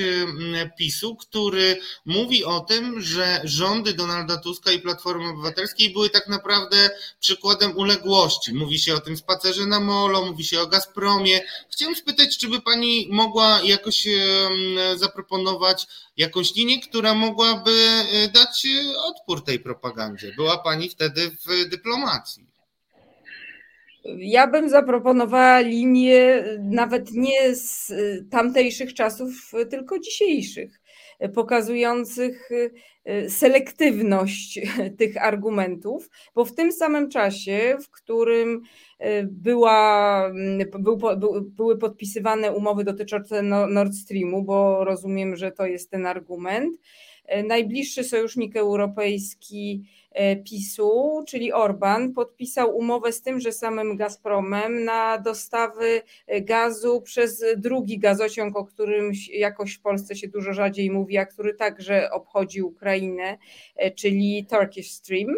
PiSu, 0.78 1.16
który 1.16 1.80
mówi 2.06 2.44
o 2.44 2.60
tym, 2.60 3.02
że 3.02 3.42
rządy 3.44 3.94
Donalda 3.94 4.38
Tuska 4.38 4.72
i 4.72 4.80
Platformy 4.80 5.30
Obywatelskiej 5.30 5.94
były 5.94 6.10
tak 6.10 6.28
naprawdę 6.28 6.90
przykładem 7.20 7.78
uległości. 7.78 8.54
Mówi 8.54 8.80
się 8.80 8.96
o 8.96 9.00
tym 9.00 9.18
spacerze 9.18 9.66
na 9.66 9.80
molo, 9.80 10.26
mówi 10.26 10.44
się 10.44 10.62
o 10.62 10.68
Gazpromie. 10.68 11.42
Chciałem 11.78 11.96
spytać, 11.96 12.38
czy 12.38 12.50
by 12.50 12.62
pani 12.62 13.08
mogła 13.12 13.62
jakoś 13.64 14.08
zaproponować 14.96 15.88
jakąś 16.18 16.56
linię, 16.56 16.82
która 16.82 17.14
mogłaby 17.14 17.72
e, 17.72 18.28
dać 18.28 18.68
odpór 18.98 19.44
tej 19.44 19.60
propagandzie. 19.60 20.34
Była 20.36 20.58
pani 20.58 20.90
wtedy 20.90 21.22
w 21.22 21.70
dyplomacji. 21.70 22.46
Ja 24.18 24.48
bym 24.48 24.70
zaproponowała 24.70 25.60
linię 25.60 26.44
nawet 26.60 27.12
nie 27.12 27.56
z 27.56 27.94
tamtejszych 28.32 28.94
czasów, 28.94 29.52
tylko 29.70 30.00
dzisiejszych, 30.00 30.80
pokazujących 31.36 32.50
selektywność 33.30 34.60
tych 35.00 35.24
argumentów, 35.24 36.10
bo 36.36 36.46
w 36.46 36.56
tym 36.56 36.72
samym 36.72 37.10
czasie, 37.10 37.78
w 37.84 37.90
którym 37.90 38.64
była, 39.24 40.32
był, 40.80 41.00
były 41.42 41.78
podpisywane 41.78 42.52
umowy 42.52 42.84
dotyczące 42.84 43.42
Nord 43.42 43.94
Streamu, 43.94 44.44
bo 44.44 44.86
rozumiem, 44.86 45.36
że 45.36 45.52
to 45.52 45.66
jest 45.66 45.92
ten 45.92 46.06
argument, 46.06 46.76
y, 47.40 47.44
najbliższy 47.44 48.04
sojusznik 48.04 48.56
europejski 48.56 49.84
PiSu, 50.46 51.24
czyli 51.28 51.54
Orban, 51.54 52.14
podpisał 52.14 52.78
umowę 52.78 53.12
z 53.12 53.22
tymże 53.22 53.52
samym 53.52 53.98
Gazpromem 53.98 54.84
na 54.84 55.18
dostawy 55.18 56.02
gazu 56.42 57.02
przez 57.02 57.46
drugi 57.58 58.00
gazociąg, 58.00 58.58
o 58.58 58.66
którym 58.66 59.12
jakoś 59.34 59.74
w 59.74 59.82
Polsce 59.82 60.16
się 60.16 60.28
dużo 60.28 60.54
rzadziej 60.54 60.92
mówi, 60.92 61.18
a 61.18 61.26
który 61.26 61.54
także 61.54 62.12
obchodzi 62.12 62.62
Ukrainę, 62.62 63.38
czyli 63.96 64.46
Turkish 64.50 64.92
Stream. 64.92 65.36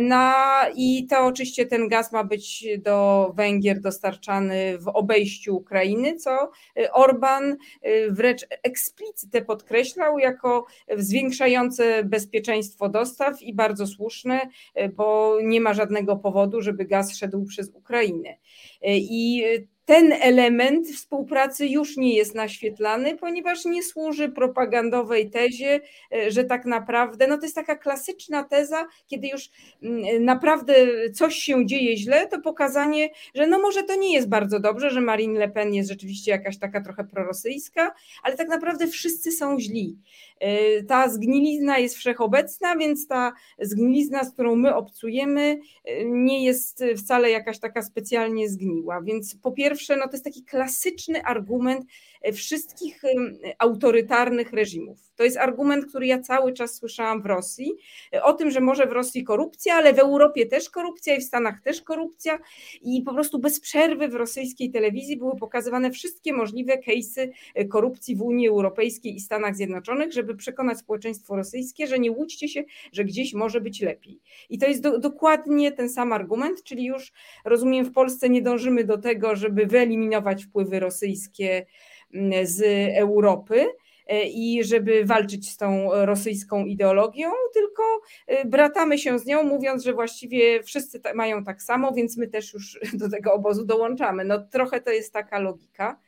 Na, 0.00 0.44
I 0.76 1.06
to 1.06 1.24
oczywiście 1.24 1.66
ten 1.66 1.88
gaz 1.88 2.12
ma 2.12 2.24
być 2.24 2.66
do 2.78 3.30
Węgier 3.36 3.80
dostarczany 3.80 4.78
w 4.78 4.88
obejściu 4.88 5.56
Ukrainy, 5.56 6.16
co 6.16 6.50
Orban 6.92 7.56
wręcz 8.10 8.46
eksplicyte 8.62 9.42
podkreślał 9.42 10.18
jako 10.18 10.66
zwiększające 10.96 12.04
bezpieczeństwo 12.04 12.88
dostaw 12.88 13.42
i 13.42 13.54
bardzo 13.54 13.86
słuszne, 13.86 14.40
bo 14.94 15.38
nie 15.42 15.60
ma 15.60 15.74
żadnego 15.74 16.16
powodu, 16.16 16.60
żeby 16.60 16.84
gaz 16.84 17.16
szedł 17.16 17.44
przez 17.44 17.70
Ukrainę. 17.74 18.36
I 18.82 19.44
ten 19.84 20.12
element 20.12 20.88
współpracy 20.88 21.66
już 21.66 21.96
nie 21.96 22.14
jest 22.16 22.34
naświetlany, 22.34 23.16
ponieważ 23.16 23.64
nie 23.64 23.82
służy 23.82 24.28
propagandowej 24.28 25.30
tezie, 25.30 25.80
e, 26.12 26.30
że 26.30 26.44
tak 26.44 26.64
naprawdę, 26.64 27.26
no 27.26 27.36
to 27.36 27.42
jest 27.42 27.54
taka 27.54 27.76
klasyczna 27.76 28.44
teza, 28.44 28.86
kiedy 29.06 29.28
już 29.28 29.50
mm, 29.82 30.24
naprawdę 30.24 30.74
coś 31.14 31.34
się 31.34 31.66
dzieje 31.66 31.96
źle, 31.96 32.26
to 32.26 32.40
pokazanie, 32.40 33.08
że 33.34 33.46
no 33.46 33.58
może 33.58 33.82
to 33.82 33.96
nie 33.96 34.14
jest 34.14 34.28
bardzo 34.28 34.60
dobrze, 34.60 34.90
że 34.90 35.00
Marine 35.00 35.38
Le 35.38 35.48
Pen 35.48 35.74
jest 35.74 35.90
rzeczywiście 35.90 36.30
jakaś 36.30 36.58
taka 36.58 36.80
trochę 36.80 37.04
prorosyjska, 37.04 37.94
ale 38.22 38.36
tak 38.36 38.48
naprawdę 38.48 38.86
wszyscy 38.86 39.32
są 39.32 39.60
źli. 39.60 39.98
E, 40.40 40.82
ta 40.82 41.08
zgnilizna 41.08 41.78
jest 41.78 41.96
wszechobecna, 41.96 42.76
więc 42.76 43.08
ta 43.08 43.32
zgnilizna, 43.60 44.24
z 44.24 44.32
którą 44.32 44.56
my 44.56 44.74
obcujemy, 44.74 45.60
e, 45.84 46.04
nie 46.04 46.44
jest 46.44 46.84
wcale 46.96 47.30
jakaś 47.30 47.58
taka 47.58 47.82
specjalnie 47.82 48.48
zgniła. 48.48 49.02
Więc 49.02 49.36
po 49.36 49.52
pierwsze, 49.52 49.71
no 49.96 50.04
to 50.04 50.12
jest 50.12 50.24
taki 50.24 50.44
klasyczny 50.44 51.24
argument 51.24 51.86
wszystkich 52.32 53.02
autorytarnych 53.58 54.52
reżimów. 54.52 55.12
To 55.16 55.24
jest 55.24 55.36
argument, 55.36 55.86
który 55.86 56.06
ja 56.06 56.18
cały 56.18 56.52
czas 56.52 56.74
słyszałam 56.74 57.22
w 57.22 57.26
Rosji, 57.26 57.72
o 58.22 58.32
tym, 58.32 58.50
że 58.50 58.60
może 58.60 58.86
w 58.86 58.92
Rosji 58.92 59.24
korupcja, 59.24 59.74
ale 59.74 59.94
w 59.94 59.98
Europie 59.98 60.46
też 60.46 60.70
korupcja 60.70 61.16
i 61.16 61.20
w 61.20 61.24
Stanach 61.24 61.60
też 61.60 61.82
korupcja 61.82 62.38
i 62.82 63.02
po 63.02 63.14
prostu 63.14 63.38
bez 63.38 63.60
przerwy 63.60 64.08
w 64.08 64.14
rosyjskiej 64.14 64.70
telewizji 64.70 65.16
były 65.16 65.36
pokazywane 65.36 65.90
wszystkie 65.90 66.32
możliwe 66.32 66.78
case'y 66.78 67.28
korupcji 67.68 68.16
w 68.16 68.22
Unii 68.22 68.48
Europejskiej 68.48 69.14
i 69.14 69.20
Stanach 69.20 69.56
Zjednoczonych, 69.56 70.12
żeby 70.12 70.36
przekonać 70.36 70.78
społeczeństwo 70.78 71.36
rosyjskie, 71.36 71.86
że 71.86 71.98
nie 71.98 72.12
łudźcie 72.12 72.48
się, 72.48 72.64
że 72.92 73.04
gdzieś 73.04 73.34
może 73.34 73.60
być 73.60 73.80
lepiej. 73.80 74.20
I 74.50 74.58
to 74.58 74.66
jest 74.66 74.82
do, 74.82 74.98
dokładnie 74.98 75.72
ten 75.72 75.88
sam 75.88 76.12
argument, 76.12 76.62
czyli 76.62 76.84
już 76.84 77.12
rozumiem, 77.44 77.84
w 77.84 77.92
Polsce 77.92 78.28
nie 78.28 78.42
dążymy 78.42 78.84
do 78.84 78.98
tego, 78.98 79.36
żeby 79.36 79.66
wyeliminować 79.66 80.44
wpływy 80.44 80.80
rosyjskie 80.80 81.66
z 82.42 82.62
Europy 82.96 83.66
e, 84.06 84.24
i 84.24 84.64
żeby 84.64 85.04
walczyć 85.04 85.50
z 85.50 85.56
tą 85.56 85.88
rosyjską 85.92 86.64
ideologią, 86.64 87.30
tylko 87.54 87.82
e, 88.26 88.44
bratamy 88.44 88.98
się 88.98 89.18
z 89.18 89.26
nią, 89.26 89.42
mówiąc, 89.42 89.84
że 89.84 89.92
właściwie 89.92 90.62
wszyscy 90.62 91.00
mają 91.14 91.44
tak 91.44 91.62
samo, 91.62 91.92
więc 91.92 92.16
my 92.16 92.28
też 92.28 92.54
już 92.54 92.80
do 93.00 93.10
tego 93.10 93.32
obozu 93.32 93.64
dołączamy. 93.64 94.24
No 94.24 94.38
trochę 94.38 94.80
to 94.80 94.90
jest 94.90 95.12
taka 95.12 95.38
logika. 95.38 96.00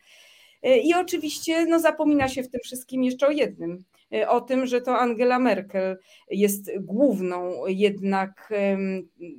E, 0.62 0.78
I 0.78 0.94
oczywiście 0.94 1.66
no, 1.66 1.80
zapomina 1.80 2.28
się 2.28 2.42
w 2.42 2.50
tym 2.50 2.60
wszystkim 2.64 3.04
jeszcze 3.04 3.26
o 3.26 3.30
jednym, 3.30 3.84
o 4.28 4.40
tym, 4.40 4.66
że 4.66 4.80
to 4.80 4.98
Angela 4.98 5.38
Merkel 5.38 5.98
jest 6.30 6.70
główną 6.80 7.66
jednak 7.66 8.52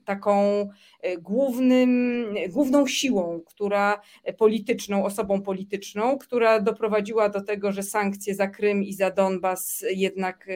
taką 0.05 0.61
y, 1.05 1.17
głównym, 1.17 2.25
główną 2.49 2.87
siłą, 2.87 3.41
która 3.45 4.01
polityczną, 4.37 5.05
osobą 5.05 5.41
polityczną, 5.41 6.17
która 6.17 6.59
doprowadziła 6.59 7.29
do 7.29 7.41
tego, 7.41 7.71
że 7.71 7.83
sankcje 7.83 8.35
za 8.35 8.47
Krym 8.47 8.83
i 8.83 8.93
za 8.93 9.11
Donbas 9.11 9.85
jednak 9.95 10.47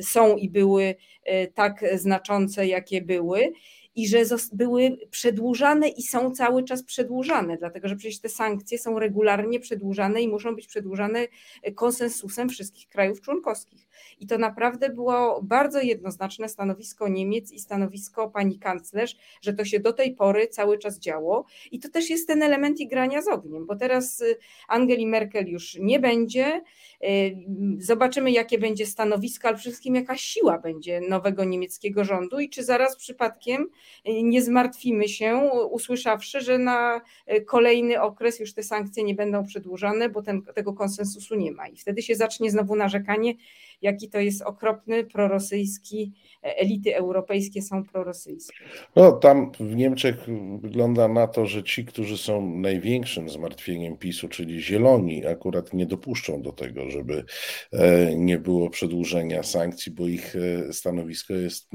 są 0.00 0.36
i 0.36 0.50
były 0.50 0.84
y, 0.84 1.52
tak 1.54 1.84
znaczące, 1.94 2.66
jakie 2.66 3.02
były 3.02 3.52
i 3.98 4.08
że 4.08 4.24
były 4.52 4.98
przedłużane 5.10 5.88
i 5.88 6.02
są 6.02 6.30
cały 6.30 6.64
czas 6.64 6.82
przedłużane, 6.82 7.56
dlatego 7.56 7.88
że 7.88 7.96
przecież 7.96 8.20
te 8.20 8.28
sankcje 8.28 8.78
są 8.78 8.98
regularnie 8.98 9.60
przedłużane 9.60 10.22
i 10.22 10.28
muszą 10.28 10.54
być 10.54 10.66
przedłużane 10.66 11.26
konsensusem 11.74 12.48
wszystkich 12.48 12.88
krajów 12.88 13.20
członkowskich. 13.20 13.87
I 14.20 14.26
to 14.26 14.38
naprawdę 14.38 14.90
było 14.90 15.42
bardzo 15.42 15.80
jednoznaczne 15.80 16.48
stanowisko 16.48 17.08
Niemiec 17.08 17.52
i 17.52 17.58
stanowisko 17.58 18.30
pani 18.30 18.58
kanclerz, 18.58 19.16
że 19.42 19.52
to 19.52 19.64
się 19.64 19.80
do 19.80 19.92
tej 19.92 20.14
pory 20.14 20.48
cały 20.48 20.78
czas 20.78 20.98
działo. 20.98 21.44
I 21.72 21.80
to 21.80 21.88
też 21.88 22.10
jest 22.10 22.26
ten 22.26 22.42
element 22.42 22.80
igrania 22.80 23.22
z 23.22 23.28
ogniem, 23.28 23.66
bo 23.66 23.76
teraz 23.76 24.20
y, 24.20 24.36
Angeli 24.68 25.06
Merkel 25.06 25.48
już 25.48 25.76
nie 25.80 26.00
będzie. 26.00 26.62
Y, 27.04 27.36
zobaczymy, 27.78 28.30
jakie 28.30 28.58
będzie 28.58 28.86
stanowisko, 28.86 29.48
ale 29.48 29.56
przede 29.56 29.70
wszystkim 29.70 29.94
jaka 29.94 30.16
siła 30.16 30.58
będzie 30.58 31.00
nowego 31.00 31.44
niemieckiego 31.44 32.04
rządu 32.04 32.40
i 32.40 32.48
czy 32.48 32.64
zaraz 32.64 32.96
przypadkiem 32.96 33.62
y, 34.08 34.22
nie 34.22 34.42
zmartwimy 34.42 35.08
się, 35.08 35.50
usłyszawszy, 35.70 36.40
że 36.40 36.58
na 36.58 37.00
kolejny 37.46 38.00
okres 38.00 38.40
już 38.40 38.54
te 38.54 38.62
sankcje 38.62 39.04
nie 39.04 39.14
będą 39.14 39.46
przedłużane, 39.46 40.08
bo 40.08 40.22
ten, 40.22 40.42
tego 40.42 40.72
konsensusu 40.72 41.34
nie 41.34 41.52
ma. 41.52 41.68
I 41.68 41.76
wtedy 41.76 42.02
się 42.02 42.14
zacznie 42.14 42.50
znowu 42.50 42.76
narzekanie, 42.76 43.34
jaki 43.82 44.10
to 44.10 44.20
jest 44.20 44.42
okropny 44.42 45.04
prorosyjski, 45.04 46.12
e, 46.44 46.56
elity 46.56 46.96
europejskie 46.96 47.62
są 47.62 47.84
prorosyjskie. 47.84 48.64
No 48.96 49.12
tam 49.12 49.52
w 49.60 49.76
Niemczech 49.76 50.26
wygląda 50.60 51.08
na 51.08 51.26
to, 51.26 51.46
że 51.46 51.62
ci, 51.62 51.84
którzy 51.84 52.18
są 52.18 52.56
największym 52.56 53.28
zmartwieniem 53.28 53.96
PiSu, 53.96 54.28
czyli 54.28 54.62
zieloni, 54.62 55.26
akurat 55.26 55.72
nie 55.72 55.86
dopuszczą 55.86 56.42
do 56.42 56.52
tego, 56.52 56.90
żeby 56.90 57.24
e, 57.72 58.16
nie 58.16 58.38
było 58.38 58.70
przedłużenia 58.70 59.42
sankcji, 59.42 59.92
bo 59.92 60.08
ich 60.08 60.36
e, 60.36 60.72
stanowisko 60.72 61.34
jest 61.34 61.68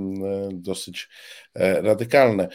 dosyć 0.52 1.10
radykalne. 1.82 2.50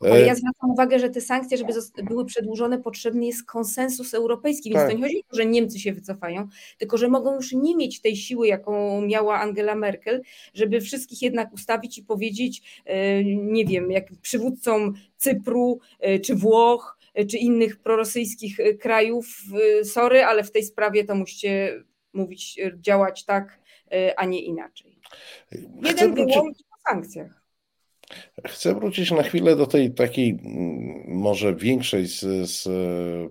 Ale 0.00 0.20
ja 0.20 0.34
zwracam 0.34 0.70
uwagę, 0.70 0.98
że 0.98 1.10
te 1.10 1.20
sankcje, 1.20 1.58
żeby 1.58 1.72
były 2.02 2.24
przedłużone, 2.24 2.78
potrzebny 2.78 3.26
jest 3.26 3.46
konsensus 3.46 4.14
europejski, 4.14 4.70
więc 4.70 4.82
tak. 4.82 4.90
to 4.90 4.96
nie 4.96 5.02
chodzi 5.02 5.18
o 5.18 5.30
to, 5.30 5.36
że 5.36 5.46
Niemcy 5.46 5.78
się 5.78 5.92
wycofają, 5.92 6.48
tylko 6.78 6.96
że 6.96 7.08
mogą 7.08 7.34
już 7.34 7.52
nie 7.52 7.76
mieć 7.76 8.00
tej 8.00 8.16
siły, 8.16 8.46
jaką 8.46 9.00
miała 9.00 9.40
Angela 9.40 9.74
Merkel, 9.74 10.22
żeby 10.54 10.80
wszystkich 10.80 11.22
jednak 11.22 11.52
ustawić 11.52 11.98
i 11.98 12.02
powiedzieć, 12.02 12.82
e, 12.84 13.24
nie 13.24 13.64
wiem, 13.64 13.90
jak 13.90 14.04
przywódcom 14.22 14.94
Cypru 15.16 15.78
e, 16.00 16.18
czy 16.18 16.34
Włoch, 16.34 16.98
e, 17.14 17.24
czy 17.24 17.38
innych 17.38 17.76
prorosyjskich 17.76 18.58
krajów, 18.80 19.42
sorry, 19.84 20.24
ale 20.24 20.44
w 20.44 20.52
tej 20.52 20.62
sprawie 20.62 21.04
to 21.04 21.14
musicie 21.14 21.82
mówić, 22.12 22.60
działać 22.80 23.24
tak, 23.24 23.60
a 24.16 24.24
nie 24.24 24.42
inaczej. 24.42 24.98
Jeden 25.82 26.14
wyłącz 26.14 26.58
o 26.58 26.90
sankcjach. 26.90 27.43
Chcę 28.46 28.74
wrócić 28.74 29.10
na 29.10 29.22
chwilę 29.22 29.56
do 29.56 29.66
tej 29.66 29.94
takiej 29.94 30.30
mm, 30.30 31.04
może 31.06 31.54
większej 31.54 32.06
z, 32.06 32.20
z 32.50 32.68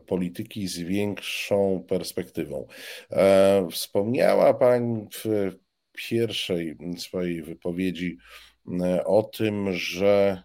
polityki 0.01 0.67
z 0.67 0.79
większą 0.79 1.85
perspektywą. 1.89 2.67
E, 3.11 3.67
wspomniała 3.71 4.53
Pani 4.53 5.07
w 5.13 5.51
pierwszej 5.93 6.77
swojej 6.97 7.43
wypowiedzi 7.43 8.17
e, 8.81 9.05
o 9.05 9.23
tym, 9.23 9.73
że 9.73 10.43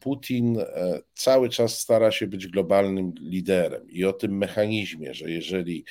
Putin 0.00 0.58
e, 0.58 1.00
cały 1.14 1.48
czas 1.48 1.78
stara 1.78 2.10
się 2.10 2.26
być 2.26 2.46
globalnym 2.46 3.12
liderem 3.20 3.90
i 3.90 4.04
o 4.04 4.12
tym 4.12 4.38
mechanizmie, 4.38 5.14
że 5.14 5.30
jeżeli 5.30 5.84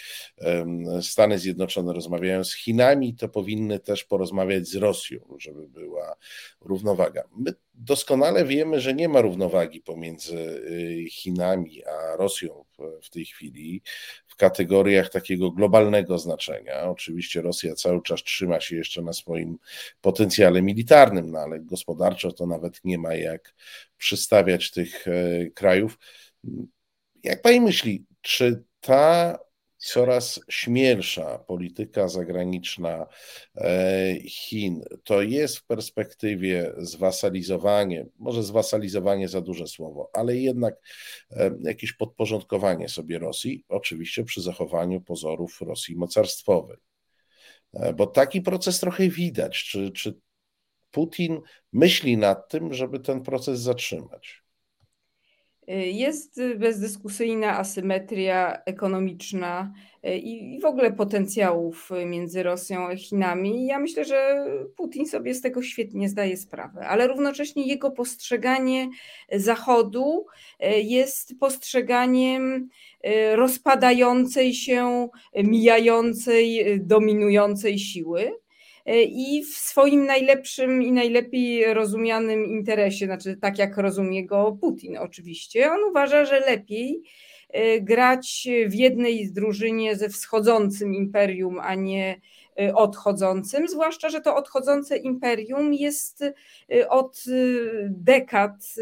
Stany 1.01 1.39
Zjednoczone 1.39 1.93
rozmawiają 1.93 2.43
z 2.43 2.53
Chinami, 2.53 3.15
to 3.15 3.29
powinny 3.29 3.79
też 3.79 4.03
porozmawiać 4.03 4.67
z 4.67 4.75
Rosją, 4.75 5.19
żeby 5.37 5.67
była 5.67 6.15
równowaga. 6.61 7.23
My 7.37 7.53
doskonale 7.79 8.45
wiemy, 8.45 8.81
że 8.81 8.93
nie 8.93 9.09
ma 9.09 9.21
równowagi 9.21 9.81
pomiędzy 9.81 10.37
y, 10.37 11.05
Chinami 11.09 11.85
a 11.85 12.15
Rosją 12.15 12.65
w 13.03 13.09
tej 13.09 13.25
chwili 13.25 13.81
w 14.27 14.35
kategoriach 14.35 15.09
takiego 15.09 15.51
globalnego 15.51 16.17
znaczenia. 16.17 16.89
Oczywiście 16.89 17.41
Rosja 17.41 17.75
cały 17.75 18.01
czas 18.01 18.23
trzyma 18.23 18.59
się 18.61 18.75
jeszcze 18.75 19.01
na 19.01 19.13
swoim 19.13 19.57
potencjale 20.01 20.61
militarnym, 20.61 21.31
no 21.31 21.39
ale 21.39 21.59
gospodarczo 21.59 22.31
to 22.31 22.45
nawet 22.45 22.79
nie 22.83 22.97
ma 22.97 23.13
jak 23.13 23.55
przystawiać 23.97 24.71
tych 24.71 25.07
e, 25.07 25.11
krajów. 25.53 25.97
Jak 27.23 27.41
pani 27.41 27.61
myśli, 27.61 28.05
czy 28.21 28.63
ta 28.81 29.39
coraz 29.79 30.39
śmielsza 30.49 31.37
polityka 31.37 32.07
zagraniczna 32.07 33.07
e, 33.55 34.15
Chin 34.21 34.81
to 35.03 35.21
jest 35.21 35.57
w 35.57 35.65
perspektywie 35.65 36.73
zwasalizowanie, 36.77 38.05
może 38.17 38.43
zwasalizowanie 38.43 39.27
za 39.27 39.41
duże 39.41 39.67
słowo, 39.67 40.09
ale 40.13 40.37
jednak 40.37 40.75
e, 41.31 41.51
jakieś 41.63 41.93
podporządkowanie 41.93 42.89
sobie 42.89 43.19
Rosji, 43.19 43.65
oczywiście 43.69 44.23
przy 44.23 44.41
zachowaniu 44.41 45.01
pozorów 45.01 45.61
Rosji 45.61 45.95
mocarstwowej. 45.95 46.77
E, 47.73 47.93
bo 47.93 48.07
taki 48.07 48.41
proces 48.41 48.79
trochę 48.79 49.09
widać. 49.09 49.63
Czy, 49.63 49.91
czy 49.91 50.19
Putin 50.91 51.41
myśli 51.73 52.17
nad 52.17 52.49
tym, 52.49 52.73
żeby 52.73 52.99
ten 52.99 53.21
proces 53.21 53.59
zatrzymać? 53.59 54.43
Jest 55.77 56.41
bezdyskusyjna 56.57 57.57
asymetria 57.57 58.61
ekonomiczna 58.65 59.73
e, 60.03 60.17
i 60.17 60.59
w 60.59 60.65
ogóle 60.65 60.91
potencjałów 60.91 61.89
między 62.05 62.43
Rosją 62.43 62.87
a 62.87 62.95
Chinami. 62.95 63.65
Ja 63.65 63.79
myślę, 63.79 64.05
że 64.05 64.45
Putin 64.77 65.05
sobie 65.05 65.33
z 65.33 65.41
tego 65.41 65.61
świetnie 65.61 66.09
zdaje 66.09 66.37
sprawę, 66.37 66.87
ale 66.87 67.07
równocześnie 67.07 67.67
jego 67.67 67.91
postrzeganie 67.91 68.89
Zachodu 69.31 70.25
jest 70.83 71.39
postrzeganiem 71.39 72.69
rozpadającej 73.35 74.53
się, 74.53 75.09
mijającej, 75.35 76.65
dominującej 76.81 77.79
siły. 77.79 78.31
E, 78.89 79.03
i 79.03 79.43
w 79.43 79.57
swoim 79.57 80.05
najlepszym 80.05 80.83
i 80.83 80.91
najlepiej 80.91 81.73
rozumianym 81.73 82.45
interesie, 82.45 83.05
znaczy 83.05 83.37
tak 83.37 83.57
jak 83.57 83.77
rozumie 83.77 84.25
go 84.25 84.57
Putin 84.61 84.97
oczywiście. 84.97 85.71
On 85.71 85.79
uważa, 85.89 86.25
że 86.25 86.39
lepiej 86.39 87.01
e, 87.49 87.81
grać 87.81 88.47
w 88.67 88.73
jednej 88.73 89.31
drużynie 89.31 89.95
ze 89.95 90.09
wschodzącym 90.09 90.93
imperium, 90.93 91.59
a 91.59 91.75
nie 91.75 92.21
e, 92.59 92.75
odchodzącym, 92.75 93.67
zwłaszcza, 93.67 94.09
że 94.09 94.21
to 94.21 94.35
odchodzące 94.35 94.97
imperium 94.97 95.73
jest 95.73 96.23
od 96.89 97.23
dekad 97.89 98.75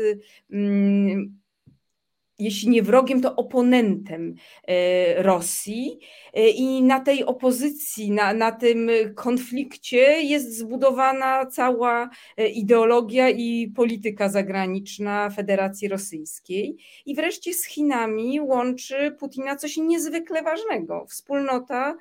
jeśli 2.39 2.69
nie 2.69 2.81
wrogiem, 2.81 3.21
to 3.21 3.35
oponentem 3.35 4.35
e, 4.67 5.23
Rosji. 5.23 5.99
E, 6.33 6.49
I 6.49 6.83
na 6.83 6.99
tej 6.99 7.25
opozycji, 7.25 8.11
na, 8.11 8.33
na 8.33 8.51
tym 8.51 8.89
konflikcie 9.15 9.97
jest 10.21 10.57
zbudowana 10.57 11.45
cała 11.45 12.09
e, 12.37 12.47
ideologia 12.47 13.29
i 13.29 13.71
polityka 13.75 14.29
zagraniczna 14.29 15.29
Federacji 15.29 15.87
Rosyjskiej. 15.87 16.77
I 17.05 17.15
wreszcie 17.15 17.53
z 17.53 17.65
Chinami 17.65 18.41
łączy 18.41 19.15
Putina 19.19 19.55
coś 19.55 19.77
niezwykle 19.77 20.43
ważnego 20.43 21.05
wspólnota 21.09 21.95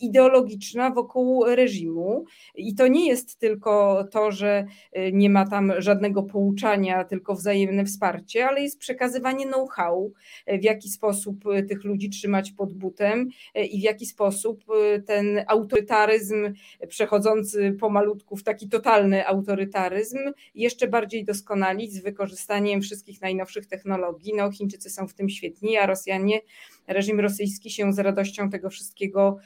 ideologiczna 0.00 0.90
wokół 0.90 1.44
reżimu. 1.44 2.24
I 2.54 2.74
to 2.74 2.86
nie 2.86 3.08
jest 3.08 3.38
tylko 3.38 4.04
to, 4.10 4.30
że 4.30 4.66
nie 5.12 5.30
ma 5.30 5.46
tam 5.46 5.72
żadnego 5.78 6.22
pouczania, 6.22 7.04
tylko 7.04 7.34
wzajemne 7.34 7.84
wsparcie, 7.84 8.46
ale 8.48 8.62
jest 8.62 8.78
przekazywanie 8.78 9.46
know-how 9.46 9.75
know-how, 9.76 10.12
w 10.46 10.64
jaki 10.64 10.90
sposób 10.90 11.46
e, 11.46 11.62
tych 11.62 11.84
ludzi 11.84 12.10
trzymać 12.10 12.52
pod 12.52 12.72
butem 12.72 13.28
e, 13.54 13.64
i 13.64 13.80
w 13.80 13.82
jaki 13.82 14.06
sposób 14.06 14.64
e, 14.70 15.00
ten 15.02 15.44
autorytaryzm 15.46 16.52
przechodzący 16.88 17.76
pomalutku 17.80 18.36
w 18.36 18.42
taki 18.42 18.68
totalny 18.68 19.26
autorytaryzm 19.26 20.18
jeszcze 20.54 20.88
bardziej 20.88 21.24
doskonalić 21.24 21.92
z 21.92 22.02
wykorzystaniem 22.02 22.80
wszystkich 22.80 23.20
najnowszych 23.20 23.66
technologii. 23.66 24.34
No, 24.36 24.50
Chińczycy 24.52 24.90
są 24.90 25.08
w 25.08 25.14
tym 25.14 25.28
świetni, 25.28 25.76
a 25.76 25.86
Rosjanie 25.86 26.40
reżim 26.86 27.20
rosyjski 27.20 27.70
się 27.70 27.92
z 27.92 27.98
radością 27.98 28.50
tego 28.50 28.70
wszystkiego 28.70 29.38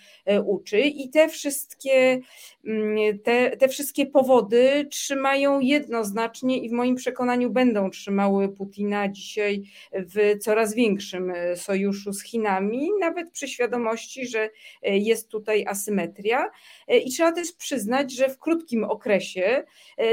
uczy 0.46 0.80
i 0.80 1.10
te 1.10 1.28
wszystkie, 1.28 2.20
mm, 2.64 3.18
te, 3.18 3.56
te 3.56 3.68
wszystkie 3.68 4.06
powody 4.06 4.86
trzymają 4.90 5.60
jednoznacznie 5.60 6.58
i 6.58 6.68
w 6.68 6.72
moim 6.72 6.96
przekonaniu 6.96 7.50
będą 7.50 7.90
trzymały 7.90 8.48
Putina 8.48 9.08
dzisiaj 9.08 9.62
w 9.92 10.38
coraz 10.40 10.74
większym 10.74 11.30
e, 11.30 11.56
sojuszu 11.56 12.12
z 12.12 12.22
Chinami, 12.22 12.88
nawet 13.00 13.30
przy 13.30 13.48
świadomości, 13.48 14.26
że 14.26 14.50
e, 14.82 14.98
jest 14.98 15.28
tutaj 15.28 15.64
asymetria. 15.66 16.50
E, 16.88 16.98
I 16.98 17.10
trzeba 17.10 17.32
też 17.32 17.52
przyznać, 17.52 18.12
że 18.12 18.28
w 18.28 18.38
krótkim 18.38 18.84
okresie 18.84 19.64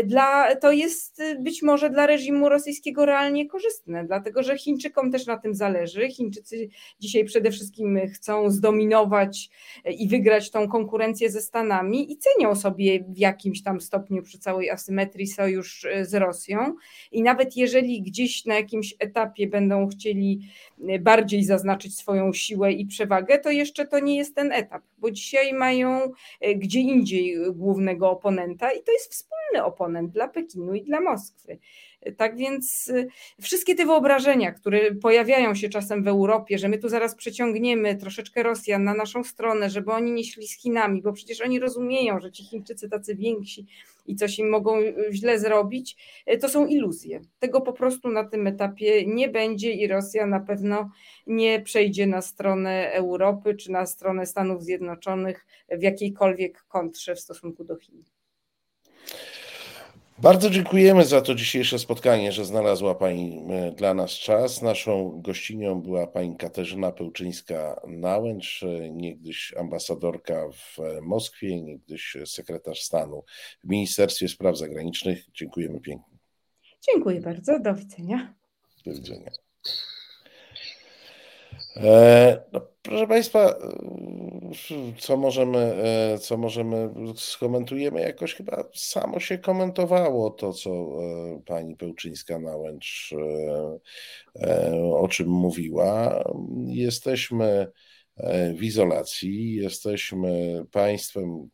dla, 0.04 0.56
to 0.56 0.72
jest 0.72 1.22
być 1.40 1.62
może 1.62 1.90
dla 1.90 2.08
reżimu 2.08 2.50
rosyjskiego 2.50 3.06
realnie 3.06 3.48
korzystne, 3.48 4.06
dlatego 4.06 4.44
że 4.44 4.58
Chińczykom 4.58 5.12
też 5.12 5.26
na 5.26 5.38
tym 5.38 5.56
zależy. 5.56 6.10
Chińczycy 6.10 6.70
dzisiaj 7.00 7.17
przede 7.26 7.52
wszystkim 7.52 8.00
chcą 8.14 8.50
zdominować 8.50 9.50
i 10.00 10.08
wygrać 10.08 10.52
tą 10.52 10.68
konkurencję 10.68 11.30
ze 11.30 11.42
Stanami 11.42 12.12
i 12.12 12.18
cenią 12.18 12.56
sobie 12.56 13.04
w 13.10 13.18
jakimś 13.18 13.64
tam 13.64 13.82
stopniu 13.82 14.24
przy 14.24 14.40
całej 14.40 14.70
asymetrii 14.70 15.28
sojusz 15.28 15.88
z 16.02 16.14
Rosją. 16.14 16.76
I 17.12 17.22
nawet 17.22 17.58
jeżeli 17.58 18.02
gdzieś 18.02 18.46
na 18.46 18.56
jakimś 18.56 18.96
etapie 19.00 19.48
będą 19.48 19.88
chcieli 19.88 20.40
e, 20.88 21.00
bardziej 21.00 21.44
zaznaczyć 21.44 21.98
swoją 21.98 22.34
siłę 22.34 22.72
i 22.72 22.86
przewagę, 22.86 23.40
to 23.40 23.50
jeszcze 23.52 23.88
to 23.88 24.00
nie 24.00 24.18
jest 24.18 24.36
ten 24.36 24.52
etap, 24.52 24.84
bo 24.98 25.12
dzisiaj 25.12 25.54
mają 25.54 26.12
e, 26.42 26.56
gdzie 26.56 26.80
indziej 26.80 27.38
głównego 27.54 28.12
oponenta 28.12 28.72
i 28.72 28.84
to 28.84 28.92
jest 28.92 29.12
wspólny 29.12 29.66
oponent 29.66 30.12
dla 30.12 30.28
Pekinu 30.28 30.74
i 30.74 30.84
dla 30.84 31.02
Moskwy. 31.02 31.60
Tak 32.12 32.38
więc 32.38 32.88
y, 32.88 33.08
wszystkie 33.42 33.76
te 33.76 33.86
wyobrażenia, 33.86 34.52
które 34.52 34.96
pojawiają 34.96 35.56
się 35.56 35.70
czasem 35.70 36.04
w 36.04 36.08
Europie, 36.08 36.58
że 36.58 36.70
my 36.70 36.78
tu 36.78 36.90
zaraz 36.90 37.16
przeciągniemy 37.16 37.96
troszeczkę 37.96 38.44
Rosjan 38.44 38.84
na 38.84 38.94
naszą 38.94 39.24
stronę, 39.24 39.70
żeby 39.70 39.92
oni 39.92 40.12
nie 40.12 40.24
szli 40.24 40.48
z 40.48 40.62
Chinami, 40.62 41.02
bo 41.02 41.14
przecież 41.14 41.42
oni 41.42 41.60
rozumieją, 41.60 42.20
że 42.20 42.32
ci 42.32 42.44
Chińczycy 42.44 42.90
tacy 42.90 43.16
więksi 43.16 43.66
i 44.06 44.16
coś 44.16 44.40
im 44.40 44.50
mogą 44.50 44.80
y, 44.80 44.96
źle 45.12 45.40
zrobić, 45.40 45.96
y, 46.32 46.38
to 46.38 46.50
są 46.50 46.68
iluzje. 46.68 47.22
Tego 47.40 47.62
po 47.62 47.74
prostu 47.74 48.10
na 48.10 48.24
tym 48.24 48.48
etapie 48.48 49.06
nie 49.06 49.30
będzie 49.30 49.72
i 49.72 49.88
Rosja 49.88 50.26
na 50.26 50.40
pewno 50.40 50.90
nie 51.28 51.62
przejdzie 51.62 52.08
na 52.08 52.22
stronę 52.22 52.92
Europy 52.92 53.56
czy 53.56 53.72
na 53.72 53.86
stronę 53.86 54.26
Stanów 54.26 54.64
Zjednoczonych 54.64 55.46
w 55.72 55.82
jakiejkolwiek 55.82 56.64
kontrze 56.64 57.16
w 57.16 57.20
stosunku 57.20 57.64
do 57.64 57.78
Chin. 57.78 58.04
Bardzo 60.22 60.50
dziękujemy 60.50 61.06
za 61.06 61.22
to 61.22 61.36
dzisiejsze 61.36 61.80
spotkanie, 61.80 62.32
że 62.32 62.46
znalazła 62.46 62.96
Pani 62.96 63.44
e, 63.50 63.72
dla 63.72 63.94
nas 63.94 64.12
czas. 64.12 64.62
Naszą 64.62 65.22
gościnią 65.22 65.82
była 65.82 66.08
Pani 66.08 66.38
Katarzyna 66.38 66.92
Pełczyńska-Nałęcz, 66.92 68.64
e, 68.64 68.90
niegdyś 68.90 69.54
ambasadorka 69.60 70.50
w 70.52 70.80
e, 70.80 71.02
Moskwie, 71.02 71.62
niegdyś 71.62 72.18
sekretarz 72.26 72.82
stanu 72.82 73.24
w 73.64 73.70
Ministerstwie 73.70 74.28
Spraw 74.28 74.58
Zagranicznych. 74.58 75.26
Dziękujemy 75.34 75.80
pięknie. 75.80 76.18
Dziękuję 76.92 77.22
bardzo. 77.22 77.60
Do 77.60 77.76
widzenia. 77.76 78.34
Do 78.86 78.94
widzenia. 78.94 79.32
E, 81.76 82.44
no, 82.52 82.62
proszę 82.88 83.08
Państwa, 83.08 83.50
e, 83.50 83.56
co 84.98 85.18
możemy, 85.18 85.58
e, 85.58 86.18
co 86.18 86.38
możemy, 86.38 86.90
skomentujemy 87.16 88.02
jakoś 88.02 88.36
chyba 88.36 88.64
samo 88.74 89.20
się 89.20 89.38
komentowało 89.38 90.30
to, 90.30 90.54
co 90.54 90.98
pani 91.46 91.76
Pełczyńska-Nałęcz 91.76 93.16
o 94.94 95.08
czym 95.08 95.30
mówiła. 95.30 96.24
Jesteśmy 96.68 97.72
w 98.58 98.64
izolacji, 98.64 99.56
jesteśmy 99.56 100.64
państwem 100.72 101.50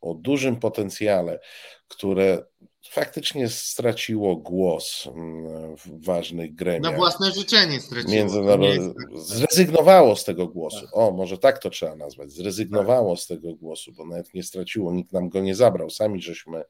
o 0.00 0.14
dużym 0.14 0.56
potencjale, 0.56 1.40
które 1.88 2.44
faktycznie 2.90 3.48
straciło 3.48 4.36
głos 4.36 5.06
mm, 5.06 5.76
w 5.76 6.04
ważnych 6.04 6.54
gremiach. 6.54 6.92
Na 6.92 6.98
własne 6.98 7.30
życzenie 7.32 7.80
straciło. 7.80 8.12
Międzynarodowe. 8.12 8.94
Zrezygnowało 9.14 10.16
z 10.16 10.24
tego 10.24 10.48
głosu. 10.48 10.80
Tak. 10.80 10.96
O, 10.96 11.10
może 11.10 11.38
tak 11.38 11.58
to 11.58 11.70
trzeba 11.70 11.96
nazwać. 11.96 12.32
Zrezygnowało 12.32 13.16
z 13.16 13.26
tego 13.26 13.54
głosu, 13.54 13.92
bo 13.92 14.06
nawet 14.06 14.34
nie 14.34 14.42
straciło, 14.42 14.92
nikt 14.92 15.12
nam 15.12 15.28
go 15.28 15.40
nie 15.40 15.54
zabrał. 15.54 15.90
Sami 15.90 16.22
żeśmy, 16.22 16.62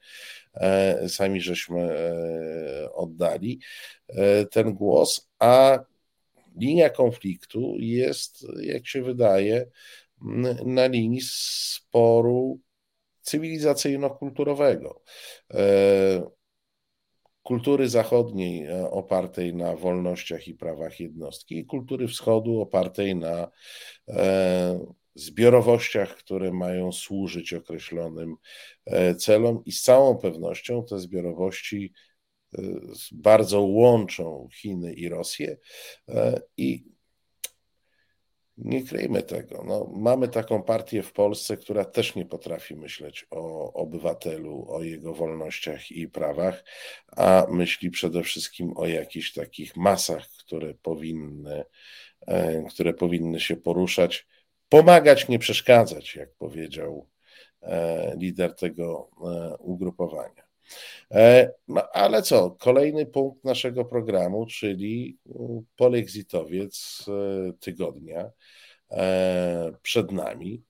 e, 0.54 1.08
sami 1.08 1.40
żeśmy 1.40 1.80
e, 1.80 2.92
oddali 2.92 3.60
e, 4.08 4.46
ten 4.46 4.74
głos, 4.74 5.30
a 5.38 5.78
linia 6.56 6.90
konfliktu 6.90 7.74
jest, 7.78 8.46
jak 8.62 8.86
się 8.86 9.02
wydaje, 9.02 9.66
na 10.64 10.86
linii 10.86 11.20
sporu 11.22 12.60
cywilizacyjno-kulturowego. 13.22 15.00
E, 15.54 16.30
kultury 17.42 17.88
zachodniej 17.88 18.66
e, 18.66 18.90
opartej 18.90 19.54
na 19.54 19.76
wolnościach 19.76 20.48
i 20.48 20.54
prawach 20.54 21.00
jednostki 21.00 21.58
i 21.58 21.66
kultury 21.66 22.08
wschodu 22.08 22.60
opartej 22.60 23.16
na 23.16 23.50
e, 24.08 24.80
zbiorowościach, 25.14 26.16
które 26.16 26.52
mają 26.52 26.92
służyć 26.92 27.54
określonym 27.54 28.36
celom 29.18 29.62
i 29.64 29.72
z 29.72 29.82
całą 29.82 30.18
pewnością 30.18 30.84
te 30.84 30.98
zbiorowości 30.98 31.92
bardzo 33.12 33.60
łączą 33.60 34.48
Chiny 34.52 34.94
i 34.94 35.08
Rosję 35.08 35.56
i 36.56 36.84
nie 38.64 38.84
kryjmy 38.84 39.22
tego. 39.22 39.64
No, 39.66 39.90
mamy 39.96 40.28
taką 40.28 40.62
partię 40.62 41.02
w 41.02 41.12
Polsce, 41.12 41.56
która 41.56 41.84
też 41.84 42.14
nie 42.14 42.26
potrafi 42.26 42.76
myśleć 42.76 43.26
o 43.30 43.72
obywatelu, 43.72 44.66
o 44.68 44.82
jego 44.82 45.14
wolnościach 45.14 45.90
i 45.90 46.08
prawach, 46.08 46.64
a 47.16 47.46
myśli 47.50 47.90
przede 47.90 48.22
wszystkim 48.22 48.72
o 48.76 48.86
jakichś 48.86 49.32
takich 49.32 49.76
masach, 49.76 50.28
które 50.28 50.74
powinny, 50.74 51.64
e, 52.26 52.64
które 52.70 52.94
powinny 52.94 53.40
się 53.40 53.56
poruszać, 53.56 54.26
pomagać, 54.68 55.28
nie 55.28 55.38
przeszkadzać, 55.38 56.16
jak 56.16 56.34
powiedział 56.34 57.08
e, 57.62 58.16
lider 58.16 58.54
tego 58.54 59.10
e, 59.22 59.56
ugrupowania. 59.56 60.49
No 61.68 61.82
ale 61.92 62.22
co? 62.22 62.50
Kolejny 62.50 63.06
punkt 63.06 63.44
naszego 63.44 63.84
programu, 63.84 64.46
czyli 64.46 65.18
polexitowiec 65.76 67.06
tygodnia 67.60 68.30
przed 69.82 70.12
nami. 70.12 70.62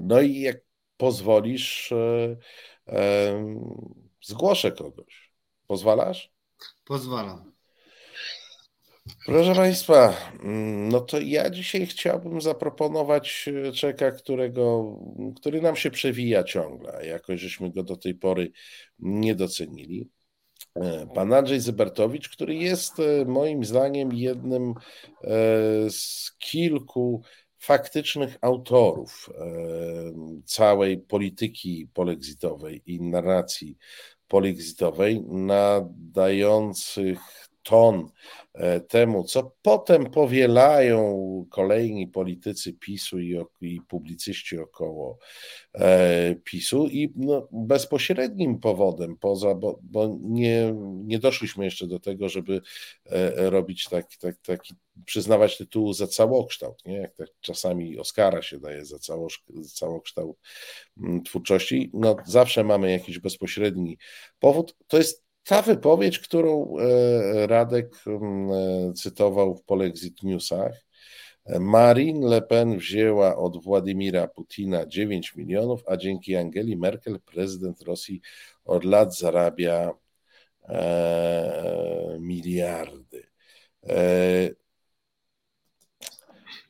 No 0.00 0.20
i 0.20 0.40
jak 0.40 0.56
pozwolisz, 0.96 1.92
zgłoszę 4.22 4.72
kogoś. 4.72 5.32
Pozwalasz? 5.66 6.32
Pozwalam. 6.84 7.53
Proszę 9.26 9.54
Państwa, 9.54 10.14
mm, 10.42 10.88
no 10.88 11.00
to 11.00 11.20
ja 11.20 11.50
dzisiaj 11.50 11.86
chciałbym 11.86 12.40
zaproponować 12.40 13.50
e, 13.68 13.72
czeka, 13.72 14.10
którego, 14.10 14.96
który 15.36 15.62
nam 15.62 15.76
się 15.76 15.90
przewija 15.90 16.44
ciągle, 16.44 17.06
jakoś 17.06 17.40
żeśmy 17.40 17.70
go 17.70 17.82
do 17.82 17.96
tej 17.96 18.14
pory 18.14 18.52
nie 18.98 19.34
docenili. 19.34 20.10
E, 20.74 21.06
pan 21.14 21.32
Andrzej 21.32 21.60
Zybertowicz, 21.60 22.28
który 22.28 22.54
jest 22.54 23.00
e, 23.00 23.24
moim 23.24 23.64
zdaniem 23.64 24.12
jednym 24.12 24.74
z 25.88 26.32
kilku 26.38 27.22
faktycznych 27.58 28.36
autorów 28.40 29.30
całej 30.44 30.98
polityki 30.98 31.88
polexitowej 31.94 32.82
i 32.86 33.00
narracji 33.00 33.76
polexitowej, 34.28 35.22
nadających 35.28 37.18
ton 37.64 38.08
e, 38.54 38.80
temu, 38.80 39.24
co 39.24 39.52
potem 39.62 40.10
powielają 40.10 41.46
kolejni 41.50 42.06
politycy 42.08 42.72
PiSu 42.72 43.20
i, 43.20 43.36
i 43.60 43.80
publicyści 43.88 44.58
około 44.58 45.18
e, 45.74 46.34
PiSu 46.44 46.86
i 46.86 47.12
no, 47.16 47.48
bezpośrednim 47.52 48.58
powodem, 48.58 49.16
poza, 49.16 49.54
bo, 49.54 49.78
bo 49.82 50.16
nie, 50.20 50.74
nie 51.04 51.18
doszliśmy 51.18 51.64
jeszcze 51.64 51.86
do 51.86 52.00
tego, 52.00 52.28
żeby 52.28 52.60
e, 53.06 53.50
robić 53.50 53.88
taki, 53.88 54.18
tak, 54.18 54.36
taki 54.36 54.74
przyznawać 55.06 55.58
tytułu 55.58 55.92
za 55.92 56.06
całokształt, 56.06 56.86
nie? 56.86 56.96
jak 56.96 57.14
tak 57.14 57.28
czasami 57.40 57.98
Oscara 57.98 58.42
się 58.42 58.60
daje 58.60 58.84
za, 58.84 58.98
cało, 58.98 59.28
za 59.48 59.74
całokształt 59.74 60.36
mm, 60.98 61.22
twórczości, 61.22 61.90
no 61.94 62.16
zawsze 62.24 62.64
mamy 62.64 62.90
jakiś 62.90 63.18
bezpośredni 63.18 63.98
powód. 64.38 64.76
To 64.88 64.96
jest 64.96 65.23
ta 65.44 65.62
wypowiedź, 65.62 66.18
którą 66.18 66.76
e, 66.78 67.46
Radek 67.46 67.94
e, 68.06 68.92
cytował 68.92 69.56
w 69.56 69.64
Polexit 69.64 70.22
Newsach, 70.22 70.84
Marine 71.60 72.28
Le 72.28 72.42
Pen 72.42 72.78
wzięła 72.78 73.36
od 73.36 73.64
Władimira 73.64 74.28
Putina 74.28 74.86
9 74.86 75.34
milionów, 75.36 75.82
a 75.86 75.96
dzięki 75.96 76.36
Angeli 76.36 76.76
Merkel 76.76 77.20
prezydent 77.20 77.82
Rosji 77.82 78.20
od 78.64 78.84
lat 78.84 79.18
zarabia 79.18 79.92
e, 80.68 82.16
miliardy. 82.20 83.26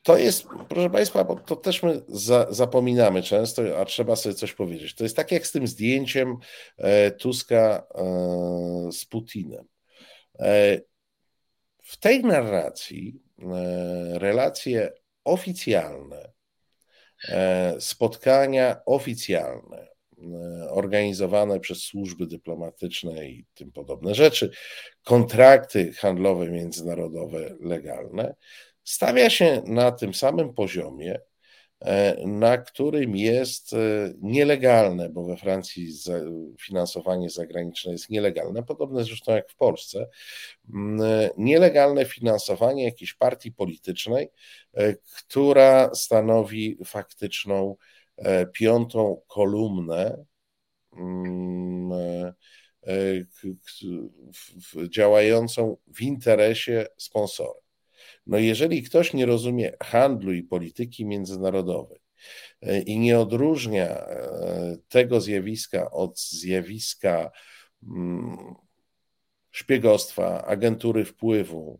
To 0.05 0.17
jest, 0.17 0.47
proszę 0.69 0.89
Państwa, 0.89 1.23
bo 1.23 1.35
to 1.35 1.55
też 1.55 1.83
my 1.83 2.01
za, 2.07 2.47
zapominamy 2.49 3.23
często, 3.23 3.79
a 3.79 3.85
trzeba 3.85 4.15
sobie 4.15 4.35
coś 4.35 4.53
powiedzieć. 4.53 4.95
To 4.95 5.03
jest 5.03 5.15
tak 5.15 5.31
jak 5.31 5.47
z 5.47 5.51
tym 5.51 5.67
zdjęciem 5.67 6.37
e, 6.77 7.11
Tuska 7.11 7.87
e, 7.95 8.03
z 8.91 9.05
Putinem. 9.05 9.65
E, 10.39 10.81
w 11.83 11.97
tej 11.97 12.23
narracji 12.23 13.19
relacje 14.13 14.93
oficjalne, 15.23 16.31
spotkania 17.79 18.81
oficjalne, 18.85 19.87
organizowane 20.69 21.59
przez 21.59 21.81
służby 21.81 22.27
dyplomatyczne 22.27 23.29
i 23.29 23.45
tym 23.53 23.71
podobne 23.71 24.15
rzeczy, 24.15 24.51
kontrakty 25.03 25.93
handlowe 25.93 26.49
międzynarodowe 26.49 27.55
legalne 27.59 28.35
stawia 28.85 29.29
się 29.29 29.61
na 29.65 29.91
tym 29.91 30.13
samym 30.13 30.53
poziomie, 30.53 31.19
e, 31.79 32.27
na 32.27 32.57
którym 32.57 33.15
jest 33.15 33.73
e, 33.73 33.77
nielegalne, 34.21 35.09
bo 35.09 35.23
we 35.23 35.37
Francji 35.37 35.89
finansowanie 36.61 37.29
zagraniczne 37.29 37.91
jest 37.91 38.09
nielegalne, 38.09 38.63
podobne 38.63 39.03
zresztą 39.03 39.31
jak 39.35 39.49
w 39.49 39.55
Polsce, 39.55 40.09
e, 41.01 41.29
nielegalne 41.37 42.05
finansowanie 42.05 42.83
jakiejś 42.83 43.13
partii 43.13 43.51
politycznej, 43.51 44.29
która 45.17 45.95
stanowi 45.95 46.77
faktyczną 46.85 47.75
piątą 48.53 49.21
kolumnę 49.27 50.25
działającą 54.89 55.77
w 55.87 56.01
interesie 56.01 56.85
sponsora. 56.97 57.64
No 58.27 58.37
jeżeli 58.37 58.83
ktoś 58.83 59.13
nie 59.13 59.25
rozumie 59.25 59.71
handlu 59.83 60.33
i 60.33 60.43
polityki 60.43 61.05
międzynarodowej 61.05 61.99
e, 62.61 62.81
i 62.81 62.99
nie 62.99 63.19
odróżnia 63.19 63.87
e, 63.87 64.77
tego 64.87 65.21
zjawiska 65.21 65.91
od 65.91 66.19
zjawiska 66.19 67.31
mm, 67.83 68.55
szpiegostwa, 69.51 70.45
agentury 70.45 71.05
wpływu, 71.05 71.79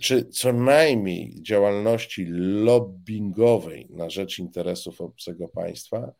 czy 0.00 0.24
co 0.24 0.52
najmniej 0.52 1.42
działalności 1.42 2.26
lobbyingowej 2.64 3.86
na 3.90 4.10
rzecz 4.10 4.38
interesów 4.38 5.00
obcego 5.00 5.48
państwa, 5.48 6.12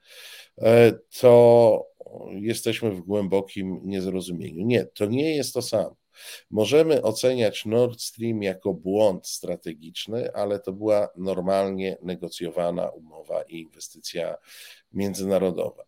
e, 0.58 0.92
to 1.20 1.86
jesteśmy 2.30 2.90
w 2.90 3.00
głębokim 3.00 3.80
niezrozumieniu. 3.84 4.66
Nie, 4.66 4.84
to 4.84 5.06
nie 5.06 5.36
jest 5.36 5.54
to 5.54 5.62
samo. 5.62 6.03
Możemy 6.50 7.02
oceniać 7.02 7.66
Nord 7.66 8.00
Stream 8.00 8.42
jako 8.42 8.74
błąd 8.74 9.26
strategiczny, 9.26 10.32
ale 10.34 10.60
to 10.60 10.72
była 10.72 11.08
normalnie 11.16 11.96
negocjowana 12.02 12.88
umowa 12.88 13.42
i 13.42 13.60
inwestycja 13.60 14.36
międzynarodowa. 14.92 15.84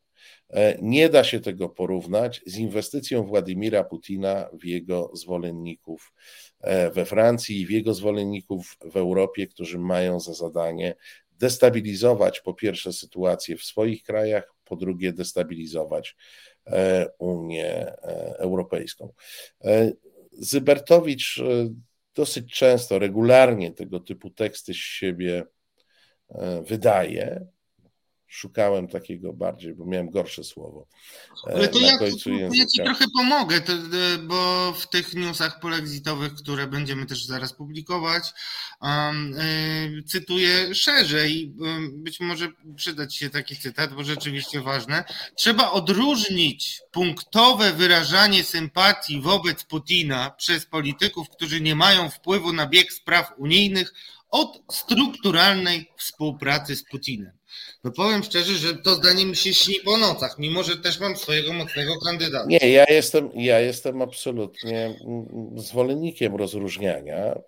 E, 0.50 0.78
nie 0.82 1.08
da 1.08 1.24
się 1.24 1.40
tego 1.40 1.68
porównać 1.68 2.42
z 2.46 2.56
inwestycją 2.56 3.26
Władimira 3.26 3.84
Putina 3.84 4.48
w 4.52 4.64
jego 4.64 5.10
zwolenników 5.14 6.12
e, 6.60 6.90
we 6.90 7.04
Francji 7.04 7.60
i 7.60 7.66
w 7.66 7.70
jego 7.70 7.94
zwolenników 7.94 8.76
w 8.92 8.96
Europie, 8.96 9.46
którzy 9.46 9.78
mają 9.78 10.20
za 10.20 10.34
zadanie 10.34 10.94
destabilizować 11.30 12.40
po 12.40 12.54
pierwsze 12.54 12.92
sytuację 12.92 13.56
w 13.56 13.62
swoich 13.62 14.02
krajach, 14.02 14.54
po 14.64 14.76
drugie 14.76 15.12
destabilizować 15.12 16.16
e, 16.66 17.06
Unię 17.18 17.92
Europejską. 18.38 19.12
Zybertowicz 20.38 21.38
e, 21.38 21.68
dosyć 22.14 22.54
często, 22.54 22.98
regularnie 22.98 23.72
tego 23.72 24.00
typu 24.00 24.30
teksty 24.30 24.74
z 24.74 24.76
siebie 24.76 25.44
e, 26.28 26.62
wydaje. 26.62 27.46
Szukałem 28.28 28.88
takiego 28.88 29.32
bardziej, 29.32 29.74
bo 29.74 29.84
miałem 29.84 30.10
gorsze 30.10 30.44
słowo. 30.44 30.86
E, 31.48 31.54
Ale 31.54 31.68
to 31.68 31.78
ja, 31.78 31.98
ja 32.52 32.66
ci 32.66 32.82
trochę 32.84 33.04
pomogę, 33.14 33.60
to, 33.60 33.72
bo 34.22 34.72
w 34.72 34.88
tych 34.88 35.14
newsach 35.14 35.60
polexitowych, 35.60 36.34
które 36.34 36.66
będziemy 36.66 37.06
też 37.06 37.24
zaraz 37.24 37.52
publikować, 37.52 38.32
um, 38.80 39.34
y, 39.40 40.02
cytuję 40.06 40.74
szerzej. 40.74 41.54
Być 41.92 42.20
może 42.20 42.48
przydać 42.76 43.14
się 43.14 43.30
taki 43.30 43.56
cytat, 43.56 43.94
bo 43.94 44.04
rzeczywiście 44.04 44.60
ważne. 44.60 45.04
Trzeba 45.34 45.70
odróżnić 45.70 46.80
punktowe 46.92 47.72
wyrażanie 47.72 48.44
sympatii 48.44 49.20
wobec 49.20 49.64
Putina 49.64 50.30
przez 50.30 50.66
polityków, 50.66 51.28
którzy 51.30 51.60
nie 51.60 51.74
mają 51.74 52.10
wpływu 52.10 52.52
na 52.52 52.66
bieg 52.66 52.92
spraw 52.92 53.32
unijnych, 53.38 53.92
od 54.30 54.62
strukturalnej 54.72 55.90
współpracy 55.96 56.76
z 56.76 56.84
Putinem. 56.84 57.32
No 57.84 57.92
powiem 57.92 58.22
szczerze, 58.22 58.54
że 58.54 58.74
to 58.74 58.94
zdanie 58.94 59.26
mi 59.26 59.36
się 59.36 59.54
śni 59.54 59.74
po 59.84 59.96
nocach, 59.96 60.38
mimo 60.38 60.62
że 60.62 60.76
też 60.76 61.00
mam 61.00 61.16
swojego 61.16 61.52
mocnego 61.52 62.00
kandydata. 62.04 62.46
Nie, 62.48 62.58
ja 62.58 62.84
jestem, 62.88 63.30
ja 63.34 63.60
jestem 63.60 64.02
absolutnie 64.02 64.96
zwolennikiem 65.56 66.36
rozróżniania 66.36 67.16
e, 67.16 67.40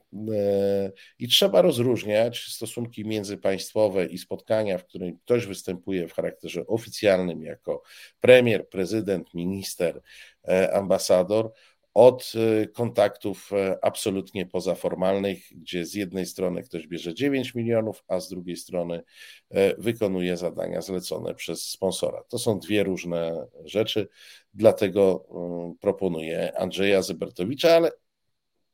i 1.19 1.29
trzeba 1.29 1.63
rozróżniać 1.63 2.39
stosunki 2.39 3.05
międzypaństwowe 3.05 4.07
i 4.07 4.19
spotkania, 4.19 4.79
w 4.79 4.85
którym 4.85 5.19
ktoś 5.19 5.47
występuje 5.47 6.09
w 6.09 6.13
charakterze 6.13 6.67
oficjalnym 6.67 7.43
jako 7.43 7.83
premier, 8.21 8.69
prezydent, 8.69 9.35
minister, 9.35 10.03
e, 10.49 10.75
ambasador, 10.75 11.53
od 11.95 12.33
y, 12.35 12.69
kontaktów 12.69 13.53
e, 13.53 13.79
absolutnie 13.83 14.47
pozaformalnych, 14.47 15.39
gdzie 15.51 15.87
z 15.87 15.95
jednej 15.95 16.27
strony 16.27 16.63
ktoś 16.63 16.87
bierze 16.87 17.15
9 17.15 17.55
milionów, 17.55 18.05
a 18.09 18.21
z 18.21 18.29
drugiej 18.29 18.57
strony 18.57 19.03
e, 19.51 19.77
wykonuje 19.83 20.37
zadania 20.37 20.81
zlecone 20.81 21.35
przez 21.35 21.69
sponsora. 21.69 22.23
To 22.29 22.39
są 22.39 22.59
dwie 22.59 22.83
różne 22.83 23.47
rzeczy, 23.65 24.09
dlatego 24.55 25.27
y, 25.73 25.79
proponuję 25.81 26.59
Andrzeja 26.59 27.03
Zybertowicza, 27.03 27.77
ale 27.77 27.91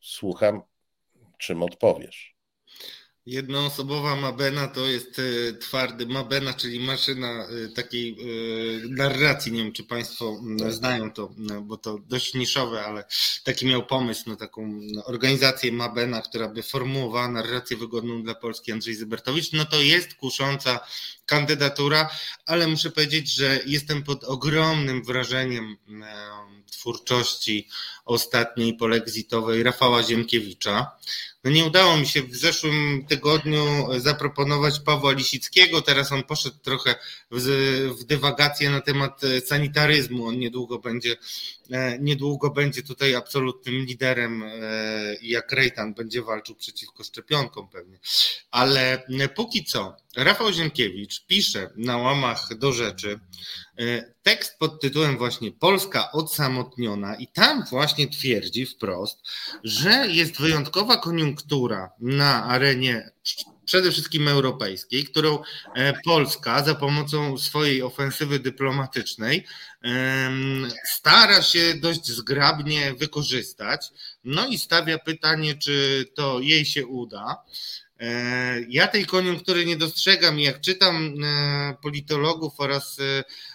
słucham, 0.01 0.63
czym 1.39 1.63
odpowiesz. 1.63 2.34
Jednoosobowa 3.27 4.17
Mabena 4.17 4.69
to 4.69 4.87
jest 4.87 5.19
e, 5.19 5.53
twardy 5.53 6.07
Mabena, 6.07 6.55
czyli 6.55 6.81
maszyna 6.81 7.47
e, 7.47 7.69
takiej 7.69 8.13
e, 8.13 8.15
narracji. 8.89 9.53
Nie 9.53 9.63
wiem, 9.63 9.73
czy 9.73 9.85
Państwo 9.85 10.41
znają 10.69 11.13
to, 11.13 11.31
bo 11.63 11.77
to 11.77 11.99
dość 11.99 12.35
niszowe, 12.35 12.85
ale 12.85 13.05
taki 13.45 13.67
miał 13.67 13.87
pomysł 13.87 14.31
na 14.31 14.37
taką 14.37 14.81
organizację 15.05 15.73
Mabena, 15.73 16.23
która 16.23 16.49
by 16.49 16.63
formułowała 16.63 17.29
narrację 17.29 17.77
wygodną 17.77 18.23
dla 18.23 18.35
Polski 18.35 18.73
Andrzej 18.73 18.95
Zybertowicz. 18.95 19.53
No 19.53 19.65
to 19.65 19.81
jest 19.81 20.15
kusząca 20.15 20.81
kandydatura, 21.27 22.11
ale 22.47 22.67
muszę 22.67 22.91
powiedzieć, 22.91 23.35
że 23.35 23.61
jestem 23.67 24.03
pod 24.03 24.25
ogromnym 24.25 25.05
wrażeniem 25.05 25.77
twórczości 26.71 27.69
ostatniej 28.05 28.75
polexitowej 28.75 29.63
Rafała 29.63 30.03
Ziemkiewicza. 30.03 30.91
No 31.45 31.51
nie 31.51 31.65
udało 31.65 31.97
mi 31.97 32.07
się 32.07 32.23
w 32.23 32.37
zeszłym 32.37 33.07
tygodniu 33.09 33.89
zaproponować 33.99 34.81
Pawła 34.81 35.13
Lisickiego, 35.13 35.83
teraz 35.83 36.13
on 36.13 36.23
poszedł 36.23 36.57
trochę 36.63 36.95
w, 37.31 37.41
w 38.01 38.05
dywagację 38.05 38.71
na 38.71 38.81
temat 38.81 39.21
sanitaryzmu, 39.47 40.27
on 40.27 40.39
niedługo 40.39 40.79
będzie, 40.79 41.17
niedługo 42.01 42.51
będzie 42.51 42.83
tutaj 42.83 43.15
absolutnym 43.15 43.75
liderem 43.75 44.43
e, 44.43 45.17
i 45.21 45.29
jak 45.29 45.53
Rejtan 45.53 45.95
będzie 45.95 46.23
walczył 46.23 46.55
przeciwko 46.55 47.05
szczepionkom 47.05 47.69
pewnie. 47.69 47.99
Ale 48.51 49.03
póki 49.35 49.65
co 49.65 49.97
Rafał 50.17 50.53
Ziemkiewicz 50.53 51.27
pisze 51.27 51.71
na 51.77 51.97
łamach 51.97 52.59
do 52.59 52.73
rzeczy 52.73 53.21
e, 53.79 54.15
tekst 54.23 54.59
pod 54.59 54.81
tytułem 54.81 55.19
właśnie 55.19 55.53
Polska 55.53 56.13
odsamotniona 56.13 57.17
i 57.17 57.29
tam 57.29 57.65
właśnie 57.71 58.09
twierdzi 58.09 58.67
wprost, 58.67 59.19
że 59.65 60.07
jest 60.09 60.41
wyjątkowa 60.41 60.97
koniunktura 60.97 61.91
na 62.01 62.45
arenie 62.45 63.11
przede 63.65 63.93
wszystkim 63.93 64.29
europejskiej, 64.29 65.05
którą 65.05 65.39
e, 65.75 65.93
Polska 66.05 66.65
za 66.65 66.75
pomocą 66.75 67.39
swojej 67.39 67.83
ofensywy 67.83 68.39
dyplomatycznej 68.39 69.47
stara 70.85 71.43
się 71.43 71.75
dość 71.75 72.07
zgrabnie 72.07 72.95
wykorzystać. 72.95 73.91
No 74.25 74.47
i 74.47 74.59
stawia 74.59 74.99
pytanie, 74.99 75.55
czy 75.55 76.05
to 76.15 76.41
jej 76.41 76.65
się 76.65 76.87
uda. 76.87 77.37
E, 78.01 78.61
ja 78.69 78.89
tej 78.89 79.07
koniunktury 79.07 79.67
nie 79.67 79.77
dostrzegam. 79.77 80.39
Jak 80.39 80.61
czytam 80.61 81.15
e, 81.25 81.77
politologów 81.83 82.53
oraz 82.59 82.99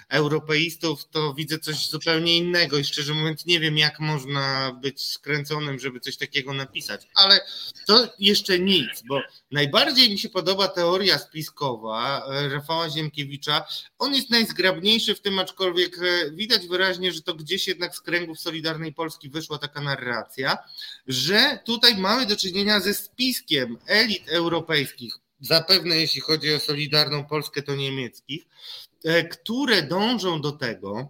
europeistów, 0.09 1.09
to 1.11 1.33
widzę 1.33 1.59
coś 1.59 1.89
zupełnie 1.89 2.37
innego 2.37 2.77
i 2.77 2.83
szczerze 2.83 3.13
mówiąc 3.13 3.45
nie 3.45 3.59
wiem, 3.59 3.77
jak 3.77 3.99
można 3.99 4.71
być 4.81 5.05
skręconym, 5.05 5.79
żeby 5.79 5.99
coś 5.99 6.17
takiego 6.17 6.53
napisać. 6.53 7.07
Ale 7.15 7.39
to 7.87 8.13
jeszcze 8.19 8.59
nic, 8.59 9.03
bo 9.07 9.21
najbardziej 9.51 10.11
mi 10.11 10.19
się 10.19 10.29
podoba 10.29 10.67
teoria 10.67 11.17
spiskowa 11.17 12.25
e, 12.27 12.49
Rafała 12.49 12.89
Ziemkiewicza. 12.89 13.65
On 13.99 14.15
jest 14.15 14.29
najzgrabniejszy 14.29 15.15
w 15.15 15.21
tym, 15.21 15.39
aczkolwiek 15.39 15.97
e, 15.97 16.31
widać 16.31 16.67
wyraźnie, 16.67 17.11
że 17.11 17.21
to 17.21 17.33
gdzieś 17.33 17.67
jednak 17.67 17.95
z 17.95 18.01
kręgów 18.01 18.39
Solidarnej 18.39 18.93
Polski 18.93 19.29
wyszła 19.29 19.57
taka 19.57 19.81
narracja, 19.81 20.57
że 21.07 21.59
tutaj 21.65 21.97
mamy 21.97 22.25
do 22.25 22.35
czynienia 22.35 22.79
ze 22.79 22.93
spiskiem 22.93 23.77
elit 23.87 24.29
europejskich, 24.29 25.13
zapewne 25.41 25.95
jeśli 25.95 26.21
chodzi 26.21 26.53
o 26.53 26.59
Solidarną 26.59 27.25
Polskę, 27.25 27.61
to 27.61 27.75
niemieckich, 27.75 28.45
które 29.31 29.83
dążą 29.83 30.41
do 30.41 30.51
tego, 30.51 31.07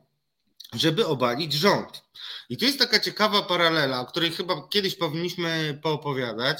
żeby 0.73 1.05
obalić 1.05 1.53
rząd. 1.53 2.03
I 2.49 2.57
tu 2.57 2.65
jest 2.65 2.79
taka 2.79 2.99
ciekawa 2.99 3.41
paralela, 3.41 4.01
o 4.01 4.05
której 4.05 4.31
chyba 4.31 4.67
kiedyś 4.69 4.95
powinniśmy 4.95 5.79
poopowiadać. 5.83 6.59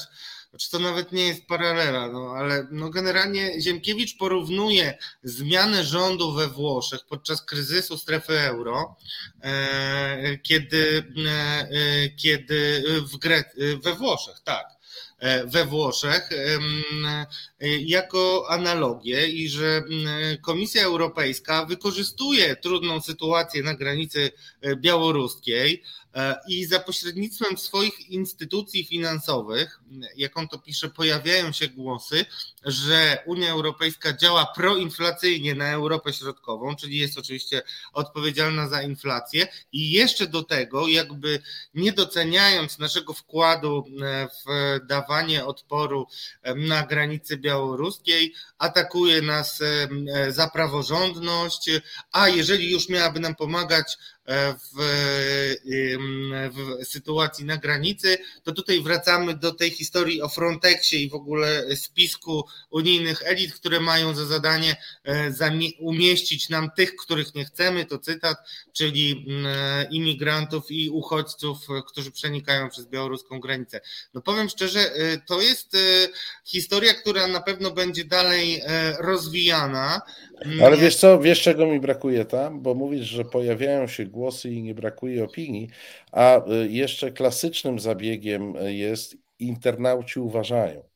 Znaczy 0.50 0.70
to 0.70 0.78
nawet 0.78 1.12
nie 1.12 1.26
jest 1.26 1.46
paralela, 1.46 2.08
no 2.08 2.32
ale 2.36 2.66
no 2.70 2.90
generalnie 2.90 3.60
Ziemkiewicz 3.60 4.16
porównuje 4.16 4.98
zmianę 5.22 5.84
rządu 5.84 6.32
we 6.32 6.48
Włoszech 6.48 7.00
podczas 7.08 7.42
kryzysu 7.42 7.98
strefy 7.98 8.40
euro, 8.40 8.96
e, 9.42 10.38
kiedy, 10.38 11.12
e, 11.26 12.08
kiedy 12.08 12.82
w 13.12 13.18
Gre- 13.18 13.80
we 13.82 13.94
Włoszech, 13.94 14.40
tak, 14.44 14.66
E, 14.66 14.79
we 15.46 15.64
Włoszech 15.64 16.30
e, 16.32 16.58
jako 17.78 18.46
analogię 18.48 19.28
i 19.28 19.48
że 19.48 19.82
Komisja 20.42 20.82
Europejska 20.84 21.64
wykorzystuje 21.64 22.56
trudną 22.56 23.00
sytuację 23.00 23.62
na 23.62 23.74
granicy 23.74 24.30
e, 24.60 24.76
białoruskiej 24.76 25.82
E, 25.99 25.99
i 26.48 26.66
za 26.66 26.80
pośrednictwem 26.80 27.58
swoich 27.58 28.10
instytucji 28.10 28.84
finansowych, 28.84 29.80
jak 30.16 30.38
on 30.38 30.48
to 30.48 30.58
pisze, 30.58 30.88
pojawiają 30.88 31.52
się 31.52 31.68
głosy, 31.68 32.24
że 32.64 33.18
Unia 33.26 33.50
Europejska 33.50 34.12
działa 34.12 34.46
proinflacyjnie 34.56 35.54
na 35.54 35.70
Europę 35.70 36.12
Środkową, 36.12 36.76
czyli 36.76 36.98
jest 36.98 37.18
oczywiście 37.18 37.62
odpowiedzialna 37.92 38.68
za 38.68 38.82
inflację. 38.82 39.46
I 39.72 39.90
jeszcze 39.90 40.26
do 40.26 40.42
tego, 40.42 40.88
jakby 40.88 41.42
nie 41.74 41.92
doceniając 41.92 42.78
naszego 42.78 43.12
wkładu 43.12 43.84
e, 44.02 44.28
w 44.28 44.78
dawanie 44.86 45.44
odporu 45.44 46.06
e, 46.42 46.54
na 46.54 46.86
granicy 46.86 47.36
białoruskiej, 47.36 48.34
atakuje 48.58 49.22
nas 49.22 49.62
za 50.28 50.48
praworządność, 50.48 51.70
a 52.12 52.28
jeżeli 52.28 52.70
już 52.70 52.88
miałaby 52.88 53.20
nam 53.20 53.34
pomagać 53.34 53.96
w, 54.30 54.80
w, 56.54 56.86
sytuacji 56.86 57.44
na 57.44 57.56
granicy, 57.56 58.18
to 58.42 58.52
tutaj 58.52 58.80
wracamy 58.80 59.34
do 59.34 59.54
tej 59.54 59.70
historii 59.70 60.22
o 60.22 60.28
Frontexie 60.28 60.98
i 60.98 61.10
w 61.10 61.14
ogóle 61.14 61.76
spisku 61.76 62.44
unijnych 62.70 63.22
elit, 63.24 63.54
które 63.54 63.80
mają 63.80 64.14
za 64.14 64.26
zadanie 64.26 64.76
e, 65.04 65.32
umieścić 65.78 66.48
nam 66.48 66.70
tych, 66.76 66.96
których 66.96 67.34
nie 67.34 67.44
chcemy, 67.44 67.86
to 67.86 67.98
cytat, 67.98 68.38
czyli 68.72 69.26
e, 69.46 69.88
imigrantów 69.90 70.70
i 70.70 70.90
uchodźców, 70.90 71.58
którzy 71.88 72.10
przenikają 72.10 72.70
przez 72.70 72.86
białoruską 72.86 73.40
granicę. 73.40 73.80
No 74.14 74.22
powiem 74.22 74.48
szczerze, 74.48 74.80
e, 74.80 75.18
to 75.18 75.40
jest 75.40 75.76
historia, 76.44 76.94
która 76.94 77.26
na 77.26 77.40
pewno 77.40 77.70
będzie 77.70 78.04
dalej 78.04 78.62
rozwijana. 78.98 80.00
Ale 80.62 80.76
wiesz 80.76 80.96
co, 80.96 81.18
wiesz 81.18 81.42
czego 81.42 81.66
mi 81.66 81.80
brakuje 81.80 82.24
tam? 82.24 82.62
Bo 82.62 82.74
mówisz, 82.74 83.06
że 83.06 83.24
pojawiają 83.24 83.86
się 83.86 84.04
głosy 84.06 84.50
i 84.50 84.62
nie 84.62 84.74
brakuje 84.74 85.24
opinii, 85.24 85.68
a 86.12 86.38
y, 86.38 86.68
jeszcze 86.70 87.12
klasycznym 87.12 87.78
zabiegiem 87.78 88.54
jest 88.68 89.16
internauci 89.38 90.20
uważają. 90.20 90.90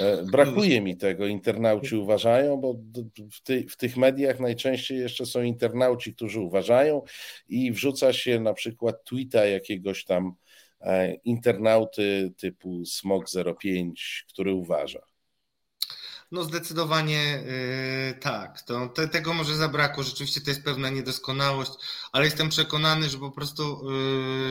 E, 0.00 0.22
brakuje 0.32 0.80
mi 0.80 0.96
tego, 0.96 1.26
internauci 1.26 1.96
uważają, 1.96 2.56
bo 2.56 2.74
w, 3.32 3.40
ty, 3.42 3.66
w, 3.68 3.76
tych 3.76 3.96
mediach 3.96 4.40
najczęściej 4.40 4.98
jeszcze 4.98 5.26
są 5.26 5.42
internauci, 5.42 6.14
którzy 6.14 6.40
uważają 6.40 7.02
i 7.48 7.72
wrzuca 7.72 8.12
się 8.12 8.40
na 8.40 8.54
przykład 8.54 9.04
tweeta 9.04 9.44
jakiegoś 9.44 10.04
tam 10.04 10.34
e, 10.80 11.14
internauty 11.14 12.32
typu 12.36 12.82
Smog05, 12.82 13.92
który 14.28 14.52
uważa. 14.52 15.09
No 16.32 16.44
zdecydowanie 16.44 17.42
yy, 18.06 18.20
tak. 18.20 18.62
To, 18.62 18.88
te, 18.88 19.08
tego 19.08 19.34
może 19.34 19.56
zabrakło. 19.56 20.02
Rzeczywiście 20.02 20.40
to 20.40 20.50
jest 20.50 20.64
pewna 20.64 20.90
niedoskonałość, 20.90 21.70
ale 22.12 22.24
jestem 22.24 22.48
przekonany, 22.48 23.08
że 23.08 23.18
po 23.18 23.30
prostu 23.30 23.90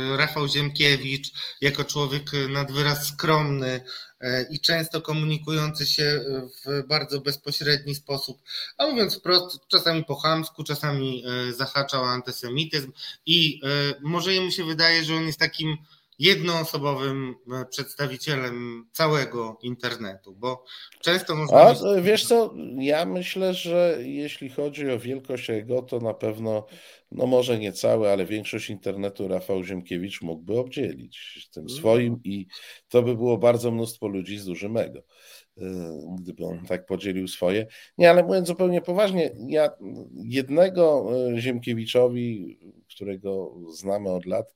yy, 0.10 0.18
Rafał 0.18 0.48
Ziemkiewicz, 0.48 1.32
jako 1.62 1.84
człowiek 1.84 2.32
nad 2.50 2.72
wyraz 2.72 3.08
skromny 3.08 3.82
yy, 4.22 4.48
i 4.52 4.60
często 4.60 5.02
komunikujący 5.02 5.86
się 5.86 6.24
w 6.66 6.88
bardzo 6.88 7.22
bezpośredni 7.22 7.96
sposób, 7.96 8.42
a 8.78 8.88
mówiąc 8.88 9.18
wprost, 9.18 9.60
czasami 9.68 10.06
po 10.06 10.16
chamsku, 10.16 10.64
czasami 10.64 11.22
yy, 11.22 11.54
zahaczał 11.54 12.04
antysemityzm 12.04 12.92
i 13.26 13.60
yy, 13.60 13.96
może 14.02 14.34
jemu 14.34 14.52
się 14.52 14.64
wydaje, 14.64 15.04
że 15.04 15.16
on 15.16 15.24
jest 15.24 15.40
takim 15.40 15.78
jednoosobowym 16.20 17.36
e, 17.54 17.66
przedstawicielem 17.66 18.86
całego 18.92 19.58
internetu, 19.62 20.36
bo 20.36 20.64
często 21.02 21.36
można... 21.36 21.58
A 21.58 21.76
wiesz 22.02 22.26
co, 22.26 22.54
ja 22.78 23.06
myślę, 23.06 23.54
że 23.54 23.98
jeśli 24.02 24.50
chodzi 24.50 24.92
o 24.92 25.00
wielkość 25.00 25.50
ego, 25.50 25.82
to 25.82 26.00
na 26.00 26.14
pewno, 26.14 26.66
no 27.12 27.26
może 27.28 27.60
nie 27.60 27.74
cały, 27.74 28.10
ale 28.10 28.26
większość 28.26 28.70
internetu 28.70 29.28
Rafał 29.28 29.64
Ziemkiewicz 29.64 30.22
mógłby 30.22 30.60
obdzielić 30.60 31.50
tym 31.54 31.64
mm. 31.64 31.78
swoim 31.78 32.22
i 32.24 32.48
to 32.90 33.02
by 33.02 33.16
było 33.16 33.38
bardzo 33.38 33.72
mnóstwo 33.72 34.08
ludzi 34.08 34.38
z 34.38 34.46
dużym 34.46 34.78
ego 34.78 35.00
e, 35.00 35.04
gdyby 36.22 36.46
on 36.46 36.66
tak 36.66 36.86
podzielił 36.86 37.28
swoje. 37.28 37.68
Nie, 37.98 38.10
ale 38.10 38.24
mówiąc 38.24 38.48
zupełnie 38.48 38.82
poważnie, 38.82 39.32
ja 39.48 39.70
jednego 40.24 41.12
e, 41.34 41.42
Ziemkiewiczowi, 41.42 42.60
którego 42.88 43.56
znamy 43.74 44.10
od 44.10 44.26
lat, 44.26 44.56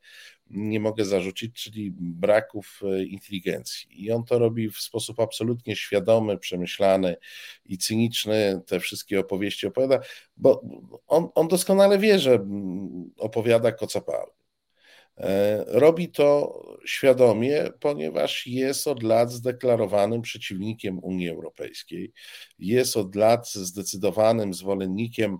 nie 0.49 0.79
mogę 0.79 1.05
zarzucić, 1.05 1.63
czyli 1.63 1.91
braków 1.97 2.81
e, 2.83 3.03
inteligencji. 3.03 4.05
I 4.05 4.11
on 4.11 4.23
to 4.23 4.39
robi 4.39 4.69
w 4.69 4.77
sposób 4.77 5.19
absolutnie 5.19 5.75
świadomy, 5.75 6.37
przemyślany 6.37 7.15
i 7.65 7.77
cyniczny. 7.77 8.61
Te 8.65 8.79
wszystkie 8.79 9.19
opowieści 9.19 9.67
opowiada, 9.67 9.99
bo 10.37 10.61
on, 11.07 11.29
on 11.35 11.47
doskonale 11.47 11.99
wie, 11.99 12.19
że 12.19 12.45
opowiada 13.17 13.71
kocapały. 13.71 14.31
Robi 15.67 16.11
to 16.11 16.59
świadomie, 16.85 17.69
ponieważ 17.79 18.47
jest 18.47 18.87
od 18.87 19.03
lat 19.03 19.31
zdeklarowanym 19.31 20.21
przeciwnikiem 20.21 20.99
Unii 20.99 21.29
Europejskiej, 21.29 22.13
jest 22.59 22.97
od 22.97 23.15
lat 23.15 23.49
zdecydowanym 23.49 24.53
zwolennikiem 24.53 25.37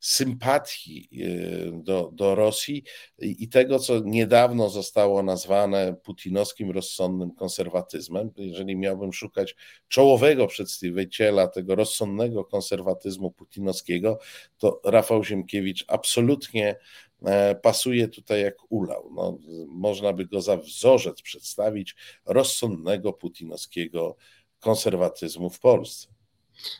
sympatii 0.00 1.08
y, 1.12 1.82
do, 1.82 2.10
do 2.12 2.34
Rosji 2.34 2.84
i 3.18 3.48
tego, 3.48 3.78
co 3.78 4.00
niedawno 4.04 4.68
zostało 4.68 5.22
nazwane 5.22 5.94
putinowskim 6.02 6.70
rozsądnym 6.70 7.30
konserwatyzmem. 7.34 8.30
Jeżeli 8.36 8.76
miałbym 8.76 9.12
szukać 9.12 9.56
czołowego 9.88 10.46
przedstawiciela 10.46 11.48
tego 11.48 11.74
rozsądnego 11.74 12.44
konserwatyzmu 12.44 13.30
putinowskiego, 13.30 14.18
to 14.58 14.80
Rafał 14.84 15.24
Ziemkiewicz 15.24 15.84
absolutnie 15.88 16.76
e, 17.26 17.54
pasuje 17.54 18.08
tutaj 18.08 18.42
jak 18.42 18.54
ulał. 18.68 19.10
No, 19.14 19.38
można 19.68 20.12
by 20.12 20.26
go 20.26 20.40
za 20.40 20.56
wzorzec 20.56 21.22
przedstawić 21.22 21.96
rozsądnego 22.26 23.12
putinowskiego 23.12 24.16
konserwatyzmu 24.60 25.50
w 25.50 25.60
Polsce. 25.60 26.19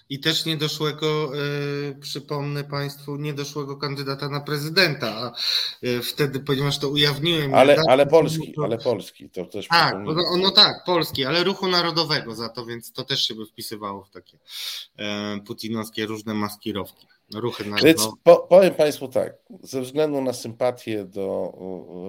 I 0.09 0.21
też 0.21 0.47
niedoszłego, 0.47 1.33
e, 1.35 2.01
przypomnę 2.01 2.65
Państwu, 2.65 3.17
niedoszłego 3.17 3.77
kandydata 3.77 4.29
na 4.29 4.41
prezydenta. 4.41 5.09
A 5.09 5.33
e, 5.87 6.01
wtedy, 6.01 6.41
ponieważ 6.41 6.79
to 6.79 6.89
ujawniłem. 6.89 7.55
Ale, 7.55 7.77
ale 7.89 8.07
Polski, 8.07 8.53
to... 8.53 8.65
ale 8.65 8.79
Polski, 8.79 9.31
to 9.31 9.45
też. 9.45 9.69
Tak, 9.69 9.95
no, 10.05 10.37
no, 10.37 10.51
tak, 10.51 10.85
Polski, 10.87 11.25
ale 11.25 11.45
ruchu 11.45 11.69
narodowego 11.69 12.35
za 12.35 12.49
to, 12.49 12.67
więc 12.67 12.93
to 12.93 13.05
też 13.05 13.29
się 13.29 13.35
by 13.35 13.47
wpisywało 13.47 14.05
w 14.05 14.11
takie 14.11 14.39
e, 14.97 15.41
putinowskie 15.47 16.07
różne 16.07 16.35
maskirowki. 16.35 17.07
Ruchy 17.35 17.65
narodowe. 17.65 17.87
Więc 17.87 18.09
po, 18.23 18.37
powiem 18.39 18.75
Państwu 18.75 19.09
tak, 19.09 19.33
ze 19.63 19.81
względu 19.81 20.23
na 20.23 20.33
sympatię 20.33 21.05
do 21.05 21.53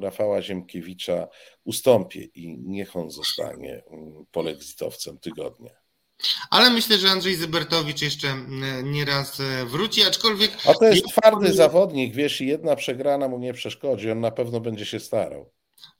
Rafała 0.01 0.41
Ziemkiewicza 0.41 1.27
ustąpię 1.63 2.23
i 2.23 2.57
niech 2.57 2.95
on 2.95 3.11
zostanie 3.11 3.83
polexitowcem 4.31 5.17
tygodnia. 5.17 5.80
Ale 6.49 6.69
myślę, 6.69 6.97
że 6.97 7.09
Andrzej 7.09 7.35
Zybertowicz 7.35 8.01
jeszcze 8.01 8.27
mm, 8.27 8.91
nieraz 8.91 9.39
e, 9.39 9.65
wróci, 9.65 10.03
aczkolwiek. 10.03 10.51
A 10.65 10.73
to 10.73 10.85
jest 10.85 11.05
twardy 11.07 11.53
zawodnik, 11.53 12.15
wiesz, 12.15 12.41
i 12.41 12.47
jedna 12.47 12.75
przegrana 12.75 13.27
mu 13.27 13.39
nie 13.39 13.53
przeszkodzi, 13.53 14.11
on 14.11 14.19
na 14.19 14.31
pewno 14.31 14.59
będzie 14.59 14.85
się 14.85 14.99
starał. 14.99 15.51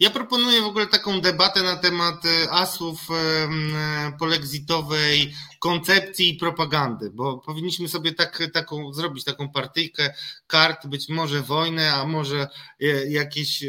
Ja 0.01 0.09
proponuję 0.09 0.61
w 0.61 0.65
ogóle 0.65 0.87
taką 0.87 1.21
debatę 1.21 1.63
na 1.63 1.75
temat 1.75 2.25
e, 2.25 2.51
asów 2.51 3.07
e, 3.11 4.11
polexitowej 4.19 5.33
koncepcji 5.59 6.29
i 6.29 6.37
propagandy, 6.37 7.09
bo 7.09 7.37
powinniśmy 7.37 7.87
sobie 7.87 8.13
tak, 8.13 8.43
taką 8.53 8.93
zrobić 8.93 9.23
taką 9.23 9.49
partyjkę 9.49 10.13
kart, 10.47 10.87
być 10.87 11.09
może 11.09 11.41
wojnę, 11.41 11.93
a 11.93 12.05
może 12.05 12.47
e, 12.81 12.85
jakieś 13.11 13.63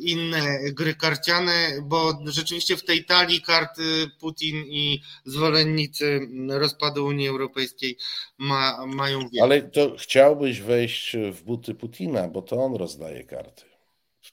inne 0.00 0.58
gry 0.72 0.94
karciane, 0.94 1.52
bo 1.82 2.18
rzeczywiście 2.24 2.76
w 2.76 2.84
tej 2.84 3.04
talii 3.04 3.42
kart 3.42 3.78
Putin 4.20 4.56
i 4.56 5.02
zwolennicy 5.24 6.28
rozpadu 6.48 7.06
Unii 7.06 7.28
Europejskiej 7.28 7.96
ma, 8.38 8.86
mają 8.86 9.28
wiele. 9.28 9.42
Ale 9.42 9.62
to 9.62 9.96
chciałbyś 9.98 10.60
wejść 10.60 11.16
w 11.32 11.42
buty 11.42 11.74
Putina, 11.74 12.28
bo 12.28 12.42
to 12.42 12.64
on 12.64 12.74
rozdaje 12.74 13.24
karty 13.24 13.67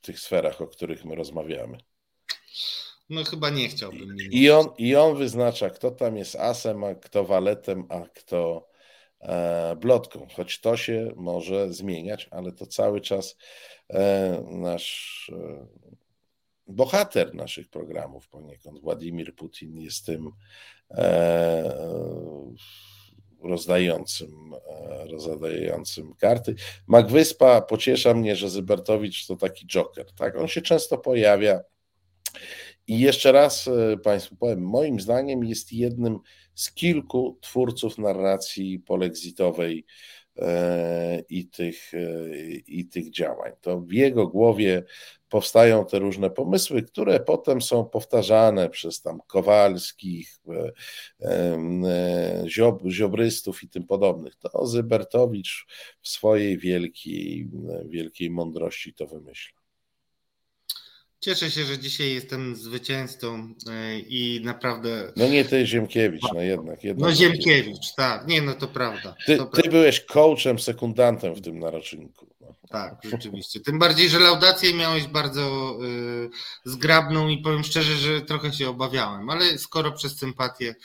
tych 0.06 0.20
sferach, 0.20 0.62
o 0.62 0.68
których 0.68 1.06
my 1.06 1.16
rozmawiamy. 1.16 1.78
No 3.10 3.24
chyba 3.24 3.50
nie 3.50 3.68
chciałbym. 3.68 4.18
I 4.32 4.50
on, 4.50 4.68
I 4.78 4.96
on 4.96 5.18
wyznacza, 5.18 5.70
kto 5.70 5.92
tam 5.92 6.18
jest 6.18 6.36
asem, 6.36 6.84
a 6.84 6.96
kto 6.96 7.26
waletem, 7.26 7.86
a 7.90 8.02
kto 8.16 8.68
e, 9.20 9.76
blotką. 9.76 10.28
Choć 10.36 10.60
to 10.60 10.78
się 10.78 11.12
może 11.16 11.74
zmieniać, 11.74 12.28
ale 12.32 12.52
to 12.52 12.66
cały 12.66 13.02
czas 13.02 13.38
e, 13.90 14.44
nasz 14.52 15.32
e, 15.34 15.68
bohater 16.68 17.36
naszych 17.36 17.70
programów 17.70 18.28
poniekąd, 18.28 18.82
Władimir 18.82 19.36
Putin, 19.36 19.82
jest 19.82 20.06
tym 20.06 20.32
e, 20.92 21.74
rozdającym, 23.48 24.54
e, 24.70 25.08
rozdającym 25.08 26.14
karty. 26.14 26.56
Magwyspa 26.88 27.62
pociesza 27.62 28.14
mnie, 28.14 28.36
że 28.36 28.50
Zybertowicz 28.50 29.28
to 29.28 29.36
taki 29.36 29.68
joker. 29.68 30.06
Tak? 30.18 30.38
On 30.38 30.48
się 30.48 30.62
często 30.62 30.98
pojawia. 30.98 31.62
I 32.88 33.00
jeszcze 33.00 33.32
raz 33.32 33.68
e, 33.68 33.98
Państwu 33.98 34.36
powiem, 34.36 34.62
moim 34.62 35.00
zdaniem 35.00 35.44
jest 35.44 35.74
jednym 35.74 36.20
z 36.56 36.74
kilku 36.74 37.38
twórców 37.42 37.98
narracji 37.98 38.80
polexitowej 38.80 39.86
e, 40.38 41.24
i 41.30 41.48
tych, 41.48 41.92
i 42.68 42.88
tych 42.88 43.10
działań. 43.10 43.52
To 43.62 43.82
w 43.82 43.92
jego 43.92 44.28
głowie 44.28 44.84
powstają 45.36 45.86
te 45.86 46.00
różne 46.00 46.30
pomysły, 46.30 46.84
które 46.84 47.20
potem 47.20 47.62
są 47.62 47.86
powtarzane 47.86 48.70
przez 48.70 49.02
tam 49.02 49.20
Kowalskich, 49.28 50.40
e, 50.48 50.72
e, 51.22 52.44
Ziob, 52.48 52.84
Ziobrystów 52.90 53.64
i 53.64 53.70
tym 53.70 53.88
podobnych. 53.88 54.36
To 54.36 54.68
Zybertowicz 54.68 55.66
w 56.02 56.08
swojej 56.08 56.58
wielkiej, 56.58 57.50
wielkiej 57.86 58.30
mądrości 58.30 58.94
to 58.94 59.08
wymyśla. 59.08 59.65
Cieszę 61.26 61.52
się, 61.52 61.66
że 61.66 61.80
dzisiaj 61.80 62.14
jestem 62.14 62.56
zwycięzcą 62.56 63.54
e, 63.70 64.00
i 64.00 64.42
naprawdę. 64.44 65.14
No 65.16 65.28
nie 65.28 65.46
ty, 65.46 65.68
Ziemkiewicz, 65.68 66.24
no 66.34 66.42
jednak. 66.42 66.84
jednak 66.84 67.10
no 67.10 67.16
Ziemkiewicz, 67.16 67.94
tak, 67.98 68.28
nie, 68.28 68.42
no 68.42 68.54
to 68.54 68.68
prawda. 68.68 69.16
Ty, 69.26 69.38
to 69.38 69.46
ty 69.46 69.52
prawda. 69.52 69.72
byłeś 69.72 70.02
coachem, 70.02 70.60
sekundantem 70.60 71.34
w 71.36 71.42
tym 71.42 71.60
naroczniku. 71.60 72.28
No. 72.42 72.56
Tak, 72.70 72.96
rzeczywiście. 73.04 73.60
Tym 73.60 73.80
bardziej, 73.80 74.10
że 74.10 74.20
laudację 74.20 74.74
miałeś 74.74 75.08
bardzo 75.08 75.78
y, 75.84 76.30
zgrabną 76.66 77.30
i 77.30 77.38
powiem 77.38 77.64
szczerze, 77.64 77.96
że 77.96 78.22
trochę 78.22 78.54
się 78.54 78.70
obawiałem, 78.70 79.30
ale 79.30 79.58
skoro 79.58 79.92
przez 79.92 80.18
sympatię 80.18 80.76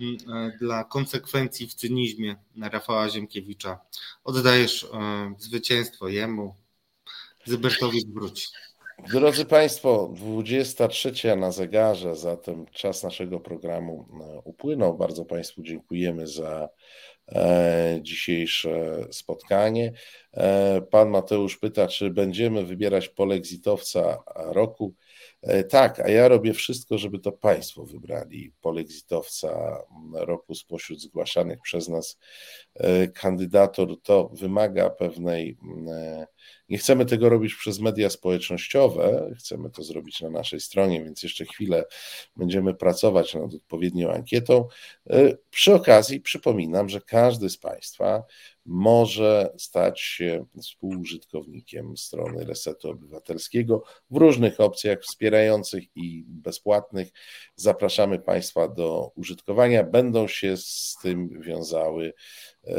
y, 0.00 0.04
y, 0.04 0.16
dla 0.60 0.84
konsekwencji 0.84 1.66
w 1.66 1.74
cynizmie 1.74 2.36
Rafała 2.60 3.08
Ziemkiewicza 3.08 3.78
oddajesz 4.24 4.82
y, 4.82 4.86
zwycięstwo 5.38 6.08
jemu, 6.08 6.54
Zybertowicz 7.46 8.06
wróci. 8.06 8.46
Drodzy 8.98 9.44
Państwo, 9.44 10.12
23 10.16 11.36
na 11.36 11.52
zegarze, 11.52 12.16
zatem 12.16 12.66
czas 12.66 13.02
naszego 13.02 13.40
programu 13.40 14.06
e, 14.20 14.40
upłynął. 14.44 14.96
Bardzo 14.96 15.24
Państwu 15.24 15.62
dziękujemy 15.62 16.26
za 16.26 16.68
e, 17.28 17.98
dzisiejsze 18.02 19.04
spotkanie. 19.10 19.92
E, 20.32 20.82
pan 20.90 21.10
Mateusz 21.10 21.58
pyta, 21.58 21.86
czy 21.86 22.10
będziemy 22.10 22.64
wybierać 22.64 23.08
polexitowca 23.08 24.22
roku. 24.34 24.94
Tak, 25.68 26.00
a 26.00 26.08
ja 26.08 26.28
robię 26.28 26.54
wszystko, 26.54 26.98
żeby 26.98 27.18
to 27.18 27.32
Państwo 27.32 27.84
wybrali 27.84 28.52
polexitowca 28.60 29.78
roku 30.14 30.54
spośród 30.54 31.00
zgłaszanych 31.00 31.60
przez 31.60 31.88
nas 31.88 32.18
kandydatur. 33.14 34.02
To 34.02 34.30
wymaga 34.32 34.90
pewnej 34.90 35.56
nie 36.72 36.78
chcemy 36.78 37.06
tego 37.06 37.28
robić 37.28 37.54
przez 37.54 37.80
media 37.80 38.10
społecznościowe, 38.10 39.34
chcemy 39.38 39.70
to 39.70 39.82
zrobić 39.82 40.20
na 40.20 40.30
naszej 40.30 40.60
stronie, 40.60 41.04
więc 41.04 41.22
jeszcze 41.22 41.44
chwilę 41.44 41.84
będziemy 42.36 42.74
pracować 42.74 43.34
nad 43.34 43.54
odpowiednią 43.54 44.12
ankietą. 44.12 44.68
E, 45.10 45.36
przy 45.50 45.74
okazji 45.74 46.20
przypominam, 46.20 46.88
że 46.88 47.00
każdy 47.00 47.50
z 47.50 47.58
Państwa 47.58 48.24
może 48.66 49.52
stać 49.58 50.00
się 50.00 50.44
współużytkownikiem 50.60 51.96
strony 51.96 52.44
Resetu 52.44 52.90
Obywatelskiego 52.90 53.84
w 54.10 54.16
różnych 54.16 54.60
opcjach 54.60 55.00
wspierających 55.00 55.84
i 55.96 56.24
bezpłatnych. 56.26 57.08
Zapraszamy 57.56 58.18
Państwa 58.18 58.68
do 58.68 59.12
użytkowania. 59.14 59.84
Będą 59.84 60.28
się 60.28 60.56
z 60.56 60.96
tym 61.02 61.40
wiązały 61.42 62.14
e, 62.64 62.72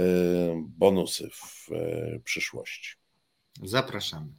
bonusy 0.67 1.29
w 1.33 1.71
e, 1.71 2.19
przyszłości. 2.19 3.02
Zapraszamy. 3.61 4.33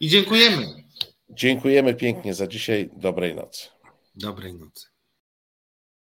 I 0.00 0.08
dziękujemy. 0.08 0.84
Dziękujemy 1.30 1.94
pięknie 1.94 2.34
za 2.34 2.46
dzisiaj. 2.46 2.90
Dobrej 2.96 3.34
nocy. 3.34 3.68
Dobrej 4.14 4.54
nocy. 4.54 4.86